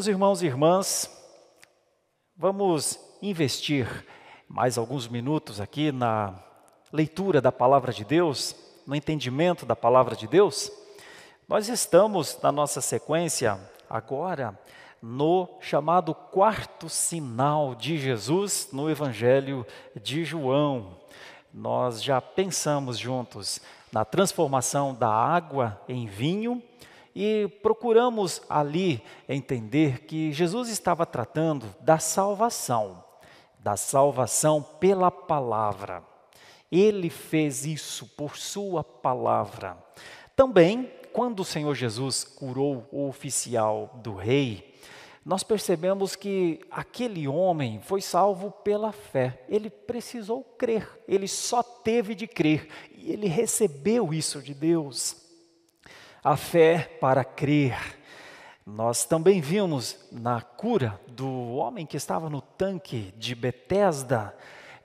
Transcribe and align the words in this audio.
Meus 0.00 0.08
irmãos 0.08 0.42
e 0.42 0.46
irmãs, 0.46 1.10
vamos 2.34 2.98
investir 3.20 3.86
mais 4.48 4.78
alguns 4.78 5.06
minutos 5.06 5.60
aqui 5.60 5.92
na 5.92 6.42
leitura 6.90 7.38
da 7.38 7.52
palavra 7.52 7.92
de 7.92 8.02
Deus, 8.02 8.56
no 8.86 8.96
entendimento 8.96 9.66
da 9.66 9.76
palavra 9.76 10.16
de 10.16 10.26
Deus. 10.26 10.72
Nós 11.46 11.68
estamos 11.68 12.38
na 12.42 12.50
nossa 12.50 12.80
sequência 12.80 13.60
agora 13.90 14.58
no 15.02 15.46
chamado 15.60 16.14
quarto 16.14 16.88
sinal 16.88 17.74
de 17.74 17.98
Jesus 17.98 18.70
no 18.72 18.88
Evangelho 18.88 19.66
de 20.02 20.24
João. 20.24 20.96
Nós 21.52 22.02
já 22.02 22.22
pensamos 22.22 22.96
juntos 22.96 23.60
na 23.92 24.02
transformação 24.06 24.94
da 24.94 25.10
água 25.10 25.78
em 25.86 26.06
vinho 26.06 26.62
e 27.14 27.48
procuramos 27.62 28.42
ali 28.48 29.02
entender 29.28 30.04
que 30.04 30.32
Jesus 30.32 30.68
estava 30.68 31.04
tratando 31.04 31.74
da 31.80 31.98
salvação, 31.98 33.04
da 33.58 33.76
salvação 33.76 34.62
pela 34.62 35.10
palavra. 35.10 36.04
Ele 36.70 37.10
fez 37.10 37.66
isso 37.66 38.06
por 38.16 38.36
sua 38.36 38.84
palavra. 38.84 39.76
Também, 40.36 40.90
quando 41.12 41.40
o 41.40 41.44
Senhor 41.44 41.74
Jesus 41.74 42.22
curou 42.22 42.86
o 42.92 43.08
oficial 43.08 43.98
do 44.02 44.14
rei, 44.14 44.70
nós 45.24 45.42
percebemos 45.42 46.16
que 46.16 46.60
aquele 46.70 47.28
homem 47.28 47.80
foi 47.82 48.00
salvo 48.00 48.50
pela 48.50 48.90
fé. 48.90 49.44
Ele 49.48 49.68
precisou 49.68 50.42
crer, 50.42 50.88
ele 51.06 51.28
só 51.28 51.62
teve 51.62 52.14
de 52.14 52.26
crer 52.26 52.68
e 52.96 53.12
ele 53.12 53.26
recebeu 53.26 54.14
isso 54.14 54.40
de 54.40 54.54
Deus 54.54 55.19
a 56.22 56.36
fé 56.36 56.98
para 57.00 57.24
crer. 57.24 57.98
Nós 58.64 59.04
também 59.04 59.40
vimos 59.40 59.98
na 60.12 60.40
cura 60.40 61.00
do 61.08 61.54
homem 61.54 61.86
que 61.86 61.96
estava 61.96 62.30
no 62.30 62.40
tanque 62.40 63.12
de 63.16 63.34
Betesda, 63.34 64.36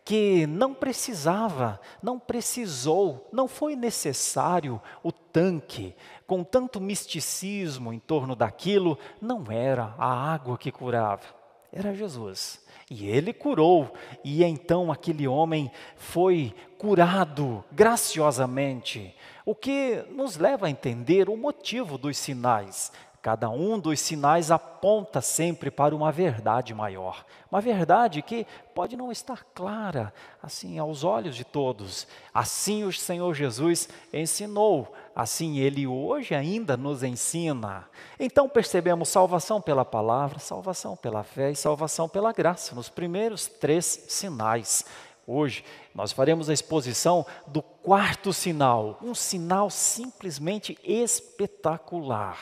que 0.04 0.46
não 0.48 0.74
precisava, 0.74 1.80
não 2.02 2.20
precisou, 2.20 3.28
não 3.32 3.48
foi 3.48 3.76
necessário 3.76 4.82
o 5.04 5.12
tanque, 5.12 5.96
com 6.28 6.44
tanto 6.44 6.80
misticismo 6.80 7.92
em 7.92 8.00
torno 8.00 8.36
daquilo, 8.36 8.98
não 9.20 9.52
era 9.52 9.96
a 9.98 10.34
água 10.34 10.58
que 10.58 10.72
curava, 10.72 11.26
era 11.72 11.94
Jesus. 11.94 12.65
E 12.90 13.08
ele 13.08 13.34
curou, 13.34 13.92
e 14.24 14.44
então 14.44 14.92
aquele 14.92 15.28
homem 15.28 15.72
foi 15.96 16.54
curado 16.78 17.64
graciosamente. 17.72 19.16
O 19.44 19.56
que 19.56 20.06
nos 20.12 20.38
leva 20.38 20.68
a 20.68 20.70
entender 20.70 21.28
o 21.28 21.36
motivo 21.36 21.98
dos 21.98 22.16
sinais. 22.18 22.92
Cada 23.26 23.50
um 23.50 23.80
dos 23.80 24.00
sinais 24.02 24.52
aponta 24.52 25.20
sempre 25.20 25.72
para 25.72 25.96
uma 25.96 26.12
verdade 26.12 26.76
maior, 26.76 27.26
uma 27.52 27.60
verdade 27.60 28.22
que 28.22 28.46
pode 28.76 28.96
não 28.96 29.12
estar 29.12 29.44
clara 29.46 30.14
assim 30.44 30.78
aos 30.78 31.04
olhos 31.04 31.36
de 31.36 31.44
todos. 31.44 32.08
Assim 32.32 32.84
o 32.84 32.94
Senhor 32.94 33.34
Jesus 33.34 33.90
ensinou, 34.14 34.94
assim 35.16 35.58
ele 35.58 35.88
hoje 35.88 36.36
ainda 36.36 36.78
nos 36.78 37.02
ensina. 37.02 37.90
Então 38.20 38.48
percebemos 38.48 39.10
salvação 39.10 39.60
pela 39.60 39.84
palavra, 39.84 40.38
salvação 40.38 40.96
pela 40.96 41.24
fé 41.24 41.50
e 41.50 41.56
salvação 41.56 42.08
pela 42.08 42.32
graça, 42.32 42.76
nos 42.76 42.90
primeiros 42.90 43.48
três 43.48 44.06
sinais. 44.08 44.86
Hoje 45.26 45.66
nós 45.96 46.12
faremos 46.12 46.48
a 46.48 46.54
exposição 46.54 47.26
do 47.48 47.64
quarto 47.64 48.32
sinal, 48.32 49.00
um 49.02 49.16
sinal 49.16 49.72
simplesmente 49.72 50.78
espetacular. 50.84 52.38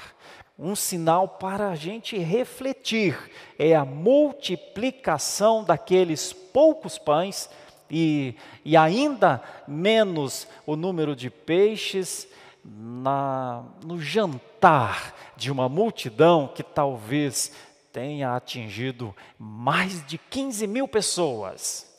Um 0.58 0.76
sinal 0.76 1.28
para 1.28 1.70
a 1.70 1.76
gente 1.76 2.18
refletir, 2.18 3.18
é 3.58 3.76
a 3.76 3.84
multiplicação 3.84 5.64
daqueles 5.64 6.32
poucos 6.32 6.98
pães 6.98 7.50
e, 7.90 8.36
e 8.64 8.78
ainda 8.78 9.42
menos 9.68 10.48
o 10.66 10.76
número 10.76 11.16
de 11.16 11.30
peixes 11.30 12.28
na, 12.64 13.64
no 13.84 14.00
jantar 14.00 15.16
de 15.36 15.52
uma 15.52 15.68
multidão 15.68 16.48
que 16.48 16.64
talvez 16.64 17.52
tenha 17.92 18.36
atingido 18.36 19.16
mais 19.38 20.06
de 20.06 20.18
15 20.18 20.68
mil 20.68 20.88
pessoas. 20.88 21.92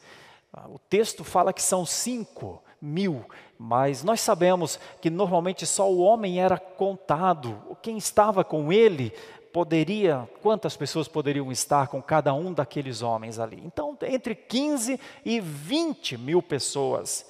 O 0.68 0.78
texto 0.78 1.24
fala 1.24 1.52
que 1.52 1.62
são 1.62 1.84
cinco 1.84 2.62
mil, 2.80 3.24
mas 3.58 4.02
nós 4.02 4.20
sabemos 4.20 4.78
que 5.00 5.10
normalmente 5.10 5.66
só 5.66 5.90
o 5.90 5.98
homem 5.98 6.40
era 6.40 6.58
contado. 6.58 7.60
Quem 7.82 7.96
estava 7.96 8.42
com 8.42 8.72
ele 8.72 9.12
poderia, 9.52 10.28
quantas 10.42 10.76
pessoas 10.76 11.06
poderiam 11.06 11.52
estar 11.52 11.86
com 11.86 12.02
cada 12.02 12.34
um 12.34 12.52
daqueles 12.52 13.02
homens 13.02 13.38
ali? 13.38 13.62
Então, 13.64 13.96
entre 14.02 14.34
15 14.34 14.98
e 15.24 15.40
20 15.40 16.18
mil 16.18 16.42
pessoas. 16.42 17.26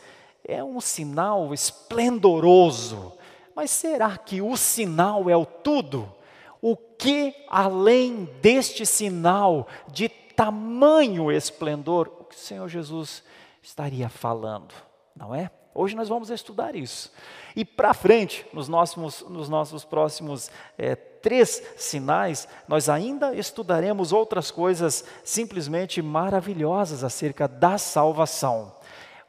É 0.46 0.62
um 0.62 0.80
sinal 0.80 1.54
esplendoroso. 1.54 3.12
Mas 3.54 3.70
será 3.70 4.16
que 4.16 4.42
o 4.42 4.56
sinal 4.56 5.28
é 5.30 5.36
o 5.36 5.46
tudo? 5.46 6.12
O 6.60 6.76
que 6.76 7.34
além 7.48 8.24
deste 8.40 8.86
sinal 8.86 9.68
de 9.88 10.08
tamanho 10.08 11.30
esplendor, 11.30 12.10
o 12.20 12.24
que 12.24 12.36
o 12.36 12.38
Senhor 12.38 12.68
Jesus 12.68 13.22
estaria 13.62 14.08
falando, 14.08 14.74
não 15.14 15.34
é? 15.34 15.50
Hoje 15.74 15.96
nós 15.96 16.08
vamos 16.08 16.30
estudar 16.30 16.76
isso. 16.76 17.12
E 17.56 17.64
para 17.64 17.92
frente, 17.92 18.46
nos 18.52 18.68
nossos, 18.68 19.22
nos 19.28 19.48
nossos 19.48 19.84
próximos 19.84 20.50
é, 20.78 20.94
três 20.94 21.62
sinais, 21.76 22.46
nós 22.68 22.88
ainda 22.88 23.34
estudaremos 23.34 24.12
outras 24.12 24.50
coisas 24.50 25.04
simplesmente 25.24 26.00
maravilhosas 26.00 27.02
acerca 27.02 27.48
da 27.48 27.76
salvação. 27.76 28.72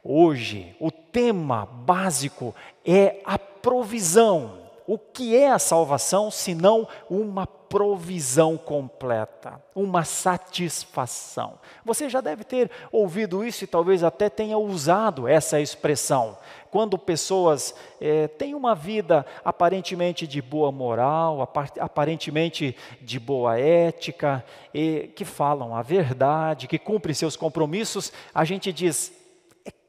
Hoje, 0.04 0.76
o 0.78 0.92
tema 0.92 1.66
básico 1.66 2.54
é 2.84 3.20
a 3.24 3.36
provisão. 3.36 4.65
O 4.86 4.96
que 4.96 5.36
é 5.36 5.50
a 5.50 5.58
salvação 5.58 6.30
senão 6.30 6.86
uma 7.10 7.46
provisão 7.46 8.56
completa, 8.56 9.60
uma 9.74 10.04
satisfação. 10.04 11.58
Você 11.84 12.08
já 12.08 12.20
deve 12.20 12.44
ter 12.44 12.70
ouvido 12.92 13.44
isso 13.44 13.64
e 13.64 13.66
talvez 13.66 14.04
até 14.04 14.30
tenha 14.30 14.56
usado 14.56 15.26
essa 15.26 15.60
expressão. 15.60 16.38
Quando 16.70 16.96
pessoas 16.96 17.74
é, 18.00 18.28
têm 18.28 18.54
uma 18.54 18.74
vida 18.74 19.26
aparentemente 19.44 20.26
de 20.26 20.40
boa 20.40 20.70
moral, 20.70 21.52
aparentemente 21.80 22.76
de 23.00 23.18
boa 23.18 23.58
ética, 23.58 24.44
que 24.72 25.24
falam 25.24 25.74
a 25.74 25.82
verdade, 25.82 26.68
que 26.68 26.78
cumprem 26.78 27.14
seus 27.14 27.34
compromissos, 27.34 28.12
a 28.32 28.44
gente 28.44 28.72
diz: 28.72 29.12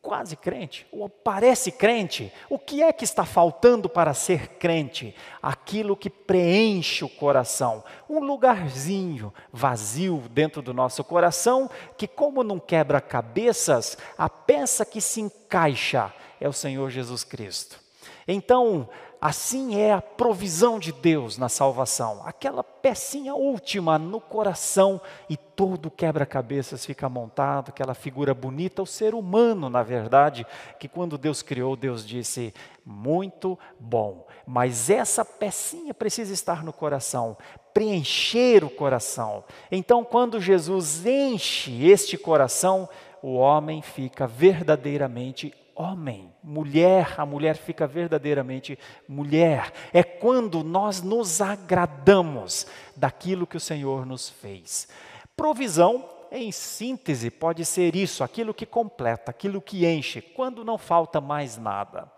quase 0.07 0.37
crente, 0.37 0.87
ou 0.89 1.09
parece 1.09 1.69
crente, 1.69 2.31
o 2.49 2.57
que 2.57 2.81
é 2.81 2.93
que 2.93 3.03
está 3.03 3.25
faltando 3.25 3.89
para 3.89 4.13
ser 4.13 4.51
crente? 4.57 5.13
Aquilo 5.43 5.97
que 5.97 6.09
preenche 6.09 7.03
o 7.03 7.09
coração, 7.09 7.83
um 8.09 8.19
lugarzinho 8.19 9.33
vazio 9.51 10.23
dentro 10.31 10.61
do 10.61 10.73
nosso 10.73 11.03
coração, 11.03 11.69
que, 11.97 12.07
como 12.07 12.41
não 12.41 12.57
quebra 12.57 13.01
cabeças, 13.01 13.97
a 14.17 14.29
peça 14.29 14.85
que 14.85 15.01
se 15.01 15.19
encaixa 15.19 16.13
é 16.39 16.47
o 16.47 16.53
Senhor 16.53 16.89
Jesus 16.89 17.25
Cristo. 17.25 17.77
Então, 18.25 18.87
assim 19.19 19.75
é 19.79 19.93
a 19.93 20.01
provisão 20.01 20.79
de 20.79 20.91
Deus 20.91 21.37
na 21.37 21.49
salvação, 21.49 22.21
aquela 22.25 22.63
pecinha 22.63 23.33
última 23.33 23.97
no 23.97 24.21
coração 24.21 25.01
e 25.29 25.35
todo 25.35 25.91
quebra-cabeças 25.91 26.85
fica 26.85 27.09
montado, 27.09 27.69
aquela 27.69 27.93
figura 27.93 28.33
bonita, 28.33 28.81
o 28.81 28.85
ser 28.85 29.15
humano, 29.15 29.69
na 29.69 29.83
verdade, 29.83 30.45
que 30.79 30.87
quando 30.87 31.17
Deus 31.17 31.41
criou, 31.41 31.75
Deus 31.75 32.05
disse: 32.05 32.53
muito 32.85 33.57
bom, 33.79 34.25
mas 34.45 34.89
essa 34.89 35.25
pecinha 35.25 35.93
precisa 35.93 36.33
estar 36.33 36.63
no 36.63 36.71
coração, 36.71 37.37
preencher 37.73 38.63
o 38.63 38.69
coração. 38.69 39.43
Então, 39.71 40.03
quando 40.03 40.39
Jesus 40.39 41.05
enche 41.05 41.85
este 41.85 42.17
coração, 42.17 42.87
o 43.21 43.33
homem 43.33 43.81
fica 43.81 44.25
verdadeiramente 44.25 45.53
homem, 45.77 46.33
mulher, 46.43 47.13
a 47.17 47.25
mulher 47.25 47.55
fica 47.55 47.85
verdadeiramente 47.85 48.77
mulher. 49.07 49.71
É 49.93 50.03
quando 50.03 50.63
nós 50.63 51.01
nos 51.01 51.39
agradamos 51.39 52.65
daquilo 52.95 53.47
que 53.47 53.57
o 53.57 53.61
Senhor 53.61 54.05
nos 54.05 54.29
fez. 54.29 54.87
Provisão, 55.35 56.09
em 56.31 56.51
síntese, 56.51 57.29
pode 57.29 57.63
ser 57.63 57.95
isso, 57.95 58.23
aquilo 58.23 58.53
que 58.53 58.65
completa, 58.65 59.29
aquilo 59.29 59.61
que 59.61 59.85
enche, 59.85 60.21
quando 60.21 60.65
não 60.65 60.77
falta 60.77 61.21
mais 61.21 61.57
nada. 61.57 62.11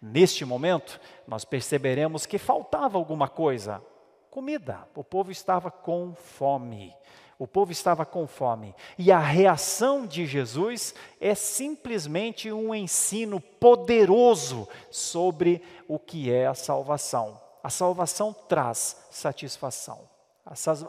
Neste 0.00 0.44
momento, 0.44 1.00
nós 1.26 1.44
perceberemos 1.44 2.26
que 2.26 2.38
faltava 2.38 2.98
alguma 2.98 3.26
coisa. 3.26 3.82
Comida. 4.30 4.86
O 4.94 5.02
povo 5.02 5.32
estava 5.32 5.70
com 5.70 6.14
fome. 6.14 6.94
O 7.38 7.46
povo 7.46 7.70
estava 7.70 8.04
com 8.04 8.26
fome. 8.26 8.74
E 8.98 9.12
a 9.12 9.20
reação 9.20 10.04
de 10.06 10.26
Jesus 10.26 10.94
é 11.20 11.34
simplesmente 11.34 12.50
um 12.50 12.74
ensino 12.74 13.40
poderoso 13.40 14.68
sobre 14.90 15.62
o 15.86 15.98
que 15.98 16.32
é 16.32 16.46
a 16.46 16.54
salvação. 16.54 17.40
A 17.62 17.70
salvação 17.70 18.34
traz 18.48 18.96
satisfação. 19.10 20.00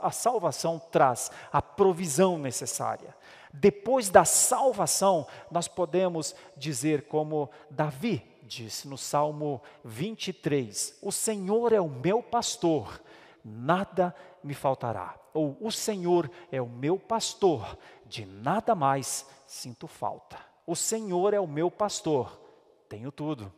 A 0.02 0.12
salvação 0.12 0.80
traz 0.92 1.30
a 1.52 1.62
provisão 1.62 2.40
necessária. 2.40 3.14
Depois 3.54 4.10
da 4.10 4.24
salvação, 4.24 5.28
nós 5.52 5.68
podemos 5.68 6.34
dizer, 6.56 7.08
como 7.08 7.50
Davi 7.70 8.24
disse 8.44 8.88
no 8.88 8.98
Salmo 8.98 9.62
23: 9.84 10.98
O 11.02 11.12
Senhor 11.12 11.74
é 11.74 11.82
o 11.82 11.90
meu 11.90 12.24
pastor, 12.24 13.02
nada 13.44 14.16
me 14.44 14.54
faltará. 14.54 15.16
Ou 15.34 15.58
o 15.60 15.72
Senhor 15.72 16.30
é 16.52 16.62
o 16.62 16.68
meu 16.68 16.98
pastor, 16.98 17.78
de 18.06 18.26
nada 18.26 18.76
mais 18.76 19.26
sinto 19.48 19.88
falta. 19.88 20.38
O 20.66 20.76
Senhor 20.76 21.34
é 21.34 21.40
o 21.40 21.48
meu 21.48 21.72
pastor, 21.72 22.40
tenho 22.88 23.12
tudo. 23.12 23.52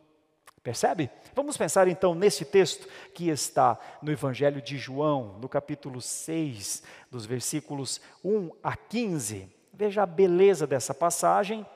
Percebe? 0.62 1.10
Vamos 1.34 1.56
pensar 1.56 1.88
então 1.88 2.14
nesse 2.14 2.44
texto 2.44 2.88
que 3.12 3.28
está 3.28 3.76
no 4.00 4.12
Evangelho 4.12 4.62
de 4.62 4.78
João, 4.78 5.36
no 5.40 5.48
capítulo 5.48 6.00
6, 6.00 6.84
dos 7.10 7.26
versículos 7.26 8.00
1 8.24 8.50
a 8.62 8.76
15. 8.76 9.48
Veja 9.72 10.04
a 10.04 10.06
beleza 10.06 10.64
dessa 10.64 10.94
passagem, 10.94 11.66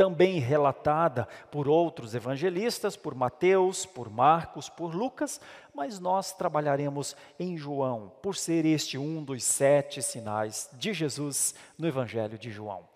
também 0.00 0.38
relatada 0.38 1.28
por 1.50 1.68
outros 1.68 2.14
evangelistas, 2.14 2.96
por 2.96 3.14
Mateus, 3.14 3.84
por 3.84 4.08
Marcos, 4.08 4.66
por 4.66 4.94
Lucas, 4.94 5.38
mas 5.74 6.00
nós 6.00 6.32
trabalharemos 6.32 7.14
em 7.38 7.54
João, 7.54 8.10
por 8.22 8.34
ser 8.34 8.64
este 8.64 8.96
um 8.96 9.22
dos 9.22 9.44
sete 9.44 10.00
sinais 10.00 10.70
de 10.72 10.94
Jesus 10.94 11.54
no 11.76 11.86
Evangelho 11.86 12.38
de 12.38 12.50
João. 12.50 12.88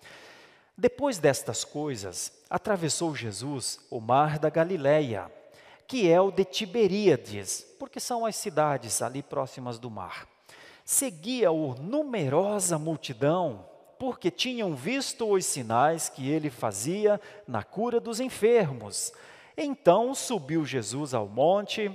Depois 0.79 1.19
destas 1.19 1.63
coisas, 1.63 2.33
atravessou 2.49 3.15
Jesus 3.15 3.81
o 3.91 4.01
mar 4.01 4.39
da 4.39 4.49
Galileia, 4.49 5.31
que 5.87 6.11
é 6.11 6.19
o 6.19 6.31
de 6.31 6.47
Tiberíades, 6.47 7.67
porque 7.79 8.01
são 8.01 8.25
as 8.25 8.35
cidades 8.35 9.03
ali 9.03 9.23
próximas 9.23 9.79
do 9.79 9.91
mar. 9.91 10.27
Seguia-o 10.87 11.75
numerosa 11.75 12.79
multidão, 12.79 13.67
porque 13.99 14.31
tinham 14.31 14.75
visto 14.75 15.31
os 15.31 15.45
sinais 15.45 16.09
que 16.09 16.31
ele 16.31 16.51
fazia 16.51 17.21
na 17.47 17.63
cura 17.63 18.01
dos 18.01 18.21
enfermos. 18.21 19.13
Então 19.57 20.15
subiu 20.15 20.65
Jesus 20.65 21.15
ao 21.15 21.29
monte 21.29 21.91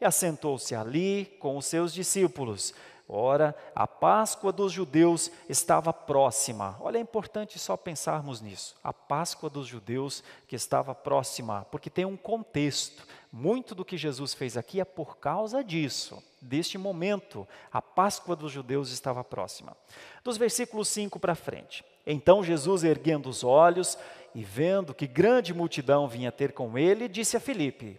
e 0.00 0.04
assentou-se 0.04 0.74
ali 0.74 1.26
com 1.38 1.56
os 1.56 1.66
seus 1.66 1.92
discípulos. 1.92 2.74
Ora, 3.08 3.54
a 3.74 3.86
Páscoa 3.86 4.52
dos 4.52 4.72
judeus 4.72 5.30
estava 5.48 5.92
próxima. 5.92 6.76
Olha, 6.80 6.98
é 6.98 7.00
importante 7.00 7.58
só 7.58 7.76
pensarmos 7.76 8.40
nisso. 8.40 8.74
A 8.82 8.92
Páscoa 8.92 9.50
dos 9.50 9.66
judeus 9.66 10.22
que 10.46 10.56
estava 10.56 10.94
próxima, 10.94 11.66
porque 11.70 11.90
tem 11.90 12.04
um 12.04 12.16
contexto. 12.16 13.06
Muito 13.30 13.74
do 13.74 13.84
que 13.84 13.96
Jesus 13.96 14.34
fez 14.34 14.56
aqui 14.56 14.80
é 14.80 14.84
por 14.84 15.16
causa 15.16 15.64
disso, 15.64 16.22
deste 16.40 16.76
momento. 16.76 17.48
A 17.72 17.80
Páscoa 17.80 18.36
dos 18.36 18.52
judeus 18.52 18.90
estava 18.90 19.24
próxima. 19.24 19.76
Dos 20.22 20.36
versículos 20.36 20.88
5 20.88 21.18
para 21.18 21.34
frente. 21.34 21.84
Então 22.06 22.42
Jesus, 22.42 22.84
erguendo 22.84 23.28
os 23.28 23.42
olhos 23.42 23.96
e 24.34 24.42
vendo 24.42 24.94
que 24.94 25.06
grande 25.06 25.54
multidão 25.54 26.08
vinha 26.08 26.32
ter 26.32 26.52
com 26.52 26.76
ele, 26.76 27.08
disse 27.08 27.36
a 27.36 27.40
Filipe: 27.40 27.98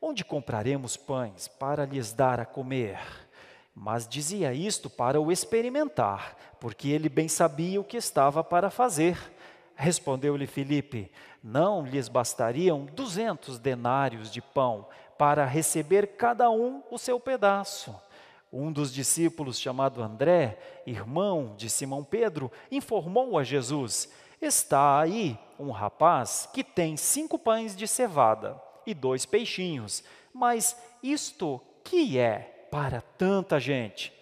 Onde 0.00 0.24
compraremos 0.24 0.96
pães 0.96 1.48
para 1.48 1.84
lhes 1.84 2.12
dar 2.12 2.40
a 2.40 2.46
comer? 2.46 2.98
Mas 3.80 4.08
dizia 4.08 4.52
isto 4.52 4.90
para 4.90 5.20
o 5.20 5.30
experimentar, 5.30 6.36
porque 6.58 6.88
ele 6.88 7.08
bem 7.08 7.28
sabia 7.28 7.80
o 7.80 7.84
que 7.84 7.96
estava 7.96 8.42
para 8.42 8.70
fazer. 8.70 9.16
Respondeu-lhe 9.76 10.48
Filipe: 10.48 11.10
Não 11.42 11.86
lhes 11.86 12.08
bastariam 12.08 12.86
duzentos 12.86 13.56
denários 13.56 14.32
de 14.32 14.42
pão 14.42 14.88
para 15.16 15.44
receber 15.44 16.16
cada 16.16 16.50
um 16.50 16.82
o 16.90 16.98
seu 16.98 17.20
pedaço. 17.20 17.94
Um 18.52 18.72
dos 18.72 18.92
discípulos, 18.92 19.60
chamado 19.60 20.02
André, 20.02 20.58
irmão 20.84 21.54
de 21.56 21.70
Simão 21.70 22.02
Pedro, 22.02 22.50
informou 22.72 23.38
a 23.38 23.44
Jesus: 23.44 24.12
Está 24.42 25.00
aí 25.00 25.38
um 25.56 25.70
rapaz 25.70 26.48
que 26.52 26.64
tem 26.64 26.96
cinco 26.96 27.38
pães 27.38 27.76
de 27.76 27.86
cevada 27.86 28.60
e 28.84 28.92
dois 28.92 29.24
peixinhos, 29.24 30.02
mas 30.34 30.76
isto 31.00 31.60
que 31.84 32.18
é? 32.18 32.57
Para 32.70 33.00
tanta 33.00 33.58
gente. 33.58 34.12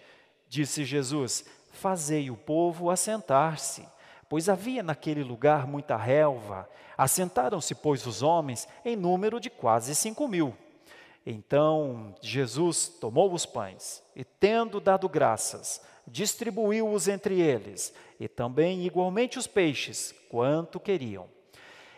Disse 0.47 0.85
Jesus: 0.85 1.45
Fazei 1.71 2.31
o 2.31 2.37
povo 2.37 2.89
assentar-se, 2.89 3.87
pois 4.29 4.49
havia 4.49 4.81
naquele 4.81 5.23
lugar 5.23 5.67
muita 5.67 5.95
relva. 5.95 6.69
Assentaram-se, 6.97 7.75
pois, 7.75 8.05
os 8.07 8.23
homens 8.23 8.67
em 8.83 8.95
número 8.95 9.39
de 9.39 9.49
quase 9.49 9.93
cinco 9.93 10.27
mil. 10.27 10.55
Então 11.25 12.15
Jesus 12.21 12.87
tomou 12.87 13.33
os 13.33 13.45
pães 13.45 14.01
e, 14.15 14.23
tendo 14.23 14.79
dado 14.79 15.09
graças, 15.09 15.81
distribuiu-os 16.07 17.07
entre 17.09 17.41
eles, 17.41 17.93
e 18.17 18.29
também 18.29 18.85
igualmente 18.85 19.37
os 19.37 19.45
peixes, 19.45 20.15
quanto 20.29 20.79
queriam. 20.79 21.27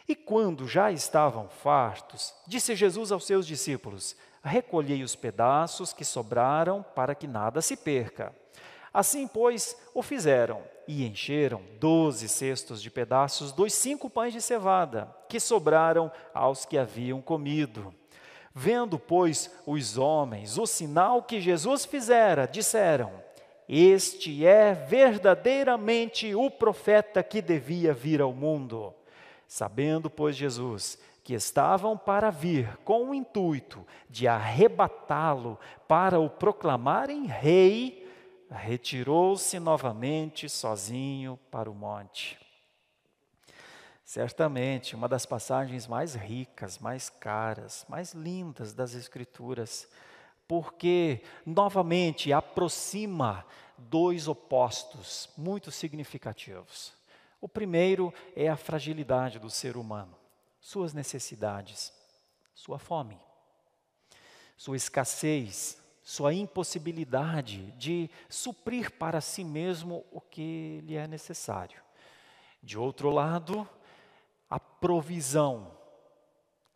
E 0.07 0.15
quando 0.15 0.67
já 0.67 0.91
estavam 0.91 1.47
fartos, 1.47 2.33
disse 2.47 2.75
Jesus 2.75 3.11
aos 3.11 3.27
seus 3.27 3.45
discípulos: 3.45 4.15
recolhei 4.49 5.03
os 5.03 5.15
pedaços 5.15 5.93
que 5.93 6.03
sobraram 6.03 6.83
para 6.95 7.13
que 7.13 7.27
nada 7.27 7.61
se 7.61 7.77
perca. 7.77 8.33
Assim, 8.91 9.27
pois, 9.27 9.77
o 9.93 10.01
fizeram 10.01 10.63
e 10.87 11.05
encheram 11.05 11.61
doze 11.79 12.27
cestos 12.27 12.81
de 12.81 12.89
pedaços 12.89 13.51
dos 13.51 13.71
cinco 13.73 14.09
pães 14.09 14.33
de 14.33 14.41
cevada 14.41 15.15
que 15.29 15.39
sobraram 15.39 16.11
aos 16.33 16.65
que 16.65 16.77
haviam 16.77 17.21
comido. 17.21 17.93
Vendo, 18.53 18.97
pois, 18.97 19.55
os 19.67 19.97
homens 19.97 20.57
o 20.57 20.65
sinal 20.65 21.21
que 21.21 21.39
Jesus 21.39 21.85
fizera, 21.85 22.47
disseram: 22.47 23.11
Este 23.67 24.43
é 24.43 24.73
verdadeiramente 24.73 26.33
o 26.33 26.49
profeta 26.49 27.21
que 27.21 27.41
devia 27.41 27.93
vir 27.93 28.19
ao 28.21 28.33
mundo. 28.33 28.91
Sabendo, 29.47 30.09
pois, 30.09 30.35
Jesus 30.35 30.97
que 31.29 31.35
estavam 31.35 31.95
para 31.95 32.31
vir 32.31 32.75
com 32.77 33.11
o 33.11 33.13
intuito 33.13 33.85
de 34.09 34.27
arrebatá-lo 34.27 35.59
para 35.87 36.19
o 36.19 36.27
proclamarem 36.27 37.27
rei, 37.27 38.11
retirou-se 38.49 39.59
novamente 39.59 40.49
sozinho 40.49 41.39
para 41.51 41.69
o 41.69 41.75
monte. 41.75 42.35
Certamente, 44.03 44.95
uma 44.95 45.07
das 45.07 45.23
passagens 45.27 45.85
mais 45.85 46.15
ricas, 46.15 46.79
mais 46.79 47.11
caras, 47.11 47.85
mais 47.87 48.15
lindas 48.15 48.73
das 48.73 48.95
Escrituras, 48.95 49.87
porque 50.47 51.21
novamente 51.45 52.33
aproxima 52.33 53.45
dois 53.77 54.27
opostos 54.27 55.29
muito 55.37 55.69
significativos. 55.69 56.91
O 57.39 57.47
primeiro 57.47 58.11
é 58.35 58.49
a 58.49 58.57
fragilidade 58.57 59.37
do 59.37 59.51
ser 59.51 59.77
humano 59.77 60.18
suas 60.59 60.93
necessidades, 60.93 61.93
sua 62.53 62.77
fome, 62.77 63.19
sua 64.57 64.75
escassez, 64.75 65.81
sua 66.03 66.33
impossibilidade 66.33 67.71
de 67.73 68.09
suprir 68.27 68.91
para 68.91 69.21
si 69.21 69.43
mesmo 69.43 70.05
o 70.11 70.19
que 70.19 70.81
lhe 70.83 70.95
é 70.95 71.07
necessário. 71.07 71.81
De 72.61 72.77
outro 72.77 73.09
lado, 73.09 73.67
a 74.49 74.59
provisão 74.59 75.71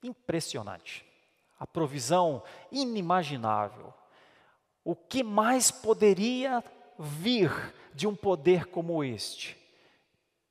impressionante, 0.01 1.05
a 1.59 1.65
provisão 1.65 2.43
inimaginável. 2.71 3.93
O 4.83 4.95
que 4.95 5.23
mais 5.23 5.71
poderia 5.71 6.63
vir 6.99 7.51
de 7.93 8.07
um 8.07 8.15
poder 8.15 8.67
como 8.67 9.03
este? 9.03 9.57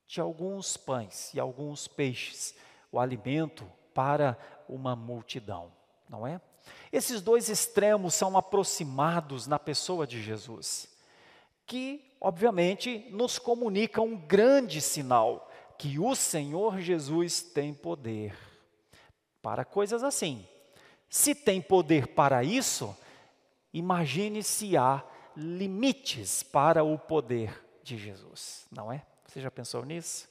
De 0.07 0.21
alguns 0.21 0.77
pães 0.77 1.33
e 1.33 1.41
alguns 1.41 1.87
peixes 1.87 2.55
o 2.93 3.01
alimento 3.01 3.67
para 3.95 4.39
uma 4.69 4.95
multidão, 4.95 5.73
não 6.09 6.27
é? 6.27 6.41
Esses 6.93 7.21
dois 7.21 7.49
extremos 7.49 8.15
são 8.15 8.37
aproximados 8.37 9.47
na 9.47 9.59
pessoa 9.59 10.07
de 10.07 10.23
Jesus, 10.23 10.89
que, 11.67 12.05
obviamente, 12.21 13.09
nos 13.11 13.39
comunica 13.39 14.01
um 14.01 14.17
grande 14.17 14.81
sinal 14.81 15.51
que 15.79 15.99
o 15.99 16.15
Senhor 16.15 16.79
Jesus 16.79 17.43
tem 17.43 17.75
poder 17.75 18.37
para 19.41 19.65
coisas 19.65 20.05
assim. 20.05 20.47
Se 21.09 21.35
tem 21.35 21.61
poder 21.61 22.09
para 22.09 22.45
isso, 22.45 22.97
imagine 23.73 24.43
se 24.43 24.77
há 24.77 25.03
limites 25.37 26.43
para 26.43 26.85
o 26.85 26.99
poder 26.99 27.65
de 27.83 27.99
Jesus, 27.99 28.67
não 28.71 28.93
é? 28.93 29.05
Você 29.27 29.41
já 29.41 29.51
pensou 29.51 29.85
nisso? 29.85 30.29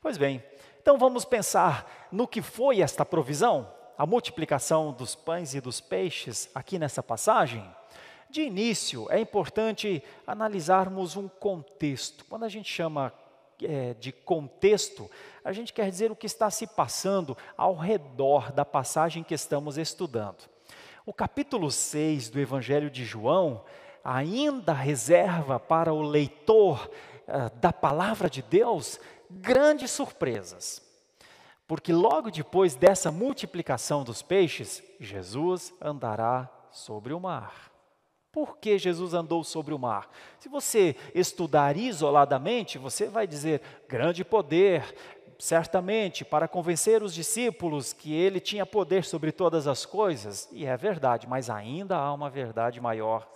Pois 0.00 0.18
bem, 0.18 0.42
então 0.82 0.98
vamos 0.98 1.24
pensar 1.24 2.08
no 2.10 2.26
que 2.26 2.42
foi 2.42 2.80
esta 2.80 3.04
provisão, 3.04 3.72
a 3.96 4.04
multiplicação 4.04 4.92
dos 4.92 5.14
pães 5.14 5.54
e 5.54 5.60
dos 5.60 5.80
peixes 5.80 6.50
aqui 6.52 6.76
nessa 6.76 7.00
passagem. 7.00 7.64
De 8.28 8.42
início, 8.42 9.06
é 9.08 9.20
importante 9.20 10.02
analisarmos 10.26 11.16
um 11.16 11.28
contexto. 11.28 12.24
Quando 12.24 12.42
a 12.42 12.48
gente 12.48 12.68
chama 12.68 13.12
é, 13.62 13.94
de 13.94 14.10
contexto, 14.10 15.08
a 15.44 15.52
gente 15.52 15.72
quer 15.72 15.88
dizer 15.88 16.10
o 16.10 16.16
que 16.16 16.26
está 16.26 16.50
se 16.50 16.66
passando 16.66 17.38
ao 17.56 17.76
redor 17.76 18.50
da 18.50 18.64
passagem 18.64 19.22
que 19.22 19.34
estamos 19.34 19.78
estudando. 19.78 20.50
O 21.06 21.12
capítulo 21.12 21.70
6 21.70 22.28
do 22.28 22.40
Evangelho 22.40 22.90
de 22.90 23.04
João 23.04 23.62
ainda 24.02 24.72
reserva 24.72 25.60
para 25.60 25.94
o 25.94 26.02
leitor 26.02 26.90
uh, 27.28 27.56
da 27.60 27.72
palavra 27.72 28.28
de 28.28 28.42
Deus 28.42 28.98
grandes 29.40 29.90
surpresas. 29.90 30.82
Porque 31.66 31.92
logo 31.92 32.30
depois 32.30 32.74
dessa 32.74 33.10
multiplicação 33.10 34.04
dos 34.04 34.20
peixes, 34.20 34.82
Jesus 35.00 35.72
andará 35.80 36.48
sobre 36.70 37.12
o 37.12 37.20
mar. 37.20 37.72
Por 38.30 38.56
que 38.56 38.78
Jesus 38.78 39.12
andou 39.12 39.44
sobre 39.44 39.74
o 39.74 39.78
mar? 39.78 40.10
Se 40.38 40.48
você 40.48 40.96
estudar 41.14 41.76
isoladamente, 41.76 42.78
você 42.78 43.06
vai 43.06 43.26
dizer 43.26 43.60
grande 43.86 44.24
poder, 44.24 44.82
certamente, 45.38 46.24
para 46.24 46.48
convencer 46.48 47.02
os 47.02 47.12
discípulos 47.12 47.92
que 47.92 48.14
ele 48.14 48.40
tinha 48.40 48.64
poder 48.64 49.04
sobre 49.04 49.32
todas 49.32 49.66
as 49.66 49.84
coisas, 49.84 50.48
e 50.50 50.64
é 50.64 50.76
verdade, 50.76 51.26
mas 51.26 51.50
ainda 51.50 51.96
há 51.96 52.12
uma 52.12 52.30
verdade 52.30 52.80
maior. 52.80 53.28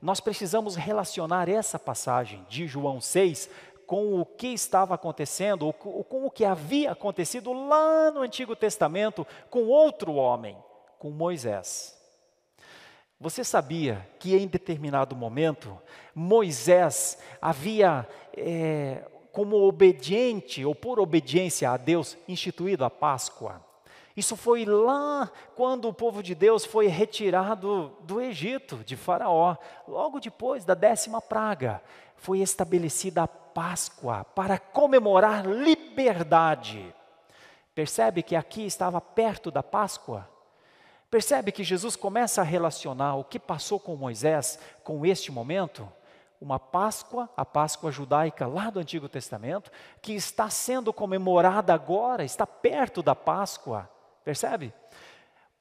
Nós 0.00 0.18
precisamos 0.18 0.74
relacionar 0.74 1.48
essa 1.48 1.78
passagem 1.78 2.44
de 2.48 2.66
João 2.66 3.00
6 3.00 3.48
com 3.86 4.20
o 4.20 4.24
que 4.24 4.48
estava 4.48 4.94
acontecendo, 4.94 5.72
com 5.72 6.26
o 6.26 6.30
que 6.30 6.44
havia 6.44 6.92
acontecido 6.92 7.52
lá 7.52 8.10
no 8.10 8.22
Antigo 8.22 8.56
Testamento 8.56 9.26
com 9.50 9.64
outro 9.64 10.14
homem, 10.14 10.56
com 10.98 11.10
Moisés. 11.10 12.00
Você 13.20 13.44
sabia 13.44 14.04
que 14.18 14.36
em 14.36 14.48
determinado 14.48 15.14
momento 15.14 15.78
Moisés 16.14 17.18
havia, 17.40 18.08
é, 18.36 19.04
como 19.30 19.56
obediente 19.56 20.64
ou 20.64 20.74
por 20.74 20.98
obediência 20.98 21.70
a 21.70 21.76
Deus, 21.76 22.18
instituído 22.26 22.84
a 22.84 22.90
Páscoa? 22.90 23.64
Isso 24.16 24.36
foi 24.36 24.64
lá 24.64 25.30
quando 25.54 25.88
o 25.88 25.94
povo 25.94 26.22
de 26.22 26.34
Deus 26.34 26.64
foi 26.64 26.86
retirado 26.86 27.92
do 28.00 28.20
Egito, 28.20 28.78
de 28.84 28.96
Faraó, 28.96 29.56
logo 29.88 30.20
depois 30.20 30.64
da 30.64 30.74
décima 30.74 31.20
praga. 31.22 31.80
Foi 32.22 32.38
estabelecida 32.38 33.24
a 33.24 33.26
Páscoa 33.26 34.24
para 34.24 34.56
comemorar 34.56 35.44
liberdade. 35.44 36.94
Percebe 37.74 38.22
que 38.22 38.36
aqui 38.36 38.64
estava 38.64 39.00
perto 39.00 39.50
da 39.50 39.60
Páscoa? 39.60 40.28
Percebe 41.10 41.50
que 41.50 41.64
Jesus 41.64 41.96
começa 41.96 42.40
a 42.40 42.44
relacionar 42.44 43.16
o 43.16 43.24
que 43.24 43.40
passou 43.40 43.80
com 43.80 43.96
Moisés 43.96 44.56
com 44.84 45.04
este 45.04 45.32
momento? 45.32 45.90
Uma 46.40 46.60
Páscoa, 46.60 47.28
a 47.36 47.44
Páscoa 47.44 47.90
judaica 47.90 48.46
lá 48.46 48.70
do 48.70 48.78
Antigo 48.78 49.08
Testamento, 49.08 49.68
que 50.00 50.12
está 50.12 50.48
sendo 50.48 50.92
comemorada 50.92 51.74
agora, 51.74 52.22
está 52.22 52.46
perto 52.46 53.02
da 53.02 53.16
Páscoa. 53.16 53.90
Percebe? 54.24 54.72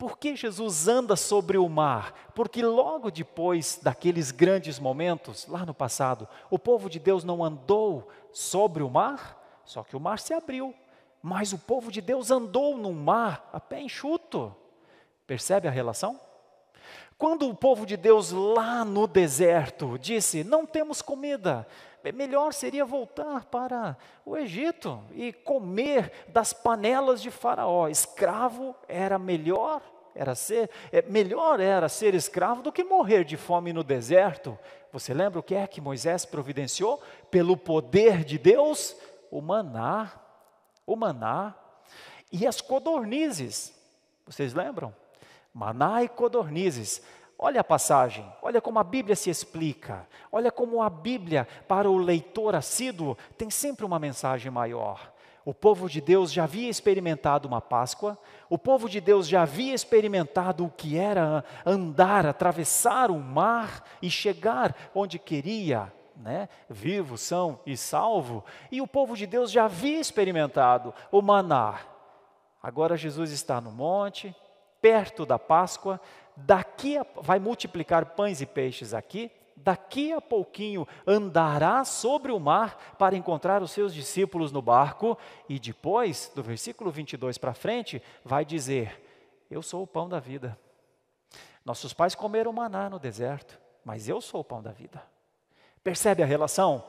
Por 0.01 0.17
que 0.17 0.35
Jesus 0.35 0.87
anda 0.87 1.15
sobre 1.15 1.59
o 1.59 1.69
mar? 1.69 2.31
Porque 2.33 2.63
logo 2.65 3.11
depois 3.11 3.79
daqueles 3.83 4.31
grandes 4.31 4.79
momentos, 4.79 5.45
lá 5.45 5.63
no 5.63 5.75
passado, 5.75 6.27
o 6.49 6.57
povo 6.57 6.89
de 6.89 6.97
Deus 6.97 7.23
não 7.23 7.43
andou 7.43 8.09
sobre 8.31 8.81
o 8.81 8.89
mar, 8.89 9.61
só 9.63 9.83
que 9.83 9.95
o 9.95 9.99
mar 9.99 10.17
se 10.17 10.33
abriu. 10.33 10.73
Mas 11.21 11.53
o 11.53 11.59
povo 11.59 11.91
de 11.91 12.01
Deus 12.01 12.31
andou 12.31 12.79
no 12.79 12.91
mar 12.93 13.47
a 13.53 13.59
pé 13.59 13.79
enxuto. 13.79 14.55
Percebe 15.27 15.67
a 15.67 15.71
relação? 15.71 16.19
Quando 17.15 17.47
o 17.47 17.53
povo 17.53 17.85
de 17.85 17.95
Deus 17.95 18.31
lá 18.31 18.83
no 18.83 19.05
deserto 19.05 19.99
disse: 19.99 20.43
Não 20.43 20.65
temos 20.65 21.03
comida, 21.03 21.67
melhor 22.09 22.53
seria 22.53 22.85
voltar 22.85 23.45
para 23.45 23.97
o 24.25 24.37
Egito 24.37 25.03
e 25.11 25.33
comer 25.33 26.11
das 26.29 26.53
panelas 26.53 27.21
de 27.21 27.29
Faraó. 27.29 27.89
Escravo 27.89 28.73
era 28.87 29.19
melhor, 29.19 29.81
era 30.15 30.33
ser, 30.33 30.69
é, 30.91 31.01
melhor 31.01 31.59
era 31.59 31.89
ser 31.89 32.15
escravo 32.15 32.61
do 32.61 32.71
que 32.71 32.83
morrer 32.83 33.25
de 33.25 33.35
fome 33.35 33.73
no 33.73 33.83
deserto. 33.83 34.57
Você 34.93 35.13
lembra 35.13 35.39
o 35.39 35.43
que 35.43 35.55
é 35.55 35.67
que 35.67 35.81
Moisés 35.81 36.25
providenciou? 36.25 37.01
Pelo 37.29 37.57
poder 37.57 38.23
de 38.23 38.37
Deus, 38.37 38.95
o 39.29 39.41
maná, 39.41 40.11
o 40.87 40.95
maná 40.95 41.53
e 42.31 42.47
as 42.47 42.61
codornizes. 42.61 43.77
Vocês 44.25 44.53
lembram? 44.53 44.95
maná 45.53 46.03
e 46.03 46.09
codornizes. 46.09 47.01
Olha 47.43 47.61
a 47.61 47.63
passagem, 47.63 48.31
olha 48.39 48.61
como 48.61 48.77
a 48.77 48.83
Bíblia 48.83 49.15
se 49.15 49.27
explica, 49.27 50.07
olha 50.31 50.51
como 50.51 50.79
a 50.79 50.87
Bíblia, 50.91 51.47
para 51.67 51.89
o 51.89 51.97
leitor 51.97 52.53
assíduo, 52.53 53.17
tem 53.35 53.49
sempre 53.49 53.83
uma 53.83 53.97
mensagem 53.97 54.51
maior. 54.51 55.11
O 55.43 55.51
povo 55.51 55.89
de 55.89 55.99
Deus 55.99 56.31
já 56.31 56.43
havia 56.43 56.69
experimentado 56.69 57.47
uma 57.47 57.59
Páscoa, 57.59 58.15
o 58.47 58.59
povo 58.59 58.87
de 58.87 59.01
Deus 59.01 59.27
já 59.27 59.41
havia 59.41 59.73
experimentado 59.73 60.63
o 60.63 60.69
que 60.69 60.99
era 60.99 61.43
andar, 61.65 62.27
atravessar 62.27 63.09
o 63.09 63.17
mar 63.17 63.85
e 64.03 64.07
chegar 64.11 64.75
onde 64.93 65.17
queria, 65.17 65.91
né? 66.15 66.47
vivo, 66.69 67.17
são 67.17 67.59
e 67.65 67.75
salvo, 67.75 68.45
e 68.71 68.81
o 68.81 68.87
povo 68.87 69.17
de 69.17 69.25
Deus 69.25 69.49
já 69.51 69.65
havia 69.65 69.99
experimentado 69.99 70.93
o 71.11 71.23
maná. 71.23 71.79
Agora 72.61 72.95
Jesus 72.95 73.31
está 73.31 73.59
no 73.59 73.71
monte, 73.71 74.35
perto 74.81 75.25
da 75.25 75.37
Páscoa, 75.37 76.01
daqui 76.35 76.97
a, 76.97 77.05
vai 77.21 77.39
multiplicar 77.39 78.05
pães 78.07 78.41
e 78.41 78.45
peixes 78.45 78.93
aqui, 78.93 79.31
daqui 79.55 80.11
a 80.11 80.19
pouquinho 80.19 80.87
andará 81.05 81.83
sobre 81.85 82.31
o 82.31 82.39
mar 82.39 82.95
para 82.97 83.15
encontrar 83.15 83.61
os 83.61 83.71
seus 83.71 83.93
discípulos 83.93 84.51
no 84.51 84.61
barco, 84.61 85.17
e 85.47 85.59
depois, 85.59 86.31
do 86.35 86.43
versículo 86.43 86.91
22 86.91 87.37
para 87.37 87.53
frente, 87.53 88.01
vai 88.23 88.43
dizer: 88.43 89.01
Eu 89.49 89.61
sou 89.61 89.83
o 89.83 89.87
pão 89.87 90.09
da 90.09 90.19
vida. 90.19 90.57
Nossos 91.63 91.93
pais 91.93 92.15
comeram 92.15 92.51
maná 92.51 92.89
no 92.89 92.97
deserto, 92.97 93.59
mas 93.85 94.09
eu 94.09 94.19
sou 94.19 94.41
o 94.41 94.43
pão 94.45 94.61
da 94.61 94.71
vida. 94.71 95.01
Percebe 95.83 96.23
a 96.23 96.25
relação? 96.25 96.85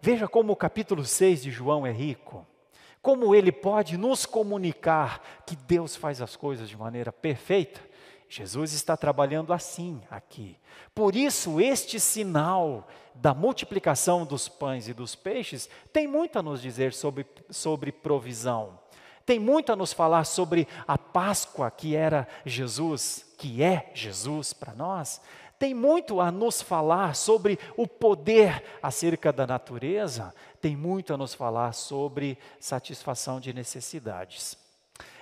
Veja 0.00 0.26
como 0.26 0.52
o 0.52 0.56
capítulo 0.56 1.04
6 1.04 1.42
de 1.42 1.50
João 1.50 1.86
é 1.86 1.92
rico. 1.92 2.46
Como 3.00 3.34
ele 3.34 3.50
pode 3.50 3.96
nos 3.96 4.24
comunicar 4.24 5.20
que 5.44 5.56
Deus 5.56 5.96
faz 5.96 6.20
as 6.20 6.36
coisas 6.36 6.68
de 6.68 6.76
maneira 6.76 7.12
perfeita? 7.12 7.80
Jesus 8.34 8.72
está 8.72 8.96
trabalhando 8.96 9.52
assim 9.52 10.00
aqui. 10.10 10.56
Por 10.94 11.14
isso, 11.14 11.60
este 11.60 12.00
sinal 12.00 12.88
da 13.14 13.34
multiplicação 13.34 14.24
dos 14.24 14.48
pães 14.48 14.88
e 14.88 14.94
dos 14.94 15.14
peixes 15.14 15.68
tem 15.92 16.06
muito 16.08 16.38
a 16.38 16.42
nos 16.42 16.62
dizer 16.62 16.94
sobre, 16.94 17.26
sobre 17.50 17.92
provisão. 17.92 18.80
Tem 19.26 19.38
muito 19.38 19.70
a 19.70 19.76
nos 19.76 19.92
falar 19.92 20.24
sobre 20.24 20.66
a 20.88 20.96
Páscoa 20.96 21.70
que 21.70 21.94
era 21.94 22.26
Jesus, 22.46 23.34
que 23.36 23.62
é 23.62 23.90
Jesus 23.92 24.54
para 24.54 24.74
nós 24.74 25.20
tem 25.58 25.74
muito 25.74 26.20
a 26.20 26.32
nos 26.32 26.60
falar 26.60 27.14
sobre 27.14 27.56
o 27.76 27.86
poder 27.86 28.64
acerca 28.82 29.32
da 29.32 29.46
natureza, 29.46 30.34
tem 30.60 30.74
muito 30.74 31.14
a 31.14 31.16
nos 31.16 31.34
falar 31.34 31.72
sobre 31.72 32.36
satisfação 32.58 33.38
de 33.38 33.52
necessidades. 33.52 34.58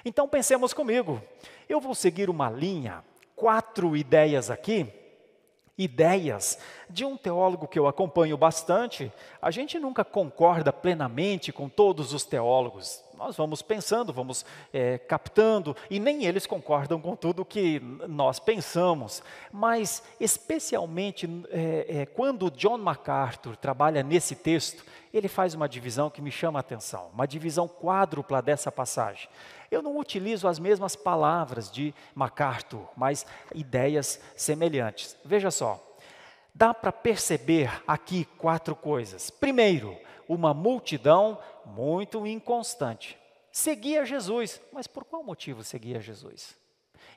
Então 0.05 0.29
pensemos 0.29 0.73
comigo, 0.73 1.23
eu 1.69 1.81
vou 1.81 1.95
seguir 1.95 2.31
uma 2.31 2.51
linha, 2.51 3.05
quatro 3.37 3.97
ideias 3.97 4.51
aqui, 4.51 4.87
ideias 5.83 6.59
de 6.89 7.05
um 7.05 7.17
teólogo 7.17 7.67
que 7.67 7.79
eu 7.79 7.87
acompanho 7.87 8.37
bastante. 8.37 9.11
A 9.41 9.51
gente 9.51 9.79
nunca 9.79 10.05
concorda 10.05 10.73
plenamente 10.73 11.53
com 11.53 11.69
todos 11.69 12.13
os 12.13 12.25
teólogos. 12.25 13.03
Nós 13.17 13.37
vamos 13.37 13.61
pensando, 13.61 14.13
vamos 14.13 14.45
é, 14.73 14.99
captando, 14.99 15.77
e 15.91 16.01
nem 16.01 16.25
eles 16.25 16.47
concordam 16.47 17.01
com 17.01 17.15
tudo 17.15 17.45
que 17.45 17.81
nós 18.09 18.39
pensamos. 18.39 19.23
Mas, 19.53 20.03
especialmente 20.19 21.29
é, 21.51 21.87
é, 21.89 22.07
quando 22.07 22.51
John 22.51 22.79
MacArthur 22.79 23.57
trabalha 23.57 24.03
nesse 24.03 24.35
texto, 24.35 24.85
ele 25.13 25.29
faz 25.29 25.55
uma 25.55 25.69
divisão 25.69 26.09
que 26.09 26.23
me 26.23 26.31
chama 26.31 26.59
a 26.59 26.61
atenção, 26.61 27.11
uma 27.13 27.27
divisão 27.27 27.69
quádrupla 27.69 28.41
dessa 28.41 28.71
passagem. 28.71 29.29
Eu 29.71 29.83
não 29.83 29.97
utilizo 29.99 30.49
as 30.49 30.59
mesmas 30.59 30.97
palavras 30.97 31.71
de 31.71 31.95
MacArthur, 32.15 32.89
mas 32.97 33.25
ideias 33.55 34.21
semelhantes. 34.35 35.17
Veja 35.25 35.51
só, 35.51 35.81
dá 36.53 36.75
para 36.75 36.91
perceber 36.91 37.71
aqui 37.87 38.25
quatro 38.37 38.75
coisas. 38.75 39.31
Primeiro, 39.31 39.97
uma 40.29 40.53
multidão 40.53 41.39
muito 41.65 42.27
inconstante. 42.27 43.17
Seguia 43.53 44.05
Jesus, 44.05 44.61
mas 44.73 44.89
por 44.89 45.05
qual 45.05 45.23
motivo 45.23 45.63
seguia 45.63 46.01
Jesus? 46.01 46.57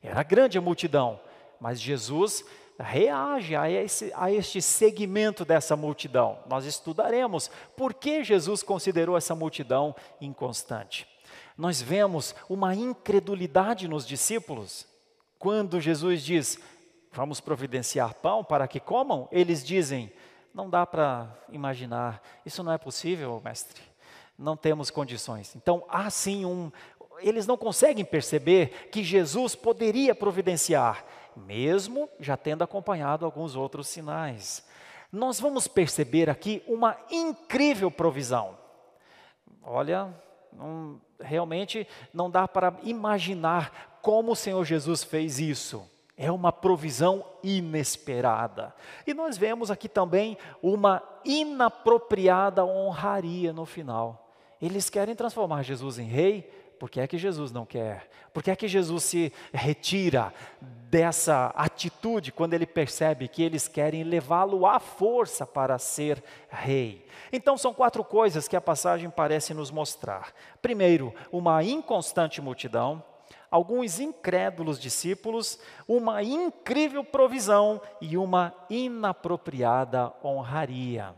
Era 0.02 0.22
grande 0.22 0.58
a 0.58 0.62
multidão, 0.62 1.20
mas 1.60 1.82
Jesus 1.82 2.46
reage 2.80 3.56
a, 3.56 3.70
esse, 3.70 4.12
a 4.16 4.32
este 4.32 4.62
segmento 4.62 5.46
dessa 5.46 5.76
multidão. 5.76 6.40
Nós 6.48 6.66
estudaremos 6.66 7.50
por 7.76 7.94
que 7.94 8.24
Jesus 8.24 8.62
considerou 8.62 9.18
essa 9.18 9.34
multidão 9.34 9.96
inconstante 10.20 11.13
nós 11.58 11.82
vemos 11.82 12.36
uma 12.50 12.74
incredulidade 12.76 13.88
nos 13.88 14.06
discípulos. 14.06 14.88
Quando 15.38 15.80
Jesus 15.82 16.24
diz, 16.24 16.60
vamos 17.12 17.40
providenciar 17.40 18.16
pão 18.16 18.44
para 18.44 18.68
que 18.68 18.80
comam, 18.80 19.28
eles 19.32 19.64
dizem, 19.64 20.12
não 20.54 20.70
dá 20.70 20.86
para 20.86 21.28
imaginar, 21.50 22.22
isso 22.46 22.64
não 22.64 22.72
é 22.72 22.78
possível, 22.78 23.42
mestre, 23.44 23.82
não 24.38 24.56
temos 24.58 24.90
condições. 24.90 25.56
Então 25.56 25.86
há 25.90 26.10
sim 26.10 26.46
um. 26.46 26.72
Eles 27.20 27.46
não 27.46 27.58
conseguem 27.58 28.04
perceber 28.04 28.90
que 28.92 29.04
Jesus 29.04 29.56
poderia 29.56 30.16
providenciar. 30.16 31.06
mesmo 31.36 32.10
já 32.20 32.38
tendo 32.38 32.64
acompanhado 32.64 33.26
alguns 33.26 33.56
outros 33.56 33.88
sinais. 33.88 34.66
Nós 35.12 35.40
vamos 35.40 35.68
perceber 35.68 36.30
aqui 36.30 36.64
uma 36.68 36.98
incrível 37.12 37.92
provisão. 37.92 38.58
Olha, 39.62 40.14
não, 40.58 41.02
realmente 41.20 41.88
não 42.14 42.30
dá 42.30 42.48
para 42.48 42.74
imaginar 42.84 44.00
como 44.02 44.32
o 44.32 44.36
Senhor 44.36 44.64
Jesus 44.66 45.04
fez 45.04 45.40
isso. 45.40 45.90
É 46.16 46.32
uma 46.32 46.52
provisão 46.52 47.26
inesperada. 47.42 48.74
E 49.06 49.14
nós 49.14 49.38
vemos 49.38 49.72
aqui 49.72 49.90
também 49.90 50.38
uma 50.62 51.02
inapropriada 51.26 52.64
honraria 52.64 53.52
no 53.52 53.66
final. 53.66 54.30
Eles 54.62 54.90
querem 54.90 55.16
transformar 55.16 55.64
Jesus 55.64 55.98
em 55.98 56.06
rei, 56.06 56.50
por 56.84 56.90
que 56.90 57.00
é 57.00 57.08
que 57.08 57.18
Jesus 57.18 57.50
não 57.50 57.66
quer? 57.66 58.10
Por 58.34 58.44
que 58.44 58.52
é 58.52 58.58
que 58.58 58.68
Jesus 58.68 59.06
se 59.06 59.32
retira 59.54 60.34
dessa 60.90 61.46
atitude 61.56 62.30
quando 62.34 62.56
ele 62.56 62.66
percebe 62.66 63.30
que 63.30 63.42
eles 63.42 63.70
querem 63.70 64.04
levá-lo 64.04 64.66
à 64.66 64.82
força 64.82 65.48
para 65.48 65.80
ser 65.80 66.22
rei? 66.50 67.08
Então, 67.32 67.58
são 67.58 67.74
quatro 67.74 68.04
coisas 68.04 68.50
que 68.50 68.56
a 68.58 68.60
passagem 68.60 69.10
parece 69.10 69.54
nos 69.54 69.72
mostrar. 69.72 70.34
Primeiro, 70.62 71.16
uma 71.32 71.64
inconstante 71.64 72.42
multidão 72.42 73.02
alguns 73.50 74.00
incrédulos 74.02 74.78
discípulos, 74.78 75.60
uma 75.88 76.22
incrível 76.22 77.02
provisão 77.02 77.80
e 78.02 78.18
uma 78.18 78.54
inapropriada 78.70 80.12
honraria. 80.22 81.16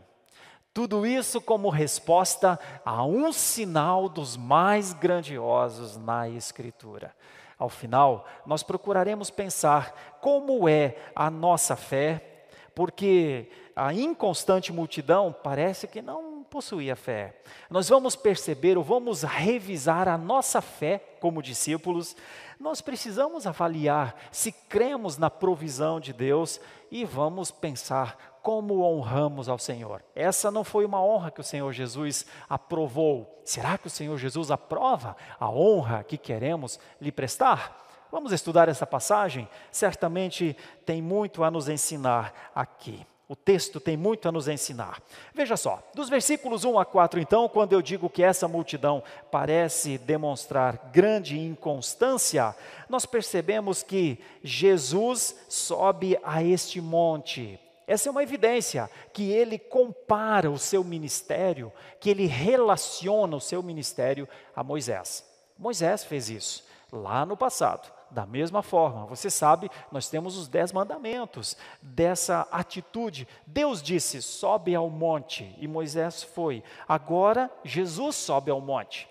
Tudo 0.76 1.06
isso 1.06 1.40
como 1.40 1.70
resposta 1.70 2.60
a 2.84 3.02
um 3.02 3.32
sinal 3.32 4.10
dos 4.10 4.36
mais 4.36 4.92
grandiosos 4.92 5.96
na 5.96 6.28
Escritura. 6.28 7.14
Ao 7.58 7.70
final, 7.70 8.26
nós 8.44 8.62
procuraremos 8.62 9.30
pensar 9.30 10.18
como 10.20 10.68
é 10.68 10.94
a 11.14 11.30
nossa 11.30 11.76
fé, 11.76 12.44
porque 12.74 13.48
a 13.74 13.94
inconstante 13.94 14.70
multidão 14.70 15.34
parece 15.42 15.88
que 15.88 16.02
não 16.02 16.25
possuía 16.56 16.96
fé. 16.96 17.34
Nós 17.68 17.86
vamos 17.90 18.16
perceber 18.16 18.78
ou 18.78 18.82
vamos 18.82 19.22
revisar 19.22 20.08
a 20.08 20.16
nossa 20.16 20.62
fé 20.62 20.98
como 21.20 21.42
discípulos. 21.42 22.16
Nós 22.58 22.80
precisamos 22.80 23.46
avaliar 23.46 24.16
se 24.32 24.50
cremos 24.50 25.18
na 25.18 25.28
provisão 25.28 26.00
de 26.00 26.14
Deus 26.14 26.58
e 26.90 27.04
vamos 27.04 27.50
pensar 27.50 28.38
como 28.42 28.80
honramos 28.80 29.50
ao 29.50 29.58
Senhor. 29.58 30.02
Essa 30.14 30.50
não 30.50 30.64
foi 30.64 30.86
uma 30.86 31.04
honra 31.04 31.30
que 31.30 31.42
o 31.42 31.44
Senhor 31.44 31.70
Jesus 31.74 32.24
aprovou. 32.48 33.38
Será 33.44 33.76
que 33.76 33.88
o 33.88 33.90
Senhor 33.90 34.16
Jesus 34.16 34.50
aprova 34.50 35.14
a 35.38 35.50
honra 35.50 36.04
que 36.04 36.16
queremos 36.16 36.80
lhe 36.98 37.12
prestar? 37.12 37.84
Vamos 38.10 38.32
estudar 38.32 38.66
essa 38.66 38.86
passagem? 38.86 39.46
Certamente 39.70 40.56
tem 40.86 41.02
muito 41.02 41.44
a 41.44 41.50
nos 41.50 41.68
ensinar 41.68 42.32
aqui. 42.54 43.06
O 43.28 43.34
texto 43.34 43.80
tem 43.80 43.96
muito 43.96 44.28
a 44.28 44.32
nos 44.32 44.46
ensinar. 44.46 45.02
Veja 45.34 45.56
só, 45.56 45.82
dos 45.92 46.08
versículos 46.08 46.64
1 46.64 46.78
a 46.78 46.84
4, 46.84 47.18
então, 47.18 47.48
quando 47.48 47.72
eu 47.72 47.82
digo 47.82 48.08
que 48.08 48.22
essa 48.22 48.46
multidão 48.46 49.02
parece 49.32 49.98
demonstrar 49.98 50.90
grande 50.92 51.36
inconstância, 51.36 52.54
nós 52.88 53.04
percebemos 53.04 53.82
que 53.82 54.20
Jesus 54.44 55.34
sobe 55.48 56.16
a 56.22 56.40
este 56.40 56.80
monte. 56.80 57.58
Essa 57.84 58.08
é 58.08 58.12
uma 58.12 58.22
evidência 58.22 58.88
que 59.12 59.30
ele 59.30 59.58
compara 59.58 60.48
o 60.48 60.58
seu 60.58 60.84
ministério, 60.84 61.72
que 61.98 62.10
ele 62.10 62.26
relaciona 62.26 63.36
o 63.36 63.40
seu 63.40 63.60
ministério 63.60 64.28
a 64.54 64.62
Moisés. 64.62 65.24
Moisés 65.58 66.04
fez 66.04 66.30
isso 66.30 66.64
lá 66.92 67.26
no 67.26 67.36
passado. 67.36 67.95
Da 68.10 68.24
mesma 68.24 68.62
forma, 68.62 69.04
você 69.04 69.28
sabe, 69.28 69.70
nós 69.90 70.08
temos 70.08 70.36
os 70.36 70.46
dez 70.48 70.72
mandamentos 70.72 71.56
dessa 71.82 72.46
atitude. 72.50 73.26
Deus 73.46 73.82
disse: 73.82 74.22
sobe 74.22 74.74
ao 74.74 74.88
monte, 74.88 75.54
e 75.58 75.66
Moisés 75.66 76.22
foi. 76.22 76.62
Agora, 76.88 77.50
Jesus 77.64 78.16
sobe 78.16 78.50
ao 78.50 78.60
monte. 78.60 79.08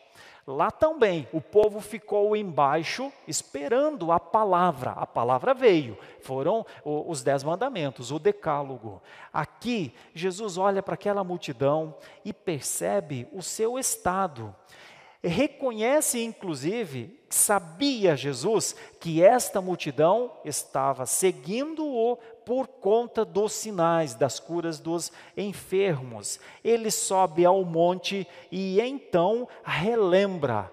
Lá 0.48 0.70
também, 0.70 1.28
o 1.34 1.42
povo 1.42 1.82
ficou 1.82 2.36
embaixo 2.36 3.12
esperando 3.28 4.12
a 4.12 4.20
palavra. 4.20 4.92
A 4.92 5.06
palavra 5.06 5.56
veio, 5.56 5.98
foram 6.22 6.64
os 6.84 7.24
dez 7.24 7.44
mandamentos, 7.44 8.12
o 8.12 8.20
decálogo. 8.20 9.02
Aqui, 9.34 9.94
Jesus 10.14 10.56
olha 10.56 10.84
para 10.84 10.94
aquela 10.94 11.24
multidão 11.24 11.96
e 12.24 12.32
percebe 12.32 13.28
o 13.34 13.42
seu 13.42 13.80
estado 13.80 14.56
reconhece 15.28 16.24
inclusive, 16.24 17.20
sabia 17.36 18.16
Jesus 18.16 18.76
que 19.00 19.22
esta 19.22 19.62
multidão 19.62 20.32
estava 20.46 21.06
seguindo-o 21.06 22.16
por 22.46 22.68
conta 22.68 23.26
dos 23.26 23.52
sinais, 23.52 24.16
das 24.16 24.40
curas 24.40 24.80
dos 24.80 25.12
enfermos. 25.36 26.40
Ele 26.64 26.90
sobe 26.90 27.46
ao 27.46 27.64
monte 27.66 28.28
e 28.52 28.80
então 28.80 29.48
relembra 29.64 30.72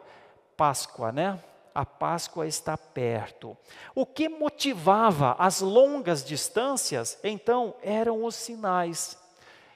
Páscoa, 0.56 1.10
né? 1.10 1.42
A 1.74 1.84
Páscoa 1.84 2.46
está 2.46 2.76
perto. 2.76 3.56
O 3.94 4.06
que 4.06 4.28
motivava 4.28 5.34
as 5.38 5.60
longas 5.60 6.24
distâncias, 6.24 7.18
então, 7.24 7.74
eram 7.82 8.24
os 8.24 8.34
sinais. 8.34 9.18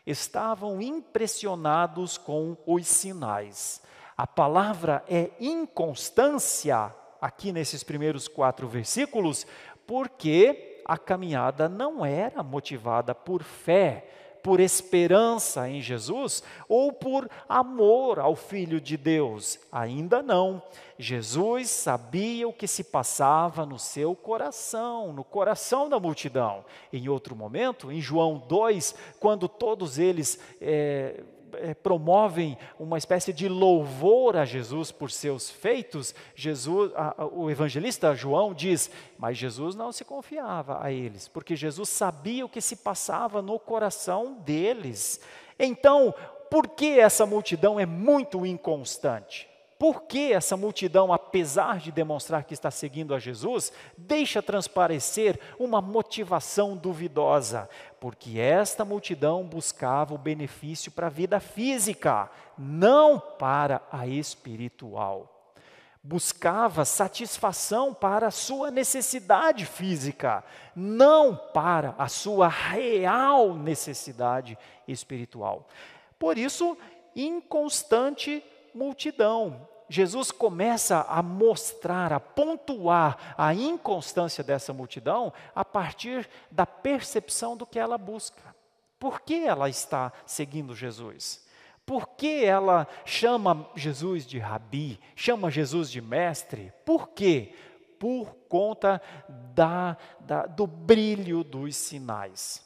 Estavam 0.07 0.81
impressionados 0.81 2.19
com 2.19 2.57
os 2.67 2.87
sinais. 2.87 3.81
A 4.17 4.27
palavra 4.27 5.05
é 5.09 5.31
inconstância 5.39 6.95
aqui 7.21 7.53
nesses 7.53 7.83
primeiros 7.83 8.29
quatro 8.29 8.67
versículos, 8.67 9.47
porque 9.87 10.83
a 10.87 10.97
caminhada 10.97 11.69
não 11.69 12.05
era 12.05 12.43
motivada 12.43 13.15
por 13.15 13.43
fé, 13.43 14.09
por 14.43 14.61
esperança 14.61 15.69
em 15.69 15.83
Jesus 15.83 16.41
ou 16.69 16.93
por 16.93 17.29
amor 17.49 18.21
ao 18.21 18.37
Filho 18.37 18.81
de 18.81 18.97
Deus. 18.97 19.59
Ainda 19.73 20.23
não. 20.23 20.63
Jesus 20.97 21.69
sabia 21.69 22.49
o 22.49 22.53
que 22.53 22.69
se 22.69 22.85
passava 22.85 23.67
no 23.67 23.79
seu 23.79 24.15
coração, 24.15 25.13
no 25.13 25.25
coração 25.25 25.89
da 25.89 25.99
multidão. 25.99 26.65
Em 26.93 27.09
outro 27.09 27.35
momento, 27.35 27.91
em 27.91 28.01
João 28.01 28.39
2, 28.39 28.95
quando 29.19 29.49
todos 29.49 29.99
eles. 29.99 30.39
É, 30.61 31.25
é, 31.55 31.75
promovem 31.75 32.57
uma 32.79 32.99
espécie 32.99 33.33
de 33.33 33.49
louvor 33.49 34.37
a 34.37 34.45
Jesus 34.45 34.91
por 34.93 35.11
seus 35.11 35.51
feitos, 35.51 36.15
Jesus, 36.35 36.93
a, 36.95 37.23
a, 37.23 37.27
o 37.27 37.51
evangelista 37.51 38.15
João 38.15 38.55
diz, 38.55 38.91
mas 39.19 39.39
Jesus 39.39 39.75
não 39.75 39.93
se 39.93 40.05
confiava 40.05 40.85
a 40.85 40.93
eles, 40.93 41.29
porque 41.29 41.57
Jesus 41.57 41.89
sabia 41.89 42.45
o 42.45 42.49
que 42.49 42.61
se 42.61 42.77
passava 42.77 43.41
no 43.41 43.59
coração 43.59 44.35
deles. 44.45 45.21
Então, 45.59 46.15
por 46.51 46.69
que 46.69 46.99
essa 46.99 47.27
multidão 47.27 47.79
é 47.81 47.87
muito 47.87 48.45
inconstante? 48.47 49.49
Por 49.79 50.03
que 50.03 50.33
essa 50.33 50.57
multidão, 50.57 51.13
apesar 51.13 51.79
de 51.79 51.93
demonstrar 51.93 52.45
que 52.45 52.55
está 52.55 52.71
seguindo 52.71 53.15
a 53.15 53.19
Jesus, 53.19 53.71
deixa 53.97 54.43
transparecer 54.43 55.39
uma 55.59 55.83
motivação 55.83 56.75
duvidosa? 56.75 57.69
Porque 58.01 58.39
esta 58.39 58.87
multidão 58.87 59.45
buscava 59.45 60.15
o 60.15 60.19
benefício 60.19 60.91
para 60.91 61.09
a 61.09 61.11
vida 61.11 61.41
física, 61.41 62.31
não 62.57 63.21
para 63.21 63.83
a 63.93 64.07
espiritual. 64.07 65.53
Buscava 66.03 66.85
satisfação 66.87 67.93
para 67.93 68.29
a 68.29 68.31
sua 68.31 68.71
necessidade 68.71 69.67
física, 69.67 70.43
não 70.75 71.37
para 71.37 71.95
a 71.99 72.09
sua 72.09 72.49
real 72.49 73.55
necessidade 73.55 74.57
espiritual. 74.89 75.69
Por 76.19 76.39
isso, 76.39 76.79
inconstante 77.15 78.43
multidão. 78.77 79.69
Jesus 79.89 80.31
começa 80.31 81.03
a 81.09 81.23
mostrar, 81.23 82.13
a 82.13 82.21
pontuar 82.21 83.35
a 83.39 83.55
inconstância 83.55 84.43
dessa 84.43 84.73
multidão 84.73 85.33
a 85.55 85.65
partir 85.65 86.29
da 86.51 86.67
percepção 86.67 87.57
do 87.57 87.65
que 87.65 87.79
ela 87.79 87.97
busca. 87.97 88.55
Por 88.99 89.21
que 89.21 89.47
ela 89.47 89.69
está 89.69 90.13
seguindo 90.27 90.75
Jesus? 90.75 91.47
Por 91.85 92.09
que 92.09 92.45
ela 92.45 92.89
chama 93.05 93.71
Jesus 93.77 94.27
de 94.27 94.39
rabi, 94.39 94.99
chama 95.15 95.51
Jesus 95.51 95.89
de 95.89 96.01
mestre? 96.01 96.73
Por 96.85 97.11
quê? 97.11 97.55
Por 97.99 98.35
conta 98.49 99.01
da, 99.55 99.97
da, 100.21 100.47
do 100.47 100.67
brilho 100.67 101.45
dos 101.45 101.77
sinais. 101.77 102.66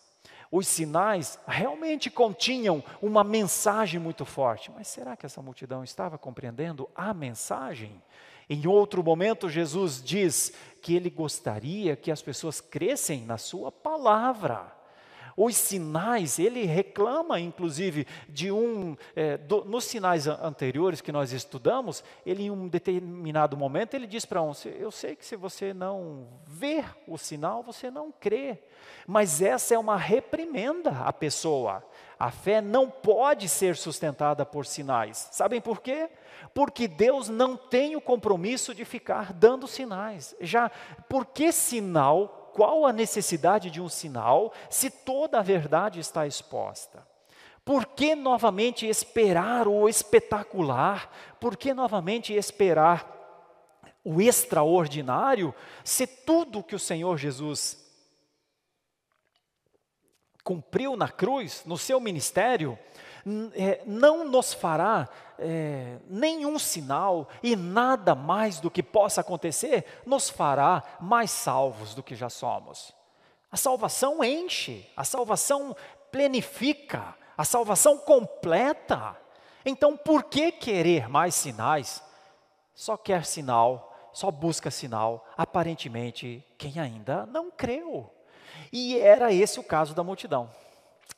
Os 0.51 0.67
sinais 0.67 1.39
realmente 1.47 2.11
continham 2.11 2.83
uma 3.01 3.23
mensagem 3.23 4.01
muito 4.01 4.25
forte, 4.25 4.71
mas 4.75 4.89
será 4.89 5.17
que 5.17 5.25
essa 5.25 5.41
multidão 5.41 5.85
estava 5.85 6.19
compreendendo 6.19 6.91
a 6.95 7.15
mensagem? 7.15 8.03
Em 8.49 8.67
outro 8.67 9.05
momento, 9.05 9.49
Jesus 9.49 10.03
diz 10.03 10.53
que 10.83 10.97
ele 10.97 11.09
gostaria 11.09 11.95
que 11.95 12.11
as 12.11 12.21
pessoas 12.21 12.61
crescem 12.61 13.25
na 13.25 13.39
sua 13.39 13.71
palavra. 13.71 14.80
Os 15.37 15.57
sinais, 15.57 16.39
ele 16.39 16.65
reclama, 16.65 17.41
inclusive, 17.41 18.07
de 18.29 18.51
um. 18.51 18.97
É, 19.15 19.37
do, 19.37 19.65
nos 19.65 19.85
sinais 19.85 20.27
anteriores 20.27 21.01
que 21.01 21.13
nós 21.13 21.33
estudamos, 21.33 22.03
ele, 22.25 22.45
em 22.45 22.51
um 22.51 22.69
determinado 22.69 23.57
momento, 23.57 23.95
ele 23.95 24.07
diz 24.07 24.25
para 24.25 24.43
um: 24.43 24.53
Eu 24.79 24.91
sei 24.91 25.17
que 25.17 25.25
se 25.25 25.37
você 25.37 25.73
não 25.73 26.29
ver 26.47 26.85
o 27.07 27.17
sinal, 27.17 27.63
você 27.63 27.91
não 27.91 28.13
crê. 28.13 28.59
Mas 29.07 29.43
essa 29.43 29.75
é 29.75 29.79
uma 29.79 29.97
reprimenda 29.97 30.91
à 30.91 31.13
pessoa. 31.13 31.85
A 32.19 32.31
fé 32.31 32.61
não 32.61 32.91
pode 32.91 33.49
ser 33.49 33.77
sustentada 33.77 34.45
por 34.45 34.67
sinais. 34.67 35.29
Sabem 35.33 35.61
por 35.61 35.81
quê? 35.81 36.11
Porque 36.53 36.87
Deus 36.87 37.29
não 37.29 37.57
tem 37.57 37.97
o 37.97 38.01
compromisso 38.01 38.75
de 38.75 38.85
ficar 38.85 39.33
dando 39.33 39.67
sinais. 39.67 40.35
Já, 40.41 40.71
por 41.09 41.25
que 41.25 41.51
sinal 41.51 42.40
qual 42.55 42.87
a 42.87 42.93
necessidade 42.93 43.71
de 43.71 43.81
um 43.81 43.89
sinal 43.89 44.53
se 44.69 44.91
toda 44.91 45.39
a 45.39 45.43
verdade 45.43 46.01
está 46.01 46.27
exposta? 46.27 47.07
Por 47.65 47.87
que 47.87 48.15
novamente 48.15 48.87
esperar 48.87 49.69
o 49.69 49.89
espetacular? 49.89 51.11
Por 51.39 51.57
que 51.57 51.73
novamente 51.73 52.33
esperar 52.35 53.19
o 54.03 54.21
extraordinário 54.21 55.55
se 55.85 56.07
tudo 56.07 56.63
que 56.63 56.75
o 56.75 56.79
Senhor 56.79 57.19
Jesus 57.19 57.79
cumpriu 60.43 60.97
na 60.97 61.09
cruz, 61.09 61.63
no 61.65 61.77
seu 61.77 62.01
ministério, 62.01 62.79
é, 63.55 63.83
não 63.87 64.25
nos 64.25 64.53
fará 64.53 65.09
é, 65.39 65.99
nenhum 66.09 66.59
sinal 66.59 67.29
e 67.43 67.57
nada 67.57 68.15
mais 68.15 68.61
do 68.61 68.71
que 68.71 68.83
possa 68.83 69.21
acontecer 69.21 69.85
nos 70.07 70.29
fará 70.29 70.83
mais 71.01 71.31
salvos 71.31 71.95
do 71.95 72.03
que 72.03 72.15
já 72.15 72.29
somos. 72.29 72.93
A 73.51 73.57
salvação 73.57 74.23
enche, 74.23 74.89
a 74.97 75.05
salvação 75.05 75.77
plenifica, 76.13 77.15
a 77.37 77.45
salvação 77.45 77.99
completa. 77.99 79.17
Então, 79.65 79.97
por 79.97 80.25
que 80.25 80.53
querer 80.53 81.09
mais 81.09 81.35
sinais? 81.35 82.03
Só 82.75 82.97
quer 82.97 83.25
sinal, 83.25 84.11
só 84.13 84.31
busca 84.31 84.71
sinal, 84.71 85.27
aparentemente, 85.37 86.45
quem 86.57 86.79
ainda 86.79 87.27
não 87.27 87.51
creu. 87.51 88.11
E 88.73 88.99
era 88.99 89.33
esse 89.33 89.59
o 89.59 89.65
caso 89.65 89.95
da 89.95 90.05
multidão 90.05 90.51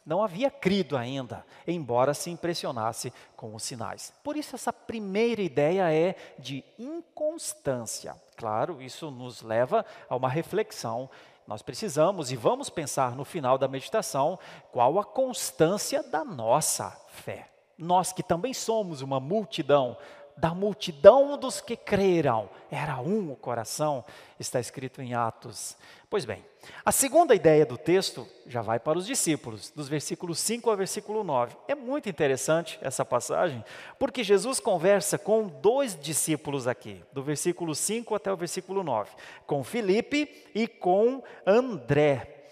não 0.05 0.23
havia 0.23 0.51
crido 0.51 0.97
ainda, 0.97 1.45
embora 1.67 2.13
se 2.13 2.31
impressionasse 2.31 3.13
com 3.37 3.55
os 3.55 3.63
sinais. 3.63 4.13
Por 4.23 4.37
isso, 4.37 4.55
essa 4.55 4.73
primeira 4.73 5.41
ideia 5.41 5.93
é 5.93 6.17
de 6.39 6.65
inconstância. 6.79 8.17
Claro, 8.37 8.83
isso 8.83 9.11
nos 9.11 9.43
leva 9.43 9.85
a 10.09 10.17
uma 10.17 10.29
reflexão. 10.29 11.09
Nós 11.47 11.63
precisamos 11.63 12.33
e 12.33 12.37
vamos 12.37 12.69
pensar 12.69 13.15
no 13.15 13.25
final 13.25 13.57
da 13.57 13.69
meditação 13.69 14.39
qual 14.73 14.99
a 14.99 15.05
constância 15.05 16.03
da 16.03 16.25
nossa 16.25 16.91
fé. 17.09 17.49
Nós 17.79 18.13
que 18.13 18.23
também 18.23 18.55
somos 18.55 19.03
uma 19.03 19.19
multidão, 19.19 19.97
da 20.37 20.55
multidão 20.55 21.37
dos 21.37 21.61
que 21.61 21.77
creram, 21.77 22.49
era 22.71 22.99
um 23.01 23.33
o 23.33 23.37
coração, 23.37 24.05
está 24.39 24.59
escrito 24.59 25.03
em 25.03 25.15
Atos. 25.15 25.77
Pois 26.09 26.25
bem, 26.25 26.45
a 26.85 26.93
segunda 26.93 27.35
ideia 27.35 27.65
do 27.65 27.79
texto 27.79 28.29
já 28.47 28.61
vai 28.61 28.79
para 28.79 28.99
os 28.99 29.07
discípulos, 29.07 29.71
dos 29.71 29.89
versículos 29.89 30.39
5 30.41 30.69
ao 30.69 30.77
versículo 30.77 31.25
9. 31.25 31.57
É 31.67 31.75
muito 31.75 32.09
interessante 32.09 32.79
essa 32.83 33.05
passagem, 33.05 33.65
porque 33.99 34.23
Jesus 34.23 34.61
conversa 34.61 35.19
com 35.19 35.49
dois 35.49 35.99
discípulos 35.99 36.67
aqui, 36.67 37.03
do 37.13 37.23
versículo 37.23 37.75
5 37.75 38.15
até 38.15 38.33
o 38.33 38.37
versículo 38.37 38.83
9, 38.83 39.11
com 39.47 39.65
Filipe 39.65 40.51
e 40.55 40.67
com 40.69 41.23
André. 41.47 42.47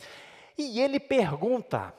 E 0.56 0.80
ele 0.80 0.98
pergunta: 1.00 1.94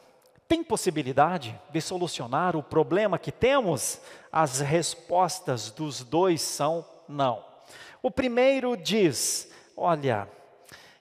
tem 0.52 0.66
possibilidade 0.66 1.58
de 1.72 1.80
solucionar 1.80 2.58
o 2.58 2.62
problema 2.62 3.18
que 3.18 3.32
temos? 3.32 4.02
As 4.30 4.60
respostas 4.60 5.72
dos 5.72 6.04
dois 6.04 6.42
são 6.42 6.86
não. 7.08 7.42
O 8.04 8.12
primeiro 8.12 8.76
diz: 8.76 9.50
olha, 9.78 10.28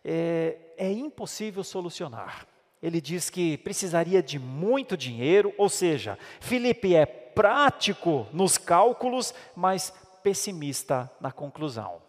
é, 0.05 0.57
é 0.77 0.93
impossível 0.93 1.65
solucionar. 1.65 2.47
Ele 2.81 3.01
diz 3.01 3.29
que 3.29 3.59
precisaria 3.59 4.23
de 4.23 4.39
muito 4.39 4.97
dinheiro, 4.97 5.53
ou 5.59 5.69
seja, 5.69 6.17
Felipe 6.39 6.95
é 6.95 7.05
prático 7.05 8.29
nos 8.33 8.57
cálculos, 8.57 9.35
mas 9.57 9.93
pessimista 10.23 11.11
na 11.21 11.33
conclusão. 11.33 12.01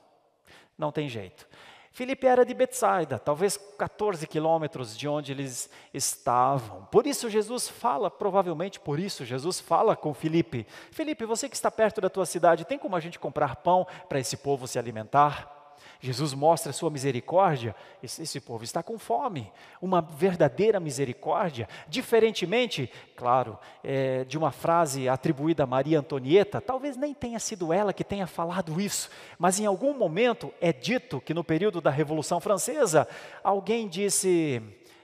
Não 0.78 0.92
tem 0.92 1.10
jeito. 1.10 1.48
Filipe 1.94 2.26
era 2.26 2.46
de 2.46 2.54
Betsaida, 2.54 3.20
talvez 3.20 3.58
14 3.78 4.26
quilômetros 4.26 4.98
de 4.98 5.10
onde 5.10 5.34
eles 5.34 5.70
estavam. 5.94 6.86
Por 6.86 7.06
isso 7.06 7.30
Jesus 7.30 7.68
fala, 7.68 8.10
provavelmente 8.10 8.80
por 8.80 8.98
isso 8.98 9.26
Jesus 9.26 9.60
fala 9.60 9.96
com 9.96 10.14
Filipe: 10.14 10.66
Filipe, 10.90 11.26
você 11.26 11.50
que 11.50 11.56
está 11.56 11.70
perto 11.70 12.00
da 12.00 12.10
tua 12.10 12.26
cidade, 12.26 12.66
tem 12.66 12.80
como 12.80 12.96
a 12.96 13.00
gente 13.02 13.20
comprar 13.20 13.58
pão 13.58 13.86
para 14.08 14.20
esse 14.20 14.38
povo 14.38 14.68
se 14.68 14.80
alimentar? 14.80 15.61
Jesus 16.02 16.34
mostra 16.34 16.74
sua 16.74 16.90
misericórdia, 16.90 17.76
esse, 18.02 18.24
esse, 18.24 18.42
povo 18.42 18.64
está 18.64 18.82
com 18.82 18.98
fome, 18.98 19.52
uma 19.80 20.02
verdadeira 20.02 20.80
misericórdia, 20.80 21.70
diferentemente, 21.88 22.92
claro, 23.16 23.58
é, 23.84 24.24
de 24.24 24.36
uma 24.36 24.52
frase 24.52 25.08
atribuída 25.08 25.64
a 25.64 25.68
Maria 25.68 26.00
Antonieta, 26.00 26.60
talvez 26.60 26.98
nem 26.98 27.14
tenha 27.14 27.40
sido 27.40 27.72
ela 27.72 27.94
que 27.94 28.04
tenha 28.04 28.26
falado 28.26 28.82
isso, 28.82 29.12
mas 29.38 29.60
em 29.60 29.68
algum 29.68 29.96
momento 29.96 30.52
é 30.60 30.74
dito 30.74 31.22
que 31.22 31.36
no 31.36 31.44
período 31.44 31.80
da 31.80 31.92
Revolução 31.92 32.40
Francesa, 32.40 33.08
alguém 33.44 33.88
disse: 33.88 34.60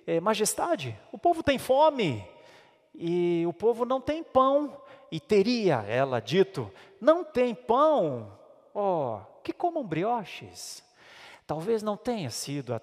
é, 0.07 0.19
Majestade, 0.19 0.97
o 1.12 1.17
povo 1.17 1.43
tem 1.43 1.60
fome 1.60 2.27
e 2.95 3.45
o 3.47 3.53
povo 3.53 3.86
não 3.86 4.01
tem 4.01 4.23
pão, 4.23 4.75
e 5.12 5.19
teria 5.19 5.83
ela 5.88 6.19
dito: 6.19 6.71
Não 6.99 7.23
tem 7.23 7.53
pão, 7.53 8.31
ó, 8.73 9.17
oh, 9.17 9.41
que 9.43 9.53
comam 9.53 9.86
brioches. 9.86 10.87
Talvez 11.47 11.81
não 11.81 11.95
tenha 11.95 12.29
sido 12.29 12.73
é, 12.73 12.81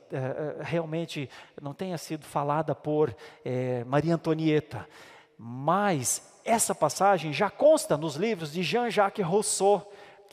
realmente 0.62 1.28
não 1.60 1.74
tenha 1.74 1.98
sido 1.98 2.24
falada 2.24 2.74
por 2.74 3.14
é, 3.44 3.84
Maria 3.84 4.14
Antonieta, 4.14 4.88
mas 5.36 6.40
essa 6.42 6.74
passagem 6.74 7.30
já 7.30 7.50
consta 7.50 7.94
nos 7.98 8.16
livros 8.16 8.50
de 8.50 8.62
Jean-Jacques 8.62 9.24
Rousseau. 9.24 9.92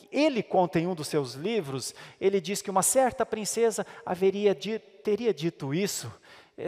Ele 0.09 0.41
conta 0.41 0.79
em 0.79 0.87
um 0.87 0.95
dos 0.95 1.09
seus 1.09 1.33
livros, 1.33 1.93
ele 2.21 2.39
diz 2.39 2.61
que 2.61 2.71
uma 2.71 2.81
certa 2.81 3.25
princesa 3.25 3.85
haveria 4.05 4.55
teria 5.03 5.33
dito 5.33 5.73
isso. 5.73 6.09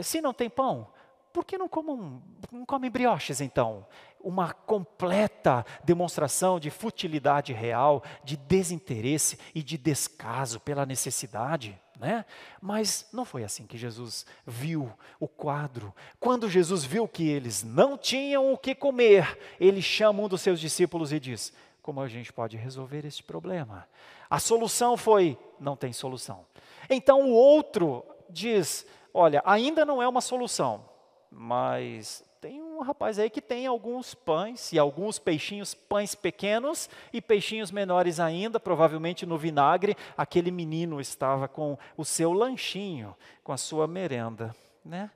Se 0.02 0.20
não 0.20 0.34
tem 0.34 0.50
pão, 0.50 0.88
por 1.32 1.44
que 1.46 1.58
não, 1.58 1.68
comem, 1.68 2.22
não 2.52 2.66
brioches 2.92 3.42
então? 3.42 3.86
Uma 4.24 4.54
completa 4.54 5.66
demonstração 5.84 6.60
de 6.60 6.70
futilidade 6.70 7.52
real, 7.54 8.02
de 8.24 8.38
desinteresse 8.38 9.38
e 9.54 9.62
de 9.62 9.78
descaso 9.78 10.60
pela 10.60 10.86
necessidade. 10.86 11.80
Né? 12.00 12.26
Mas 12.62 13.08
não 13.14 13.24
foi 13.24 13.44
assim 13.44 13.68
que 13.68 13.78
Jesus 13.78 14.26
viu 14.46 14.92
o 15.20 15.28
quadro. 15.28 15.94
Quando 16.20 16.50
Jesus 16.50 16.84
viu 16.84 17.08
que 17.08 17.28
eles 17.30 17.64
não 17.64 17.98
tinham 17.98 18.52
o 18.52 18.58
que 18.58 18.74
comer, 18.74 19.38
ele 19.60 19.82
chama 19.82 20.24
um 20.24 20.28
dos 20.28 20.42
seus 20.42 20.60
discípulos 20.60 21.14
e 21.14 21.20
diz: 21.20 21.54
Como 21.82 22.02
a 22.02 22.08
gente 22.08 22.34
pode 22.34 22.58
resolver 22.58 23.06
este 23.06 23.22
problema? 23.24 23.88
A 24.30 24.40
solução 24.40 24.98
foi: 24.98 25.38
não 25.60 25.76
tem 25.76 25.94
solução. 25.94 26.46
Então 26.90 27.30
o 27.30 27.34
outro 27.34 28.04
diz: 28.30 28.86
Olha, 29.14 29.42
ainda 29.46 29.86
não 29.86 30.02
é 30.02 30.08
uma 30.08 30.22
solução, 30.22 30.84
mas 31.30 32.24
tem 32.44 32.62
um 32.62 32.82
rapaz 32.82 33.20
aí 33.20 33.30
que 33.30 33.40
tem 33.40 33.66
alguns 33.66 34.14
pães 34.14 34.74
e 34.74 34.78
alguns 34.78 35.18
peixinhos, 35.18 35.74
pães 35.74 36.14
pequenos 36.14 36.90
e 37.14 37.22
peixinhos 37.22 37.72
menores 37.72 38.20
ainda, 38.20 38.60
provavelmente 38.60 39.26
no 39.26 39.38
vinagre. 39.38 39.96
Aquele 40.18 40.52
menino 40.52 41.00
estava 41.00 41.48
com 41.48 41.78
o 41.96 42.04
seu 42.04 42.34
lanchinho, 42.34 43.16
com 43.46 43.54
a 43.54 43.58
sua 43.58 43.88
merenda, 43.88 44.54
né? 44.84 45.10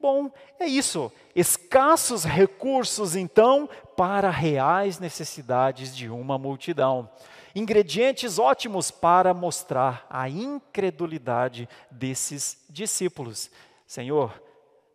Bom, 0.00 0.28
é 0.58 0.66
isso. 0.66 1.12
Escassos 1.36 2.24
recursos, 2.24 3.14
então, 3.14 3.70
para 3.96 4.28
reais 4.28 4.98
necessidades 4.98 5.94
de 5.94 6.10
uma 6.10 6.36
multidão. 6.36 7.08
Ingredientes 7.54 8.40
ótimos 8.40 8.90
para 8.90 9.32
mostrar 9.32 10.04
a 10.10 10.28
incredulidade 10.28 11.68
desses 11.88 12.58
discípulos. 12.68 13.52
Senhor, 13.86 14.42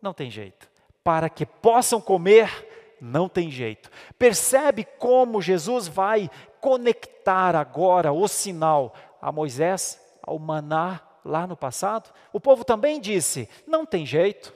não 0.02 0.12
tem 0.12 0.30
jeito. 0.30 0.68
Para 1.08 1.30
que 1.30 1.46
possam 1.46 2.02
comer, 2.02 2.98
não 3.00 3.30
tem 3.30 3.50
jeito. 3.50 3.90
Percebe 4.18 4.84
como 4.98 5.40
Jesus 5.40 5.88
vai 5.88 6.30
conectar 6.60 7.56
agora 7.56 8.12
o 8.12 8.28
sinal 8.28 8.94
a 9.18 9.32
Moisés, 9.32 9.98
ao 10.22 10.38
maná 10.38 11.00
lá 11.24 11.46
no 11.46 11.56
passado? 11.56 12.12
O 12.30 12.38
povo 12.38 12.62
também 12.62 13.00
disse: 13.00 13.48
não 13.66 13.86
tem 13.86 14.04
jeito, 14.04 14.52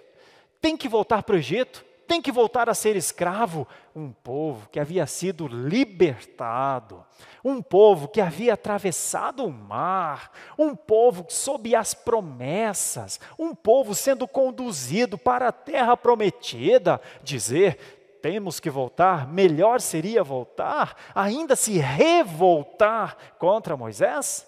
tem 0.61 0.77
que 0.77 0.91
voltar 0.91 1.23
para 1.23 1.37
o 1.37 1.39
Egito, 1.39 1.83
tem 2.07 2.21
que 2.21 2.33
voltar 2.33 2.69
a 2.69 2.75
ser 2.75 2.97
escravo. 2.97 3.67
Um 3.95 4.11
povo 4.11 4.69
que 4.71 4.81
havia 4.81 5.07
sido 5.07 5.47
libertado, 5.47 7.05
um 7.45 7.61
povo 7.61 8.09
que 8.09 8.21
havia 8.21 8.55
atravessado 8.55 9.45
o 9.45 9.53
mar, 9.53 10.31
um 10.59 10.75
povo 10.75 11.27
sob 11.29 11.75
as 11.75 11.93
promessas, 11.93 13.21
um 13.39 13.55
povo 13.55 13.95
sendo 13.95 14.27
conduzido 14.27 15.19
para 15.19 15.49
a 15.49 15.53
terra 15.53 15.97
prometida. 15.97 17.01
Dizer, 17.23 18.19
temos 18.23 18.61
que 18.61 18.71
voltar, 18.71 19.27
melhor 19.27 19.81
seria 19.81 20.23
voltar, 20.23 20.97
ainda 21.15 21.57
se 21.57 21.79
revoltar 21.79 23.17
contra 23.39 23.77
Moisés? 23.77 24.47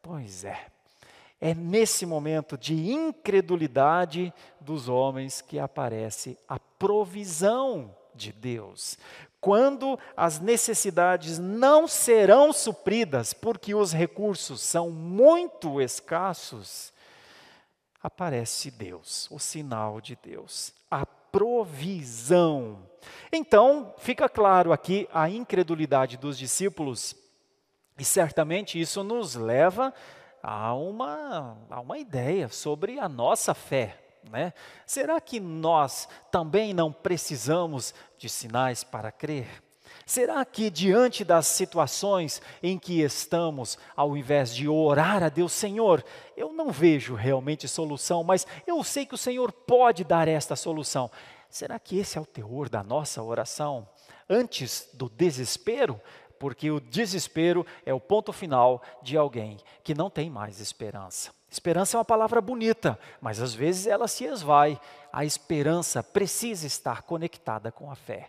Pois 0.00 0.44
é. 0.44 0.77
É 1.40 1.54
nesse 1.54 2.04
momento 2.04 2.58
de 2.58 2.74
incredulidade 2.90 4.32
dos 4.60 4.88
homens 4.88 5.40
que 5.40 5.58
aparece 5.58 6.36
a 6.48 6.58
provisão 6.58 7.94
de 8.14 8.32
Deus. 8.32 8.98
Quando 9.40 9.98
as 10.16 10.40
necessidades 10.40 11.38
não 11.38 11.86
serão 11.86 12.52
supridas 12.52 13.32
porque 13.32 13.72
os 13.74 13.92
recursos 13.92 14.60
são 14.60 14.90
muito 14.90 15.80
escassos, 15.80 16.92
aparece 18.02 18.70
Deus, 18.70 19.28
o 19.30 19.38
sinal 19.38 20.00
de 20.00 20.18
Deus, 20.20 20.72
a 20.90 21.06
provisão. 21.06 22.78
Então, 23.30 23.94
fica 23.98 24.28
claro 24.28 24.72
aqui 24.72 25.08
a 25.12 25.28
incredulidade 25.28 26.16
dos 26.16 26.36
discípulos, 26.36 27.14
e 27.96 28.04
certamente 28.04 28.80
isso 28.80 29.04
nos 29.04 29.34
leva 29.34 29.94
há 30.48 30.74
uma, 30.74 31.58
há 31.68 31.80
uma 31.80 31.98
ideia 31.98 32.48
sobre 32.48 32.98
a 32.98 33.08
nossa 33.08 33.52
fé. 33.52 33.98
Né? 34.30 34.52
Será 34.86 35.20
que 35.20 35.38
nós 35.38 36.08
também 36.30 36.72
não 36.72 36.92
precisamos 36.92 37.94
de 38.16 38.28
sinais 38.28 38.82
para 38.82 39.12
crer? 39.12 39.46
Será 40.06 40.42
que 40.44 40.70
diante 40.70 41.22
das 41.22 41.46
situações 41.46 42.40
em 42.62 42.78
que 42.78 43.02
estamos, 43.02 43.78
ao 43.94 44.16
invés 44.16 44.54
de 44.54 44.66
orar 44.66 45.22
a 45.22 45.28
Deus, 45.28 45.52
Senhor, 45.52 46.02
eu 46.34 46.50
não 46.52 46.70
vejo 46.70 47.14
realmente 47.14 47.68
solução, 47.68 48.24
mas 48.24 48.46
eu 48.66 48.82
sei 48.82 49.04
que 49.04 49.14
o 49.14 49.18
Senhor 49.18 49.52
pode 49.52 50.04
dar 50.04 50.26
esta 50.26 50.56
solução. 50.56 51.10
Será 51.50 51.78
que 51.78 51.98
esse 51.98 52.16
é 52.16 52.20
o 52.20 52.26
teor 52.26 52.70
da 52.70 52.82
nossa 52.82 53.22
oração? 53.22 53.86
Antes 54.28 54.88
do 54.92 55.08
desespero, 55.08 56.00
porque 56.38 56.70
o 56.70 56.80
desespero 56.80 57.66
é 57.84 57.92
o 57.92 58.00
ponto 58.00 58.32
final 58.32 58.82
de 59.02 59.16
alguém 59.16 59.58
que 59.82 59.94
não 59.94 60.08
tem 60.08 60.30
mais 60.30 60.60
esperança. 60.60 61.30
Esperança 61.50 61.96
é 61.96 61.98
uma 61.98 62.04
palavra 62.04 62.40
bonita, 62.40 62.98
mas 63.20 63.40
às 63.40 63.54
vezes 63.54 63.86
ela 63.86 64.06
se 64.06 64.24
esvai. 64.24 64.78
A 65.12 65.24
esperança 65.24 66.02
precisa 66.02 66.66
estar 66.66 67.02
conectada 67.02 67.72
com 67.72 67.90
a 67.90 67.94
fé. 67.94 68.28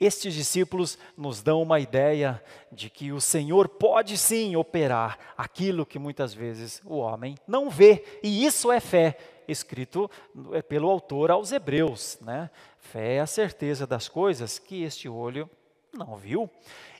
Estes 0.00 0.32
discípulos 0.32 0.98
nos 1.14 1.42
dão 1.42 1.60
uma 1.60 1.78
ideia 1.78 2.42
de 2.72 2.88
que 2.88 3.12
o 3.12 3.20
Senhor 3.20 3.68
pode 3.68 4.16
sim 4.16 4.56
operar 4.56 5.18
aquilo 5.36 5.84
que 5.84 5.98
muitas 5.98 6.32
vezes 6.32 6.80
o 6.86 6.96
homem 6.96 7.36
não 7.46 7.68
vê, 7.68 8.02
e 8.22 8.46
isso 8.46 8.72
é 8.72 8.80
fé, 8.80 9.18
escrito 9.46 10.10
é 10.52 10.62
pelo 10.62 10.88
autor 10.88 11.30
aos 11.30 11.52
Hebreus. 11.52 12.16
Né? 12.22 12.48
Fé 12.78 13.16
é 13.16 13.20
a 13.20 13.26
certeza 13.26 13.86
das 13.86 14.08
coisas 14.08 14.58
que 14.58 14.82
este 14.82 15.06
olho 15.06 15.50
não 15.92 16.16
viu. 16.16 16.48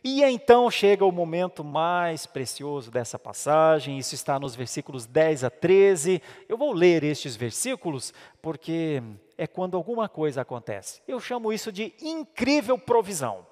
E 0.03 0.22
então 0.24 0.70
chega 0.70 1.05
o 1.05 1.12
momento 1.12 1.62
mais 1.62 2.26
precioso 2.26 2.90
dessa 2.90 3.18
passagem, 3.18 3.98
isso 3.98 4.14
está 4.14 4.38
nos 4.38 4.55
versículos 4.55 5.07
10 5.07 5.44
a 5.44 5.50
13. 5.50 6.22
Eu 6.48 6.57
vou 6.57 6.72
ler 6.72 7.05
estes 7.05 7.37
versículos 7.37 8.12
porque 8.40 9.03
é 9.37 9.46
quando 9.46 9.76
alguma 9.76 10.09
coisa 10.09 10.40
acontece. 10.40 11.03
Eu 11.07 11.20
chamo 11.20 11.53
isso 11.53 11.70
de 11.70 11.94
incrível 12.00 12.79
provisão, 12.79 13.46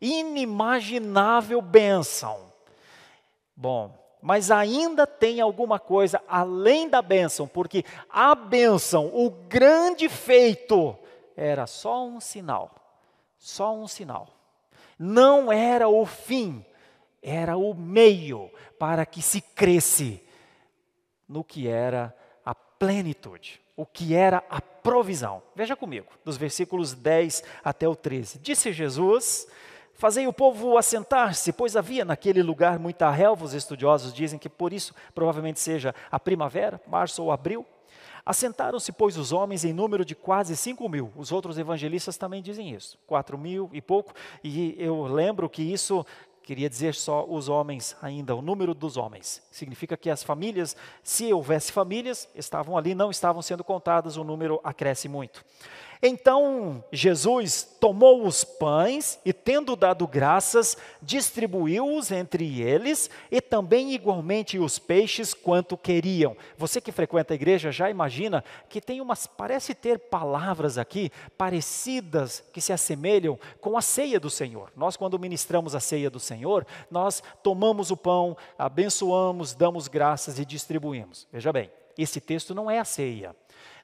inimaginável 0.00 1.60
bênção. 1.60 2.52
Bom, 3.54 3.92
mas 4.22 4.50
ainda 4.50 5.06
tem 5.06 5.40
alguma 5.40 5.78
coisa 5.78 6.22
além 6.26 6.88
da 6.88 7.02
bênção, 7.02 7.46
porque 7.46 7.84
a 8.08 8.34
bênção, 8.34 9.10
o 9.14 9.30
grande 9.30 10.08
feito, 10.08 10.96
era 11.36 11.66
só 11.66 12.06
um 12.06 12.20
sinal. 12.20 12.74
Só 13.36 13.72
um 13.72 13.86
sinal 13.86 14.37
não 14.98 15.52
era 15.52 15.88
o 15.88 16.04
fim, 16.04 16.64
era 17.22 17.56
o 17.56 17.74
meio 17.74 18.50
para 18.78 19.06
que 19.06 19.22
se 19.22 19.40
cresce 19.40 20.22
no 21.28 21.44
que 21.44 21.68
era 21.68 22.14
a 22.44 22.54
plenitude, 22.54 23.60
o 23.76 23.84
que 23.84 24.14
era 24.14 24.42
a 24.48 24.60
provisão. 24.60 25.42
Veja 25.54 25.76
comigo, 25.76 26.08
dos 26.24 26.36
versículos 26.36 26.94
10 26.94 27.44
até 27.62 27.86
o 27.86 27.94
13. 27.94 28.38
Disse 28.38 28.72
Jesus: 28.72 29.46
Fazei 29.94 30.26
o 30.26 30.32
povo 30.32 30.78
assentar-se, 30.78 31.52
pois 31.52 31.76
havia 31.76 32.04
naquele 32.04 32.42
lugar 32.42 32.78
muita 32.78 33.10
relva. 33.10 33.44
Os 33.44 33.52
estudiosos 33.52 34.14
dizem 34.14 34.38
que 34.38 34.48
por 34.48 34.72
isso 34.72 34.94
provavelmente 35.14 35.60
seja 35.60 35.94
a 36.10 36.18
primavera, 36.20 36.80
março 36.86 37.22
ou 37.22 37.32
abril. 37.32 37.66
Assentaram-se, 38.28 38.92
pois, 38.92 39.16
os 39.16 39.32
homens 39.32 39.64
em 39.64 39.72
número 39.72 40.04
de 40.04 40.14
quase 40.14 40.54
cinco 40.54 40.86
mil. 40.86 41.10
Os 41.16 41.32
outros 41.32 41.56
evangelistas 41.56 42.18
também 42.18 42.42
dizem 42.42 42.74
isso, 42.74 42.98
quatro 43.06 43.38
mil 43.38 43.70
e 43.72 43.80
pouco. 43.80 44.12
E 44.44 44.76
eu 44.78 45.06
lembro 45.06 45.48
que 45.48 45.62
isso 45.62 46.04
queria 46.42 46.68
dizer 46.68 46.94
só 46.94 47.24
os 47.26 47.48
homens 47.48 47.96
ainda, 48.02 48.36
o 48.36 48.42
número 48.42 48.74
dos 48.74 48.98
homens. 48.98 49.42
Significa 49.50 49.96
que 49.96 50.10
as 50.10 50.22
famílias, 50.22 50.76
se 51.02 51.32
houvesse 51.32 51.72
famílias, 51.72 52.28
estavam 52.34 52.76
ali, 52.76 52.94
não 52.94 53.10
estavam 53.10 53.40
sendo 53.40 53.64
contadas, 53.64 54.18
o 54.18 54.24
número 54.24 54.60
acresce 54.62 55.08
muito. 55.08 55.42
Então 56.02 56.84
Jesus 56.92 57.76
tomou 57.80 58.26
os 58.26 58.44
pães 58.44 59.18
e, 59.24 59.32
tendo 59.32 59.74
dado 59.74 60.06
graças, 60.06 60.76
distribuiu-os 61.02 62.10
entre 62.12 62.60
eles 62.60 63.10
e 63.30 63.40
também 63.40 63.92
igualmente 63.92 64.58
os 64.58 64.78
peixes 64.78 65.34
quanto 65.34 65.76
queriam. 65.76 66.36
Você 66.56 66.80
que 66.80 66.92
frequenta 66.92 67.34
a 67.34 67.36
igreja 67.36 67.72
já 67.72 67.90
imagina 67.90 68.44
que 68.68 68.80
tem 68.80 69.00
umas, 69.00 69.26
parece 69.26 69.74
ter 69.74 69.98
palavras 69.98 70.78
aqui 70.78 71.10
parecidas 71.36 72.44
que 72.52 72.60
se 72.60 72.72
assemelham 72.72 73.38
com 73.60 73.76
a 73.76 73.82
ceia 73.82 74.20
do 74.20 74.30
Senhor. 74.30 74.70
Nós, 74.76 74.96
quando 74.96 75.18
ministramos 75.18 75.74
a 75.74 75.80
ceia 75.80 76.10
do 76.10 76.20
Senhor, 76.20 76.66
nós 76.90 77.22
tomamos 77.42 77.90
o 77.90 77.96
pão, 77.96 78.36
abençoamos, 78.56 79.54
damos 79.54 79.88
graças 79.88 80.38
e 80.38 80.44
distribuímos. 80.44 81.26
Veja 81.32 81.52
bem, 81.52 81.70
esse 81.96 82.20
texto 82.20 82.54
não 82.54 82.70
é 82.70 82.78
a 82.78 82.84
ceia 82.84 83.34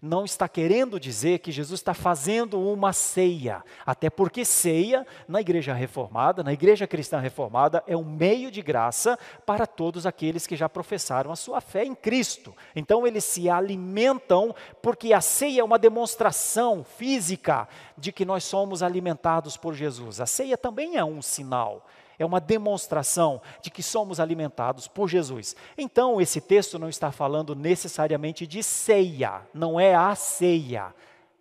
não 0.05 0.25
está 0.25 0.47
querendo 0.47 1.01
dizer 1.01 1.39
que 1.39 1.51
Jesus 1.51 1.81
está 1.81 1.95
fazendo 1.95 2.61
uma 2.61 2.93
ceia, 2.93 3.65
até 3.87 4.11
porque 4.11 4.45
ceia, 4.45 5.07
na 5.27 5.41
igreja 5.41 5.73
reformada, 5.73 6.43
na 6.43 6.53
igreja 6.53 6.87
cristã 6.87 7.19
reformada, 7.19 7.83
é 7.87 7.97
um 7.97 8.05
meio 8.05 8.51
de 8.51 8.61
graça 8.61 9.19
para 9.47 9.67
todos 9.67 10.05
aqueles 10.05 10.47
que 10.47 10.57
já 10.57 10.69
professaram 10.69 11.33
a 11.33 11.37
sua 11.37 11.61
fé 11.61 11.85
em 11.85 11.95
Cristo. 11.95 12.55
Então 12.77 13.07
eles 13.07 13.25
se 13.25 13.49
alimentam, 13.49 14.55
porque 14.83 15.15
a 15.15 15.23
ceia 15.23 15.63
é 15.63 15.65
uma 15.65 15.79
demonstração 15.79 16.85
física 16.85 17.67
de 17.97 18.13
que 18.13 18.27
nós 18.27 18.45
somos 18.45 18.83
alimentados 18.83 19.57
por 19.57 19.73
Jesus. 19.73 20.21
A 20.21 20.27
ceia 20.27 20.59
também 20.59 20.97
é 20.97 21.05
um 21.05 21.23
sinal 21.23 21.87
é 22.19 22.25
uma 22.25 22.41
demonstração 22.41 23.41
de 23.61 23.71
que 23.71 23.83
somos 23.83 24.21
alimentados 24.21 24.87
por 24.87 25.09
Jesus. 25.09 25.55
Então, 25.77 26.21
esse 26.21 26.41
texto 26.41 26.79
não 26.79 26.89
está 26.89 27.11
falando 27.11 27.55
necessariamente 27.55 28.47
de 28.47 28.63
ceia, 28.63 29.43
não 29.53 29.79
é 29.79 29.95
a 29.95 30.15
ceia, 30.15 30.95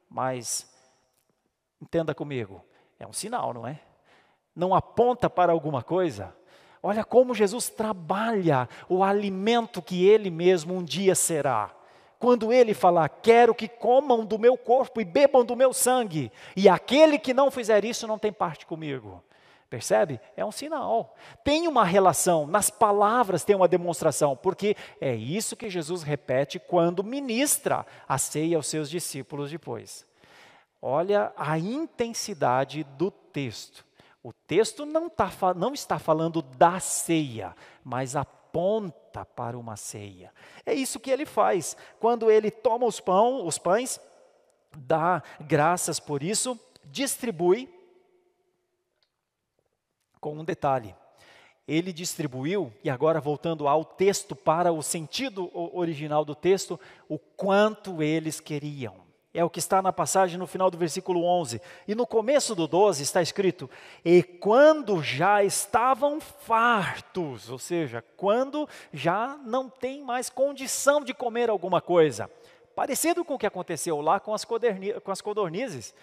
mas 0.10 0.70
entenda 1.82 2.16
comigo, 2.16 2.64
é 3.00 3.08
um 3.08 3.14
sinal, 3.14 3.54
não 3.54 3.68
é? 3.68 3.80
Não 4.56 4.74
aponta 4.74 5.30
para 5.30 5.52
alguma 5.52 5.82
coisa. 5.82 6.34
Olha 6.82 7.04
como 7.04 7.34
Jesus 7.34 7.70
trabalha 7.70 8.68
o 8.90 9.04
alimento 9.04 9.82
que 9.82 10.06
ele 10.06 10.30
mesmo 10.30 10.76
um 10.76 10.84
dia 10.84 11.16
será. 11.16 11.72
Quando 12.20 12.54
ele 12.54 12.74
falar, 12.74 13.10
quero 13.10 13.54
que 13.54 13.68
comam 13.68 14.26
do 14.26 14.40
meu 14.40 14.58
corpo 14.58 15.02
e 15.02 15.06
bebam 15.06 15.44
do 15.44 15.56
meu 15.56 15.74
sangue, 15.74 16.32
e 16.56 16.70
aquele 16.70 17.20
que 17.20 17.34
não 17.34 17.52
fizer 17.52 17.84
isso 17.84 18.08
não 18.08 18.18
tem 18.18 18.32
parte 18.32 18.66
comigo. 18.66 19.22
Percebe? 19.74 20.20
É 20.38 20.46
um 20.46 20.52
sinal. 20.52 21.16
Tem 21.44 21.68
uma 21.68 21.84
relação, 21.84 22.46
nas 22.46 22.70
palavras 22.70 23.44
tem 23.44 23.56
uma 23.56 23.68
demonstração, 23.68 24.38
porque 24.38 24.78
é 25.02 25.16
isso 25.16 25.56
que 25.56 25.68
Jesus 25.68 26.04
repete 26.04 26.60
quando 26.60 27.04
ministra 27.04 27.84
a 28.08 28.20
ceia 28.20 28.56
aos 28.56 28.68
seus 28.68 28.88
discípulos 28.88 29.50
depois. 29.50 30.06
Olha 30.80 31.34
a 31.36 31.58
intensidade 31.58 32.84
do 32.84 33.10
texto. 33.10 33.84
O 34.22 34.32
texto 34.32 34.86
não, 34.86 35.10
tá, 35.10 35.32
não 35.56 35.74
está 35.74 35.98
falando 35.98 36.44
da 36.44 36.80
ceia, 36.80 37.56
mas 37.84 38.16
aponta 38.16 39.26
para 39.26 39.58
uma 39.58 39.76
ceia. 39.76 40.32
É 40.68 40.76
isso 40.76 41.00
que 41.00 41.10
ele 41.10 41.26
faz. 41.26 41.76
Quando 42.00 42.30
ele 42.30 42.52
toma 42.52 42.86
os, 42.86 43.00
pão, 43.00 43.44
os 43.48 43.58
pães, 43.58 44.00
dá 44.78 45.24
graças 45.40 46.00
por 46.00 46.22
isso, 46.22 46.60
distribui 46.86 47.73
com 50.24 50.40
um 50.40 50.46
detalhe. 50.46 50.96
Ele 51.68 51.92
distribuiu, 51.92 52.72
e 52.82 52.90
agora 52.90 53.20
voltando 53.20 53.68
ao 53.68 53.84
texto, 53.84 54.38
para 54.38 54.72
o 54.72 54.82
sentido 54.82 55.52
original 55.54 56.24
do 56.24 56.34
texto, 56.34 56.80
o 57.10 57.20
quanto 57.20 58.02
eles 58.02 58.40
queriam. 58.40 59.04
É 59.34 59.44
o 59.44 59.50
que 59.50 59.60
está 59.60 59.82
na 59.82 59.92
passagem 59.92 60.38
no 60.38 60.48
final 60.48 60.72
do 60.72 60.78
versículo 60.78 61.26
11. 61.26 61.60
E 61.88 61.94
no 61.94 62.08
começo 62.08 62.56
do 62.56 62.68
12 62.68 63.04
está 63.04 63.22
escrito: 63.22 63.70
E 64.06 64.24
quando 64.24 65.02
já 65.02 65.44
estavam 65.44 66.22
fartos, 66.22 67.50
ou 67.50 67.58
seja, 67.58 68.04
quando 68.16 68.70
já 68.94 69.38
não 69.44 69.70
tem 69.70 70.04
mais 70.04 70.30
condição 70.30 71.04
de 71.04 71.14
comer 71.14 71.50
alguma 71.50 71.82
coisa. 71.82 72.30
Parecido 72.76 73.26
com 73.26 73.36
o 73.36 73.40
que 73.40 73.46
aconteceu 73.46 74.00
lá 74.02 74.20
com 74.20 74.34
as, 74.34 74.46
com 74.46 75.12
as 75.12 75.22
codornizes. 75.22 75.94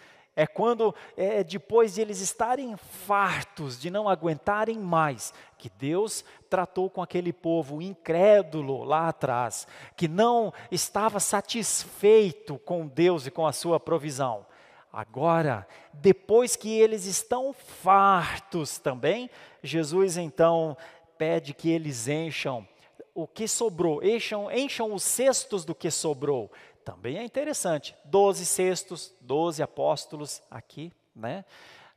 É 0.40 0.46
quando, 0.46 0.94
é, 1.18 1.44
depois 1.44 1.96
de 1.96 2.00
eles 2.00 2.18
estarem 2.22 2.74
fartos, 2.74 3.78
de 3.78 3.90
não 3.90 4.08
aguentarem 4.08 4.78
mais, 4.78 5.34
que 5.58 5.68
Deus 5.68 6.24
tratou 6.48 6.88
com 6.88 7.02
aquele 7.02 7.30
povo 7.30 7.82
incrédulo 7.82 8.82
lá 8.82 9.08
atrás, 9.08 9.68
que 9.94 10.08
não 10.08 10.50
estava 10.70 11.20
satisfeito 11.20 12.58
com 12.60 12.86
Deus 12.86 13.26
e 13.26 13.30
com 13.30 13.46
a 13.46 13.52
sua 13.52 13.78
provisão. 13.78 14.46
Agora, 14.90 15.68
depois 15.92 16.56
que 16.56 16.70
eles 16.70 17.04
estão 17.04 17.52
fartos 17.52 18.78
também, 18.78 19.28
Jesus 19.62 20.16
então 20.16 20.74
pede 21.18 21.52
que 21.52 21.68
eles 21.68 22.08
encham 22.08 22.66
o 23.14 23.26
que 23.26 23.46
sobrou, 23.46 24.02
encham, 24.02 24.50
encham 24.50 24.94
os 24.94 25.02
cestos 25.02 25.66
do 25.66 25.74
que 25.74 25.90
sobrou. 25.90 26.50
Também 26.90 27.18
é 27.18 27.22
interessante. 27.22 27.94
Doze 28.04 28.44
cestos, 28.44 29.14
doze 29.20 29.62
apóstolos 29.62 30.42
aqui, 30.50 30.92
né? 31.14 31.44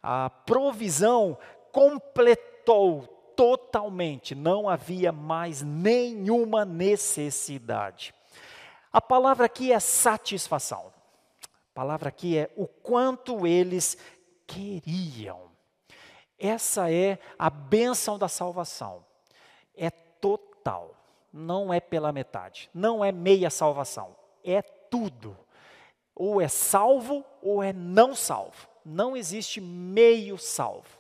A 0.04 0.30
provisão 0.30 1.36
completou 1.72 3.08
totalmente, 3.36 4.36
não 4.36 4.70
havia 4.70 5.12
mais 5.12 5.64
nenhuma 5.64 6.64
necessidade. 6.64 8.14
A 8.92 9.02
palavra 9.02 9.48
aqui 9.48 9.72
é 9.74 9.80
satisfação. 9.80 10.94
A 11.42 11.74
palavra 11.74 12.10
aqui 12.10 12.38
é 12.38 12.52
o 12.56 12.68
quanto 12.68 13.48
eles 13.48 13.98
queriam. 14.46 15.50
Essa 16.38 16.92
é 16.92 17.18
a 17.40 17.50
bênção 17.50 18.20
da 18.20 18.28
salvação. 18.28 19.04
É 19.76 19.90
total, 19.90 20.96
não 21.34 21.74
é 21.74 21.80
pela 21.80 22.12
metade, 22.12 22.70
não 22.72 23.04
é 23.04 23.12
meia 23.12 23.50
salvação, 23.50 24.16
é 24.44 24.62
tudo. 24.94 25.36
Ou 26.14 26.40
é 26.40 26.48
salvo 26.48 27.26
ou 27.42 27.64
é 27.64 27.74
não 27.74 28.14
salvo. 28.14 28.68
Não 28.86 29.18
existe 29.18 29.60
meio 29.60 30.38
salvo. 30.38 31.00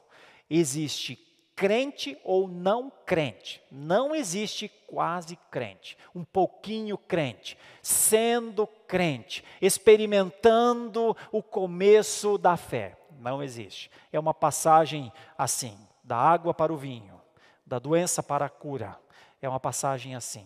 Existe 0.49 1.15
crente 1.55 2.17
ou 2.23 2.47
não 2.47 2.91
crente. 3.05 3.61
Não 3.69 4.15
existe 4.15 4.67
quase 4.87 5.35
crente, 5.51 5.95
um 6.15 6.23
pouquinho 6.23 6.97
crente, 6.97 7.55
sendo 7.83 8.65
crente, 8.65 9.43
experimentando 9.61 11.15
o 11.31 11.43
começo 11.43 12.39
da 12.39 12.57
fé. 12.57 12.97
Não 13.19 13.43
existe. 13.43 13.91
É 14.11 14.19
uma 14.19 14.33
passagem 14.33 15.13
assim, 15.37 15.77
da 16.03 16.17
água 16.17 16.51
para 16.51 16.73
o 16.73 16.77
vinho, 16.77 17.21
da 17.63 17.77
doença 17.77 18.23
para 18.23 18.45
a 18.45 18.49
cura. 18.49 18.97
É 19.43 19.49
uma 19.49 19.59
passagem 19.59 20.15
assim 20.15 20.45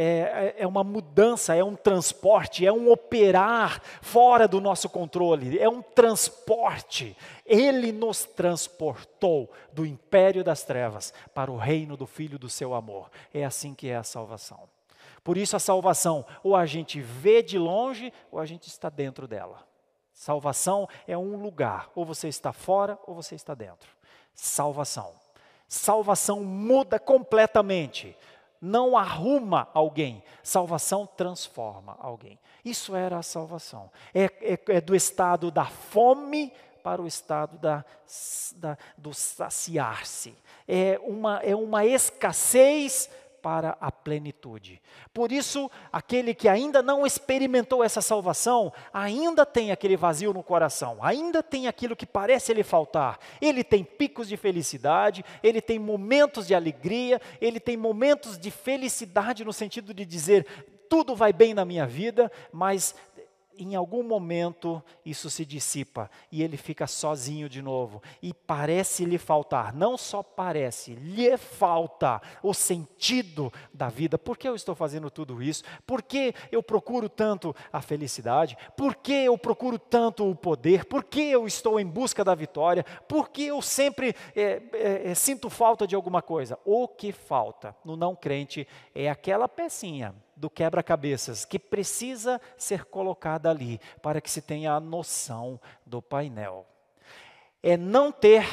é, 0.00 0.54
é, 0.58 0.62
é 0.62 0.66
uma 0.66 0.84
mudança, 0.84 1.56
é 1.56 1.64
um 1.64 1.74
transporte, 1.74 2.64
é 2.64 2.72
um 2.72 2.90
operar 2.90 3.82
fora 4.00 4.46
do 4.46 4.60
nosso 4.60 4.88
controle, 4.88 5.58
é 5.58 5.68
um 5.68 5.82
transporte. 5.82 7.16
Ele 7.44 7.90
nos 7.90 8.24
transportou 8.24 9.50
do 9.72 9.84
império 9.84 10.44
das 10.44 10.62
trevas 10.62 11.12
para 11.34 11.50
o 11.50 11.56
reino 11.56 11.96
do 11.96 12.06
Filho 12.06 12.38
do 12.38 12.48
seu 12.48 12.74
amor. 12.74 13.10
É 13.32 13.44
assim 13.44 13.74
que 13.74 13.88
é 13.88 13.96
a 13.96 14.04
salvação. 14.04 14.68
Por 15.24 15.36
isso, 15.36 15.56
a 15.56 15.60
salvação, 15.60 16.24
ou 16.44 16.54
a 16.54 16.64
gente 16.64 17.00
vê 17.00 17.42
de 17.42 17.58
longe, 17.58 18.12
ou 18.30 18.38
a 18.38 18.46
gente 18.46 18.68
está 18.68 18.88
dentro 18.88 19.26
dela. 19.26 19.66
Salvação 20.14 20.88
é 21.08 21.18
um 21.18 21.36
lugar, 21.36 21.90
ou 21.94 22.04
você 22.04 22.28
está 22.28 22.52
fora, 22.52 22.98
ou 23.04 23.14
você 23.14 23.34
está 23.34 23.52
dentro. 23.52 23.90
Salvação. 24.32 25.12
Salvação 25.66 26.44
muda 26.44 26.98
completamente 26.98 28.16
não 28.60 28.96
arruma 28.96 29.68
alguém, 29.72 30.22
salvação 30.42 31.06
transforma 31.06 31.96
alguém. 32.00 32.38
Isso 32.64 32.94
era 32.94 33.18
a 33.18 33.22
salvação. 33.22 33.90
É, 34.12 34.24
é, 34.40 34.58
é 34.76 34.80
do 34.80 34.94
estado 34.94 35.50
da 35.50 35.64
fome 35.66 36.52
para 36.82 37.02
o 37.02 37.06
estado 37.06 37.58
da, 37.58 37.84
da 38.56 38.78
do 38.96 39.12
saciar-se. 39.12 40.34
É 40.66 40.98
uma, 41.02 41.38
é 41.38 41.54
uma 41.54 41.84
escassez 41.84 43.10
para 43.42 43.76
a 43.80 43.90
plenitude. 43.90 44.80
Por 45.12 45.32
isso, 45.32 45.70
aquele 45.92 46.34
que 46.34 46.48
ainda 46.48 46.82
não 46.82 47.06
experimentou 47.06 47.82
essa 47.82 48.00
salvação, 48.00 48.72
ainda 48.92 49.46
tem 49.46 49.70
aquele 49.70 49.96
vazio 49.96 50.32
no 50.32 50.42
coração, 50.42 50.98
ainda 51.00 51.42
tem 51.42 51.66
aquilo 51.66 51.96
que 51.96 52.06
parece 52.06 52.52
lhe 52.52 52.62
faltar. 52.62 53.18
Ele 53.40 53.62
tem 53.62 53.84
picos 53.84 54.28
de 54.28 54.36
felicidade, 54.36 55.24
ele 55.42 55.60
tem 55.60 55.78
momentos 55.78 56.46
de 56.46 56.54
alegria, 56.54 57.20
ele 57.40 57.60
tem 57.60 57.76
momentos 57.76 58.38
de 58.38 58.50
felicidade 58.50 59.44
no 59.44 59.52
sentido 59.52 59.94
de 59.94 60.04
dizer 60.04 60.46
tudo 60.88 61.14
vai 61.14 61.32
bem 61.32 61.52
na 61.52 61.64
minha 61.64 61.86
vida, 61.86 62.32
mas 62.50 62.94
em 63.58 63.74
algum 63.74 64.02
momento 64.02 64.82
isso 65.04 65.28
se 65.28 65.44
dissipa 65.44 66.10
e 66.30 66.42
ele 66.42 66.56
fica 66.56 66.86
sozinho 66.86 67.48
de 67.48 67.60
novo. 67.60 68.02
E 68.22 68.32
parece 68.32 69.04
lhe 69.04 69.18
faltar, 69.18 69.74
não 69.74 69.96
só 69.96 70.22
parece, 70.22 70.94
lhe 70.94 71.36
falta 71.36 72.20
o 72.42 72.54
sentido 72.54 73.52
da 73.72 73.88
vida. 73.88 74.16
Por 74.16 74.38
que 74.38 74.48
eu 74.48 74.54
estou 74.54 74.74
fazendo 74.74 75.10
tudo 75.10 75.42
isso? 75.42 75.64
Por 75.86 76.02
que 76.02 76.34
eu 76.52 76.62
procuro 76.62 77.08
tanto 77.08 77.54
a 77.72 77.80
felicidade? 77.80 78.56
Por 78.76 78.94
que 78.94 79.12
eu 79.12 79.36
procuro 79.36 79.78
tanto 79.78 80.30
o 80.30 80.36
poder? 80.36 80.84
Por 80.84 81.04
que 81.04 81.22
eu 81.22 81.46
estou 81.46 81.80
em 81.80 81.86
busca 81.86 82.24
da 82.24 82.34
vitória? 82.34 82.84
Por 83.08 83.28
que 83.28 83.46
eu 83.46 83.60
sempre 83.60 84.14
é, 84.34 84.62
é, 85.10 85.14
sinto 85.14 85.50
falta 85.50 85.86
de 85.86 85.94
alguma 85.94 86.22
coisa? 86.22 86.58
O 86.64 86.86
que 86.86 87.12
falta 87.12 87.74
no 87.84 87.96
não 87.96 88.14
crente 88.14 88.66
é 88.94 89.10
aquela 89.10 89.48
pecinha 89.48 90.14
do 90.38 90.48
quebra-cabeças 90.48 91.44
que 91.44 91.58
precisa 91.58 92.40
ser 92.56 92.84
colocada 92.84 93.50
ali 93.50 93.80
para 94.00 94.20
que 94.20 94.30
se 94.30 94.40
tenha 94.40 94.72
a 94.72 94.80
noção 94.80 95.60
do 95.84 96.00
painel. 96.00 96.64
É 97.62 97.76
não 97.76 98.12
ter 98.12 98.46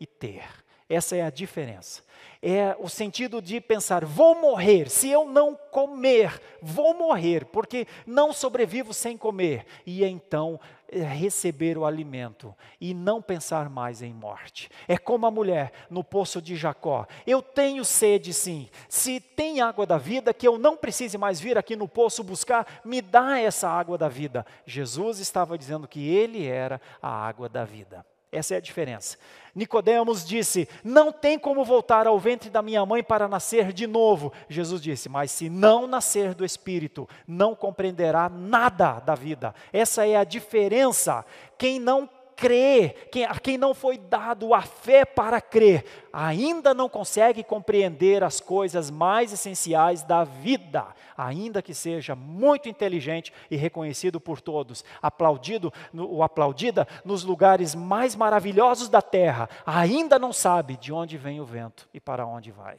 e 0.00 0.06
ter. 0.06 0.44
Essa 0.88 1.16
é 1.16 1.22
a 1.22 1.30
diferença. 1.30 2.02
É 2.40 2.76
o 2.78 2.88
sentido 2.88 3.42
de 3.42 3.60
pensar: 3.60 4.04
vou 4.04 4.40
morrer, 4.40 4.88
se 4.88 5.10
eu 5.10 5.26
não 5.26 5.54
comer, 5.54 6.40
vou 6.62 6.94
morrer, 6.94 7.44
porque 7.46 7.86
não 8.06 8.32
sobrevivo 8.32 8.94
sem 8.94 9.16
comer. 9.16 9.66
E 9.84 10.04
então 10.04 10.58
receber 10.90 11.76
o 11.76 11.84
alimento 11.84 12.54
e 12.80 12.94
não 12.94 13.20
pensar 13.20 13.68
mais 13.68 14.02
em 14.02 14.12
morte. 14.12 14.70
É 14.86 14.96
como 14.96 15.26
a 15.26 15.30
mulher 15.30 15.72
no 15.90 16.02
poço 16.02 16.40
de 16.40 16.56
Jacó. 16.56 17.06
Eu 17.26 17.42
tenho 17.42 17.84
sede, 17.84 18.32
sim. 18.32 18.68
Se 18.88 19.20
tem 19.20 19.60
água 19.60 19.86
da 19.86 19.98
vida, 19.98 20.32
que 20.32 20.48
eu 20.48 20.58
não 20.58 20.76
precise 20.76 21.18
mais 21.18 21.40
vir 21.40 21.58
aqui 21.58 21.76
no 21.76 21.88
poço 21.88 22.24
buscar, 22.24 22.80
me 22.84 23.02
dá 23.02 23.38
essa 23.38 23.68
água 23.68 23.98
da 23.98 24.08
vida. 24.08 24.46
Jesus 24.66 25.18
estava 25.18 25.58
dizendo 25.58 25.86
que 25.86 26.08
ele 26.08 26.46
era 26.46 26.80
a 27.02 27.08
água 27.08 27.48
da 27.48 27.64
vida. 27.64 28.04
Essa 28.30 28.54
é 28.54 28.56
a 28.58 28.60
diferença. 28.60 29.16
Nicodemos 29.54 30.24
disse: 30.24 30.68
"Não 30.84 31.10
tem 31.10 31.38
como 31.38 31.64
voltar 31.64 32.06
ao 32.06 32.18
ventre 32.18 32.50
da 32.50 32.60
minha 32.60 32.84
mãe 32.84 33.02
para 33.02 33.26
nascer 33.26 33.72
de 33.72 33.86
novo". 33.86 34.32
Jesus 34.48 34.82
disse: 34.82 35.08
"Mas 35.08 35.30
se 35.30 35.48
não 35.48 35.86
nascer 35.86 36.34
do 36.34 36.44
espírito, 36.44 37.08
não 37.26 37.54
compreenderá 37.54 38.28
nada 38.28 39.00
da 39.00 39.14
vida". 39.14 39.54
Essa 39.72 40.06
é 40.06 40.16
a 40.16 40.24
diferença. 40.24 41.24
Quem 41.56 41.80
não 41.80 42.08
crê, 42.38 42.90
quem, 43.10 43.24
a 43.24 43.34
quem 43.34 43.58
não 43.58 43.74
foi 43.74 43.98
dado 43.98 44.54
a 44.54 44.62
fé 44.62 45.04
para 45.04 45.40
crer, 45.40 45.84
ainda 46.12 46.72
não 46.72 46.88
consegue 46.88 47.42
compreender 47.42 48.22
as 48.22 48.40
coisas 48.40 48.90
mais 48.90 49.32
essenciais 49.32 50.04
da 50.04 50.22
vida, 50.22 50.86
ainda 51.16 51.60
que 51.60 51.74
seja 51.74 52.14
muito 52.14 52.68
inteligente 52.68 53.32
e 53.50 53.56
reconhecido 53.56 54.20
por 54.20 54.40
todos, 54.40 54.84
aplaudido 55.02 55.72
ou 55.92 56.22
aplaudida 56.22 56.86
nos 57.04 57.24
lugares 57.24 57.74
mais 57.74 58.14
maravilhosos 58.14 58.88
da 58.88 59.02
terra, 59.02 59.50
ainda 59.66 60.16
não 60.16 60.32
sabe 60.32 60.76
de 60.76 60.92
onde 60.92 61.18
vem 61.18 61.40
o 61.40 61.44
vento 61.44 61.88
e 61.92 61.98
para 61.98 62.24
onde 62.24 62.52
vai. 62.52 62.78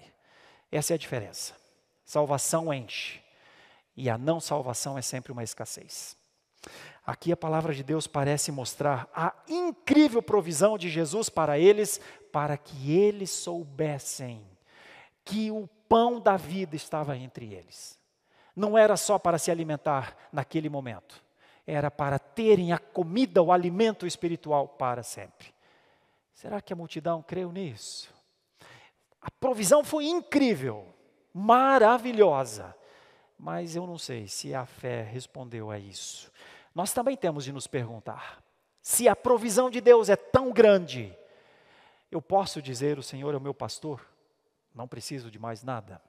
Essa 0.71 0.93
é 0.93 0.95
a 0.95 0.97
diferença. 0.97 1.53
Salvação 2.05 2.73
enche, 2.73 3.19
e 3.95 4.09
a 4.09 4.17
não 4.17 4.39
salvação 4.39 4.97
é 4.97 5.01
sempre 5.01 5.33
uma 5.33 5.43
escassez. 5.43 6.17
Aqui 7.09 7.31
a 7.31 7.37
palavra 7.37 7.73
de 7.73 7.81
Deus 7.81 8.05
parece 8.05 8.51
mostrar 8.51 9.09
a 9.15 9.33
incrível 9.47 10.21
provisão 10.21 10.77
de 10.77 10.89
Jesus 10.89 11.27
para 11.27 11.57
eles, 11.57 11.99
para 12.31 12.55
que 12.55 12.95
eles 12.95 13.31
soubessem 13.31 14.45
que 15.25 15.49
o 15.49 15.67
pão 15.89 16.19
da 16.19 16.37
vida 16.37 16.75
estava 16.75 17.17
entre 17.17 17.51
eles. 17.51 17.99
Não 18.55 18.77
era 18.77 18.95
só 18.95 19.17
para 19.17 19.39
se 19.39 19.49
alimentar 19.49 20.15
naquele 20.31 20.69
momento, 20.69 21.19
era 21.65 21.89
para 21.89 22.19
terem 22.19 22.73
a 22.73 22.77
comida, 22.77 23.41
o 23.41 23.51
alimento 23.51 24.05
espiritual 24.05 24.67
para 24.67 25.01
sempre. 25.01 25.51
Será 26.31 26.61
que 26.61 26.73
a 26.73 26.75
multidão 26.75 27.23
creu 27.23 27.51
nisso? 27.51 28.13
A 29.19 29.31
provisão 29.31 29.83
foi 29.83 30.05
incrível, 30.05 30.85
maravilhosa, 31.33 32.75
mas 33.35 33.75
eu 33.75 33.87
não 33.87 33.97
sei 33.97 34.27
se 34.27 34.53
a 34.53 34.67
fé 34.67 35.01
respondeu 35.01 35.71
a 35.71 35.79
isso. 35.79 36.31
Nós 36.79 36.93
também 36.93 37.17
temos 37.17 37.43
de 37.43 37.51
nos 37.51 37.67
perguntar: 37.67 38.41
se 38.81 39.09
a 39.09 39.13
provisão 39.13 39.69
de 39.69 39.81
Deus 39.81 40.07
é 40.07 40.15
tão 40.15 40.49
grande, 40.49 41.13
eu 42.09 42.21
posso 42.21 42.61
dizer: 42.61 42.97
o 42.97 43.03
Senhor 43.03 43.33
é 43.33 43.37
o 43.37 43.41
meu 43.41 43.53
pastor, 43.53 43.99
não 44.73 44.87
preciso 44.87 45.29
de 45.29 45.37
mais 45.37 45.61
nada? 45.61 46.01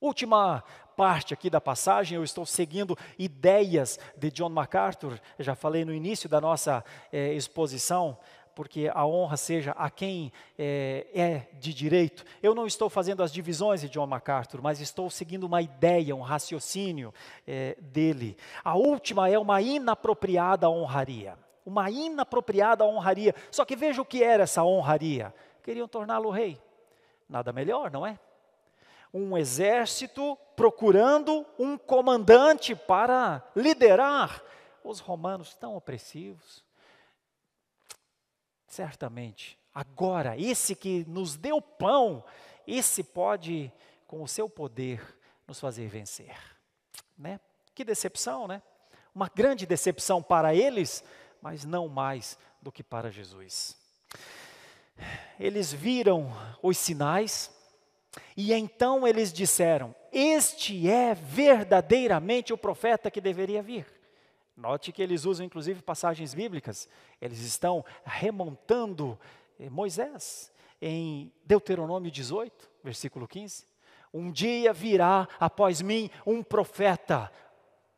Última 0.00 0.62
parte 0.96 1.34
aqui 1.34 1.50
da 1.50 1.60
passagem, 1.60 2.14
eu 2.14 2.22
estou 2.22 2.46
seguindo 2.46 2.96
ideias 3.18 3.98
de 4.16 4.30
John 4.30 4.48
MacArthur, 4.48 5.20
já 5.40 5.56
falei 5.56 5.84
no 5.84 5.92
início 5.92 6.28
da 6.28 6.40
nossa 6.40 6.84
eh, 7.12 7.34
exposição, 7.34 8.16
porque 8.58 8.90
a 8.92 9.06
honra 9.06 9.36
seja 9.36 9.70
a 9.78 9.88
quem 9.88 10.32
é, 10.58 11.06
é, 11.14 11.48
de 11.60 11.72
direito. 11.72 12.24
Eu 12.42 12.56
não 12.56 12.66
estou 12.66 12.90
fazendo 12.90 13.22
as 13.22 13.32
divisões 13.32 13.82
de 13.82 13.88
John 13.88 14.04
MacArthur, 14.04 14.60
mas 14.60 14.80
estou 14.80 15.08
seguindo 15.08 15.44
uma 15.44 15.62
ideia, 15.62 16.16
um 16.16 16.22
raciocínio 16.22 17.14
é, 17.46 17.76
dele. 17.80 18.36
A 18.64 18.74
última 18.74 19.30
é 19.30 19.38
uma 19.38 19.62
inapropriada 19.62 20.68
honraria. 20.68 21.38
Uma 21.64 21.88
inapropriada 21.88 22.84
honraria. 22.84 23.32
Só 23.48 23.64
que 23.64 23.76
veja 23.76 24.02
o 24.02 24.04
que 24.04 24.24
era 24.24 24.42
essa 24.42 24.64
honraria. 24.64 25.32
Queriam 25.62 25.86
torná-lo 25.86 26.28
rei. 26.28 26.60
Nada 27.28 27.52
melhor, 27.52 27.92
não 27.92 28.04
é? 28.04 28.18
Um 29.14 29.38
exército 29.38 30.36
procurando 30.56 31.46
um 31.56 31.78
comandante 31.78 32.74
para 32.74 33.40
liderar 33.54 34.42
os 34.82 34.98
romanos 34.98 35.54
tão 35.54 35.76
opressivos 35.76 36.66
Certamente, 38.68 39.58
agora, 39.74 40.38
esse 40.38 40.76
que 40.76 41.04
nos 41.08 41.36
deu 41.36 41.60
pão, 41.60 42.22
esse 42.66 43.02
pode, 43.02 43.72
com 44.06 44.22
o 44.22 44.28
seu 44.28 44.48
poder, 44.48 45.02
nos 45.46 45.58
fazer 45.58 45.88
vencer. 45.88 46.36
Né? 47.16 47.40
Que 47.74 47.82
decepção, 47.82 48.46
né? 48.46 48.62
Uma 49.14 49.30
grande 49.34 49.66
decepção 49.66 50.22
para 50.22 50.54
eles, 50.54 51.02
mas 51.40 51.64
não 51.64 51.88
mais 51.88 52.38
do 52.60 52.70
que 52.70 52.82
para 52.82 53.10
Jesus. 53.10 53.76
Eles 55.40 55.72
viram 55.72 56.30
os 56.62 56.76
sinais 56.76 57.50
e 58.36 58.52
então 58.52 59.06
eles 59.06 59.32
disseram: 59.32 59.94
Este 60.12 60.88
é 60.88 61.14
verdadeiramente 61.14 62.52
o 62.52 62.58
profeta 62.58 63.10
que 63.10 63.20
deveria 63.20 63.62
vir. 63.62 63.97
Note 64.58 64.90
que 64.90 65.00
eles 65.00 65.24
usam 65.24 65.46
inclusive 65.46 65.80
passagens 65.82 66.34
bíblicas. 66.34 66.88
Eles 67.22 67.38
estão 67.38 67.84
remontando 68.04 69.16
eh, 69.60 69.70
Moisés 69.70 70.52
em 70.82 71.32
Deuteronômio 71.44 72.10
18, 72.10 72.68
versículo 72.82 73.28
15. 73.28 73.64
Um 74.12 74.32
dia 74.32 74.72
virá 74.72 75.28
após 75.38 75.80
mim 75.80 76.10
um 76.26 76.42
profeta. 76.42 77.30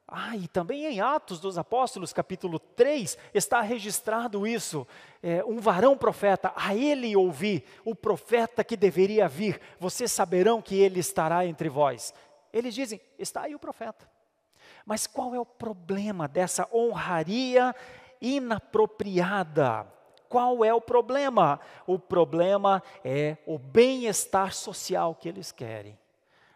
Ah, 0.06 0.36
e 0.36 0.46
também 0.48 0.84
em 0.84 1.00
Atos 1.00 1.40
dos 1.40 1.56
Apóstolos, 1.56 2.12
capítulo 2.12 2.58
3, 2.58 3.16
está 3.32 3.62
registrado 3.62 4.46
isso. 4.46 4.86
É, 5.22 5.42
um 5.42 5.60
varão 5.60 5.96
profeta, 5.96 6.52
a 6.54 6.74
ele 6.74 7.16
ouvi, 7.16 7.64
o 7.86 7.94
profeta 7.94 8.62
que 8.62 8.76
deveria 8.76 9.26
vir, 9.26 9.58
vocês 9.78 10.12
saberão 10.12 10.60
que 10.60 10.74
ele 10.74 11.00
estará 11.00 11.46
entre 11.46 11.70
vós. 11.70 12.12
Eles 12.52 12.74
dizem: 12.74 13.00
está 13.18 13.44
aí 13.44 13.54
o 13.54 13.58
profeta. 13.58 14.19
Mas 14.90 15.06
qual 15.06 15.32
é 15.32 15.38
o 15.38 15.46
problema 15.46 16.26
dessa 16.26 16.68
honraria 16.74 17.72
inapropriada? 18.20 19.86
Qual 20.28 20.64
é 20.64 20.74
o 20.74 20.80
problema? 20.80 21.60
O 21.86 21.96
problema 21.96 22.82
é 23.04 23.36
o 23.46 23.56
bem-estar 23.56 24.52
social 24.52 25.14
que 25.14 25.28
eles 25.28 25.52
querem. 25.52 25.96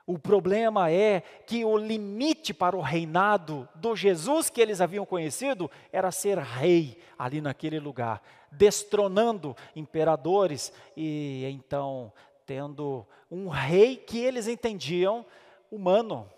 O 0.05 0.19
problema 0.19 0.91
é 0.91 1.21
que 1.47 1.65
o 1.65 1.77
limite 1.77 2.53
para 2.53 2.77
o 2.77 2.81
reinado 2.81 3.69
do 3.73 3.95
Jesus 3.95 4.51
que 4.51 4.61
eles 4.61 4.81
haviam 4.81 5.07
conhecido 5.07 5.71
era 5.93 6.11
ser 6.11 6.37
rei 6.37 6.99
ali 7.17 7.41
naquele 7.41 7.79
lugar, 7.79 8.21
destronando 8.51 9.57
imperadores 9.77 10.73
e 10.97 11.45
então 11.53 12.13
tendo 12.45 13.07
um 13.31 13.47
rei 13.47 13.97
que 13.97 14.19
eles 14.19 14.49
entendiam 14.49 15.25
humano. 15.71 16.29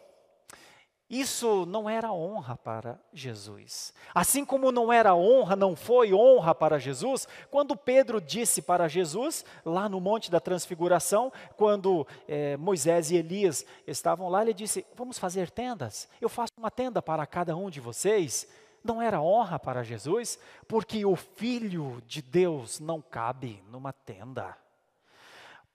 Isso 1.09 1.65
não 1.67 1.89
era 1.89 2.13
honra 2.13 2.57
para 2.57 2.99
Jesus. 3.13 3.95
Assim 4.13 4.45
como 4.45 4.73
não 4.73 4.93
era 4.93 5.15
honra, 5.15 5.55
não 5.55 5.77
foi 5.77 6.13
honra 6.13 6.53
para 6.53 6.81
Jesus, 6.81 7.29
quando 7.49 7.77
Pedro 7.77 8.21
disse 8.21 8.61
para 8.61 8.89
Jesus, 8.89 9.45
lá 9.65 9.89
no 9.89 10.01
Monte 10.01 10.33
da 10.33 10.41
Transfiguração, 10.41 11.33
quando 11.57 12.05
eh, 12.27 12.57
Moisés 12.57 13.13
e 13.13 13.17
Elias 13.17 13.65
estavam 13.87 14.29
lá, 14.29 14.43
ele 14.43 14.53
disse: 14.53 14.85
Vamos 14.97 15.17
fazer 15.17 15.49
tendas, 15.49 16.09
eu 16.21 16.29
faço 16.29 16.53
uma 16.59 16.73
tenda 16.73 17.01
para 17.01 17.25
cada 17.25 17.57
um 17.57 17.71
de 17.71 17.81
vocês. 17.81 18.49
Não 18.83 19.03
era 19.03 19.21
honra 19.21 19.59
para 19.59 19.83
Jesus, 19.83 20.39
porque 20.69 21.05
o 21.05 21.17
Filho 21.17 22.01
de 22.07 22.23
Deus 22.23 22.79
não 22.79 23.01
cabe 23.01 23.63
numa 23.69 23.93
tenda 23.93 24.57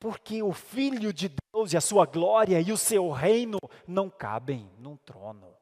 porque 0.02 0.42
o 0.42 0.52
Filho 0.52 1.14
de 1.14 1.32
Deus 1.54 1.74
e 1.74 1.78
a 1.78 1.82
sua 1.82 2.08
glória 2.08 2.60
e 2.60 2.72
o 2.72 2.78
seu 2.78 3.12
reino 3.12 3.60
não 3.88 4.10
cabem 4.10 4.68
num 4.80 4.98
trono. 4.98 5.54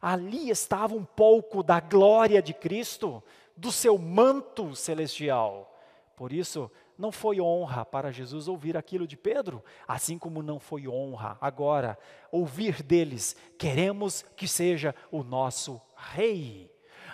Ali 0.00 0.50
estava 0.50 0.96
um 0.96 1.04
pouco 1.04 1.62
da 1.62 1.78
glória 1.78 2.42
de 2.42 2.52
Cristo, 2.52 3.22
do 3.56 3.70
seu 3.70 3.96
manto 3.96 4.74
celestial. 4.74 5.78
Por 6.16 6.32
isso, 6.32 6.68
não 6.98 7.12
foi 7.12 7.40
honra 7.40 7.84
para 7.84 8.10
Jesus 8.10 8.48
ouvir 8.48 8.76
aquilo 8.76 9.06
de 9.06 9.16
Pedro, 9.16 9.62
assim 9.86 10.18
como 10.18 10.42
não 10.42 10.58
foi 10.58 10.88
honra 10.88 11.38
agora 11.40 11.96
ouvir 12.32 12.82
deles: 12.82 13.36
queremos 13.56 14.24
que 14.36 14.48
seja 14.48 14.92
o 15.08 15.22
nosso 15.22 15.80
rei. 15.94 16.71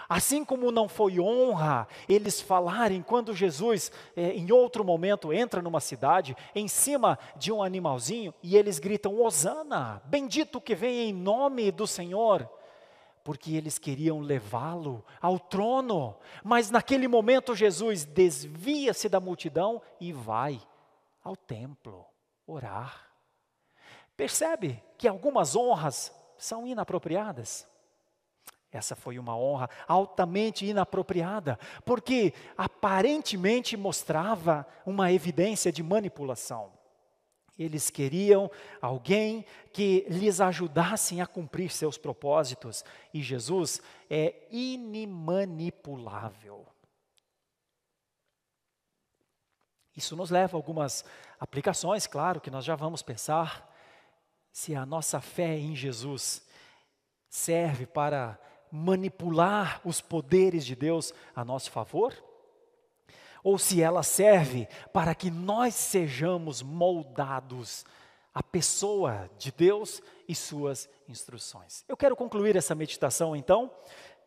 Assim 0.09 0.43
como 0.43 0.73
não 0.73 0.89
foi 0.89 1.21
honra 1.21 1.87
eles 2.09 2.41
falarem 2.41 3.03
quando 3.03 3.35
Jesus, 3.35 3.93
é, 4.17 4.31
em 4.33 4.51
outro 4.51 4.83
momento, 4.83 5.35
entra 5.35 5.61
numa 5.61 5.81
cidade, 5.81 6.35
em 6.55 6.67
cima 6.67 7.19
de 7.37 7.53
um 7.53 7.63
animalzinho, 7.63 8.33
e 8.43 8.57
eles 8.57 8.79
gritam: 8.79 9.21
Hosana, 9.21 10.01
bendito 10.07 10.63
que 10.63 10.75
vem 10.75 11.11
em 11.11 11.13
nome 11.13 11.71
do 11.71 11.87
Senhor. 11.87 12.49
Porque 13.23 13.55
eles 13.55 13.79
queriam 13.79 14.21
levá-lo 14.21 15.05
ao 15.21 15.39
trono, 15.39 16.17
mas 16.43 16.71
naquele 16.71 17.07
momento 17.07 17.55
Jesus 17.55 18.07
desvia-se 18.07 19.07
da 19.07 19.21
multidão 19.21 19.83
e 20.01 20.15
vai 20.15 20.59
ao 21.23 21.37
templo 21.37 22.07
orar. 22.47 23.07
Percebe 24.17 24.83
que 24.97 25.07
algumas 25.07 25.55
honras 25.55 26.11
são 26.39 26.67
inapropriadas? 26.67 27.69
Essa 28.71 28.95
foi 28.95 29.19
uma 29.19 29.35
honra 29.37 29.69
altamente 29.87 30.67
inapropriada, 30.67 31.59
porque 31.85 32.35
aparentemente 32.57 33.77
mostrava 33.77 34.65
uma 34.85 35.11
evidência 35.11 35.73
de 35.73 35.83
manipulação. 35.83 36.73
Eles 37.59 37.91
queriam 37.91 38.49
alguém 38.81 39.45
que 39.73 40.07
lhes 40.09 40.41
ajudasse 40.41 41.21
a 41.21 41.27
cumprir 41.27 41.71
seus 41.71 41.99
propósitos, 41.99 42.85
e 43.13 43.21
Jesus 43.23 43.83
é 44.09 44.47
inimanipulável. 44.51 46.65
Isso 49.97 50.15
nos 50.15 50.31
leva 50.31 50.57
a 50.57 50.59
algumas 50.59 51.05
aplicações, 51.41 52.07
claro, 52.07 52.41
que 52.41 52.53
nós 52.53 52.65
já 52.65 52.77
vamos 52.77 53.03
pensar. 53.03 53.69
Se 54.53 54.77
a 54.77 54.87
nossa 54.87 55.21
fé 55.21 55.59
em 55.59 55.75
Jesus 55.75 56.47
serve 57.29 57.85
para 57.85 58.39
manipular 58.71 59.81
os 59.85 60.01
poderes 60.01 60.65
de 60.65 60.75
Deus 60.75 61.13
a 61.35 61.45
nosso 61.45 61.71
favor? 61.71 62.15
Ou 63.43 63.59
se 63.59 63.83
ela 63.83 64.03
serve 64.03 64.69
para 64.93 65.15
que 65.15 65.31
nós 65.31 65.75
sejamos 65.75 66.63
moldados 66.63 67.85
à 68.35 68.43
pessoa 68.43 69.29
de 69.39 69.51
Deus 69.51 70.03
e 70.29 70.35
suas 70.35 70.89
instruções. 71.09 71.85
Eu 71.89 71.97
quero 71.97 72.15
concluir 72.15 72.55
essa 72.57 72.75
meditação 72.75 73.35
então, 73.35 73.71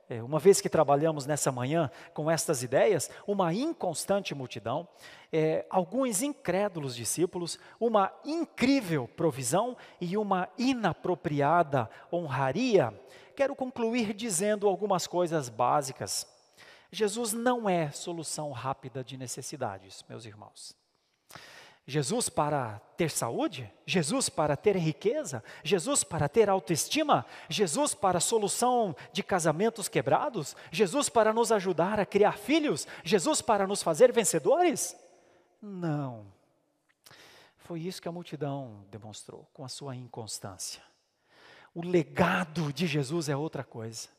é, 0.09 0.21
uma 0.21 0.39
vez 0.39 0.59
que 0.59 0.67
trabalhamos 0.67 1.25
nessa 1.25 1.53
manhã 1.53 1.89
com 2.13 2.29
estas 2.29 2.61
ideias, 2.61 3.09
uma 3.25 3.53
inconstante 3.53 4.35
multidão, 4.35 4.85
é, 5.31 5.65
alguns 5.69 6.21
incrédulos 6.21 6.93
discípulos, 6.93 7.57
uma 7.79 8.11
incrível 8.25 9.07
provisão 9.07 9.77
e 10.01 10.17
uma 10.17 10.49
inapropriada 10.57 11.89
honraria 12.11 12.93
quero 13.31 13.55
concluir 13.55 14.13
dizendo 14.13 14.67
algumas 14.67 15.07
coisas 15.07 15.49
básicas. 15.49 16.27
Jesus 16.91 17.31
não 17.31 17.69
é 17.69 17.89
solução 17.91 18.51
rápida 18.51 19.03
de 19.03 19.17
necessidades, 19.17 20.03
meus 20.09 20.25
irmãos. 20.25 20.75
Jesus 21.87 22.29
para 22.29 22.79
ter 22.95 23.09
saúde, 23.09 23.71
Jesus 23.85 24.29
para 24.29 24.55
ter 24.55 24.77
riqueza, 24.77 25.43
Jesus 25.63 26.03
para 26.03 26.29
ter 26.29 26.49
autoestima, 26.49 27.25
Jesus 27.49 27.93
para 27.93 28.19
solução 28.19 28.95
de 29.11 29.23
casamentos 29.23 29.87
quebrados, 29.87 30.55
Jesus 30.71 31.09
para 31.09 31.33
nos 31.33 31.51
ajudar 31.51 31.99
a 31.99 32.05
criar 32.05 32.37
filhos, 32.37 32.87
Jesus 33.03 33.41
para 33.41 33.65
nos 33.65 33.81
fazer 33.81 34.11
vencedores? 34.11 34.95
Não. 35.61 36.25
Foi 37.57 37.81
isso 37.81 38.01
que 38.01 38.07
a 38.07 38.11
multidão 38.11 38.85
demonstrou 38.91 39.47
com 39.53 39.65
a 39.65 39.69
sua 39.69 39.95
inconstância. 39.95 40.90
O 41.73 41.85
legado 41.85 42.73
de 42.73 42.85
Jesus 42.85 43.29
é 43.29 43.35
outra 43.35 43.63
coisa. 43.63 44.09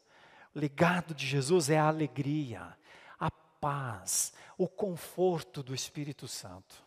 O 0.54 0.58
legado 0.58 1.14
de 1.14 1.26
Jesus 1.26 1.70
é 1.70 1.78
a 1.78 1.88
alegria, 1.88 2.76
a 3.18 3.30
paz, 3.30 4.32
o 4.56 4.68
conforto 4.68 5.62
do 5.62 5.74
Espírito 5.74 6.26
Santo. 6.26 6.82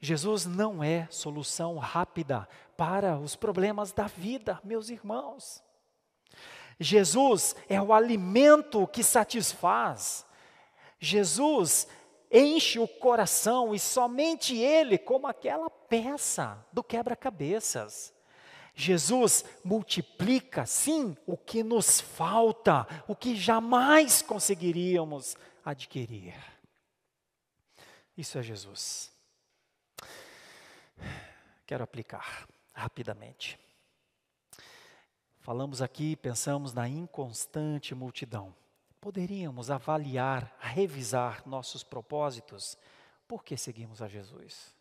Jesus 0.00 0.44
não 0.44 0.84
é 0.84 1.08
solução 1.10 1.78
rápida 1.78 2.46
para 2.76 3.18
os 3.18 3.34
problemas 3.34 3.92
da 3.92 4.06
vida, 4.06 4.60
meus 4.62 4.90
irmãos. 4.90 5.62
Jesus 6.78 7.56
é 7.68 7.80
o 7.80 7.92
alimento 7.92 8.86
que 8.86 9.02
satisfaz. 9.02 10.26
Jesus 10.98 11.86
enche 12.30 12.78
o 12.78 12.88
coração 12.88 13.74
e 13.74 13.78
somente 13.78 14.56
Ele, 14.56 14.98
como 14.98 15.26
aquela 15.26 15.70
peça 15.70 16.58
do 16.72 16.82
quebra-cabeças. 16.82 18.12
Jesus 18.74 19.44
multiplica, 19.64 20.66
sim, 20.66 21.16
o 21.26 21.36
que 21.36 21.62
nos 21.62 22.00
falta, 22.00 22.86
o 23.06 23.14
que 23.14 23.36
jamais 23.36 24.20
conseguiríamos 24.20 25.36
adquirir. 25.64 26.34
Isso 28.16 28.36
é 28.36 28.42
Jesus. 28.42 29.12
Quero 31.66 31.84
aplicar 31.84 32.46
rapidamente. 32.72 33.58
Falamos 35.38 35.80
aqui, 35.80 36.16
pensamos 36.16 36.72
na 36.72 36.88
inconstante 36.88 37.94
multidão. 37.94 38.54
Poderíamos 39.00 39.70
avaliar, 39.70 40.56
revisar 40.58 41.46
nossos 41.46 41.84
propósitos. 41.84 42.76
Por 43.28 43.44
que 43.44 43.56
seguimos 43.56 44.02
a 44.02 44.08
Jesus? 44.08 44.74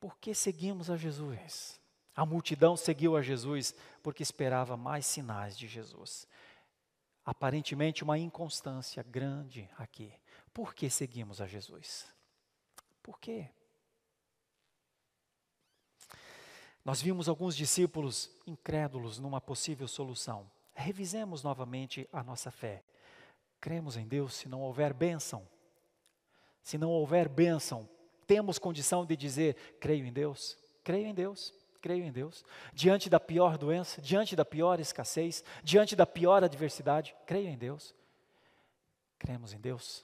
Por 0.00 0.16
que 0.18 0.34
seguimos 0.34 0.90
a 0.90 0.96
Jesus? 0.96 1.80
A 2.14 2.24
multidão 2.24 2.76
seguiu 2.76 3.16
a 3.16 3.22
Jesus 3.22 3.74
porque 4.02 4.22
esperava 4.22 4.76
mais 4.76 5.06
sinais 5.06 5.58
de 5.58 5.66
Jesus. 5.66 6.28
Aparentemente, 7.24 8.04
uma 8.04 8.18
inconstância 8.18 9.02
grande 9.02 9.68
aqui. 9.76 10.12
Por 10.52 10.74
que 10.74 10.88
seguimos 10.88 11.40
a 11.40 11.46
Jesus? 11.46 12.06
Por 13.02 13.18
quê? 13.18 13.50
Nós 16.84 17.00
vimos 17.00 17.28
alguns 17.28 17.56
discípulos 17.56 18.30
incrédulos 18.46 19.18
numa 19.18 19.40
possível 19.40 19.88
solução. 19.88 20.48
Revisemos 20.74 21.42
novamente 21.42 22.08
a 22.12 22.22
nossa 22.22 22.50
fé. 22.50 22.84
Cremos 23.60 23.96
em 23.96 24.06
Deus 24.06 24.34
se 24.34 24.48
não 24.48 24.60
houver 24.60 24.92
bênção. 24.92 25.48
Se 26.62 26.76
não 26.76 26.90
houver 26.90 27.28
bênção, 27.28 27.88
temos 28.26 28.58
condição 28.58 29.04
de 29.04 29.16
dizer: 29.16 29.76
creio 29.80 30.04
em 30.04 30.12
Deus, 30.12 30.58
creio 30.82 31.06
em 31.06 31.14
Deus, 31.14 31.54
creio 31.84 32.02
em 32.02 32.10
Deus. 32.10 32.42
Diante 32.72 33.10
da 33.10 33.20
pior 33.20 33.58
doença, 33.58 34.00
diante 34.00 34.34
da 34.34 34.42
pior 34.42 34.80
escassez, 34.80 35.44
diante 35.62 35.94
da 35.94 36.06
pior 36.06 36.42
adversidade, 36.42 37.14
creio 37.26 37.46
em 37.46 37.58
Deus. 37.58 37.94
Cremos 39.18 39.52
em 39.52 39.60
Deus. 39.60 40.02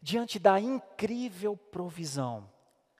Diante 0.00 0.40
da 0.40 0.58
incrível 0.58 1.56
provisão, 1.56 2.50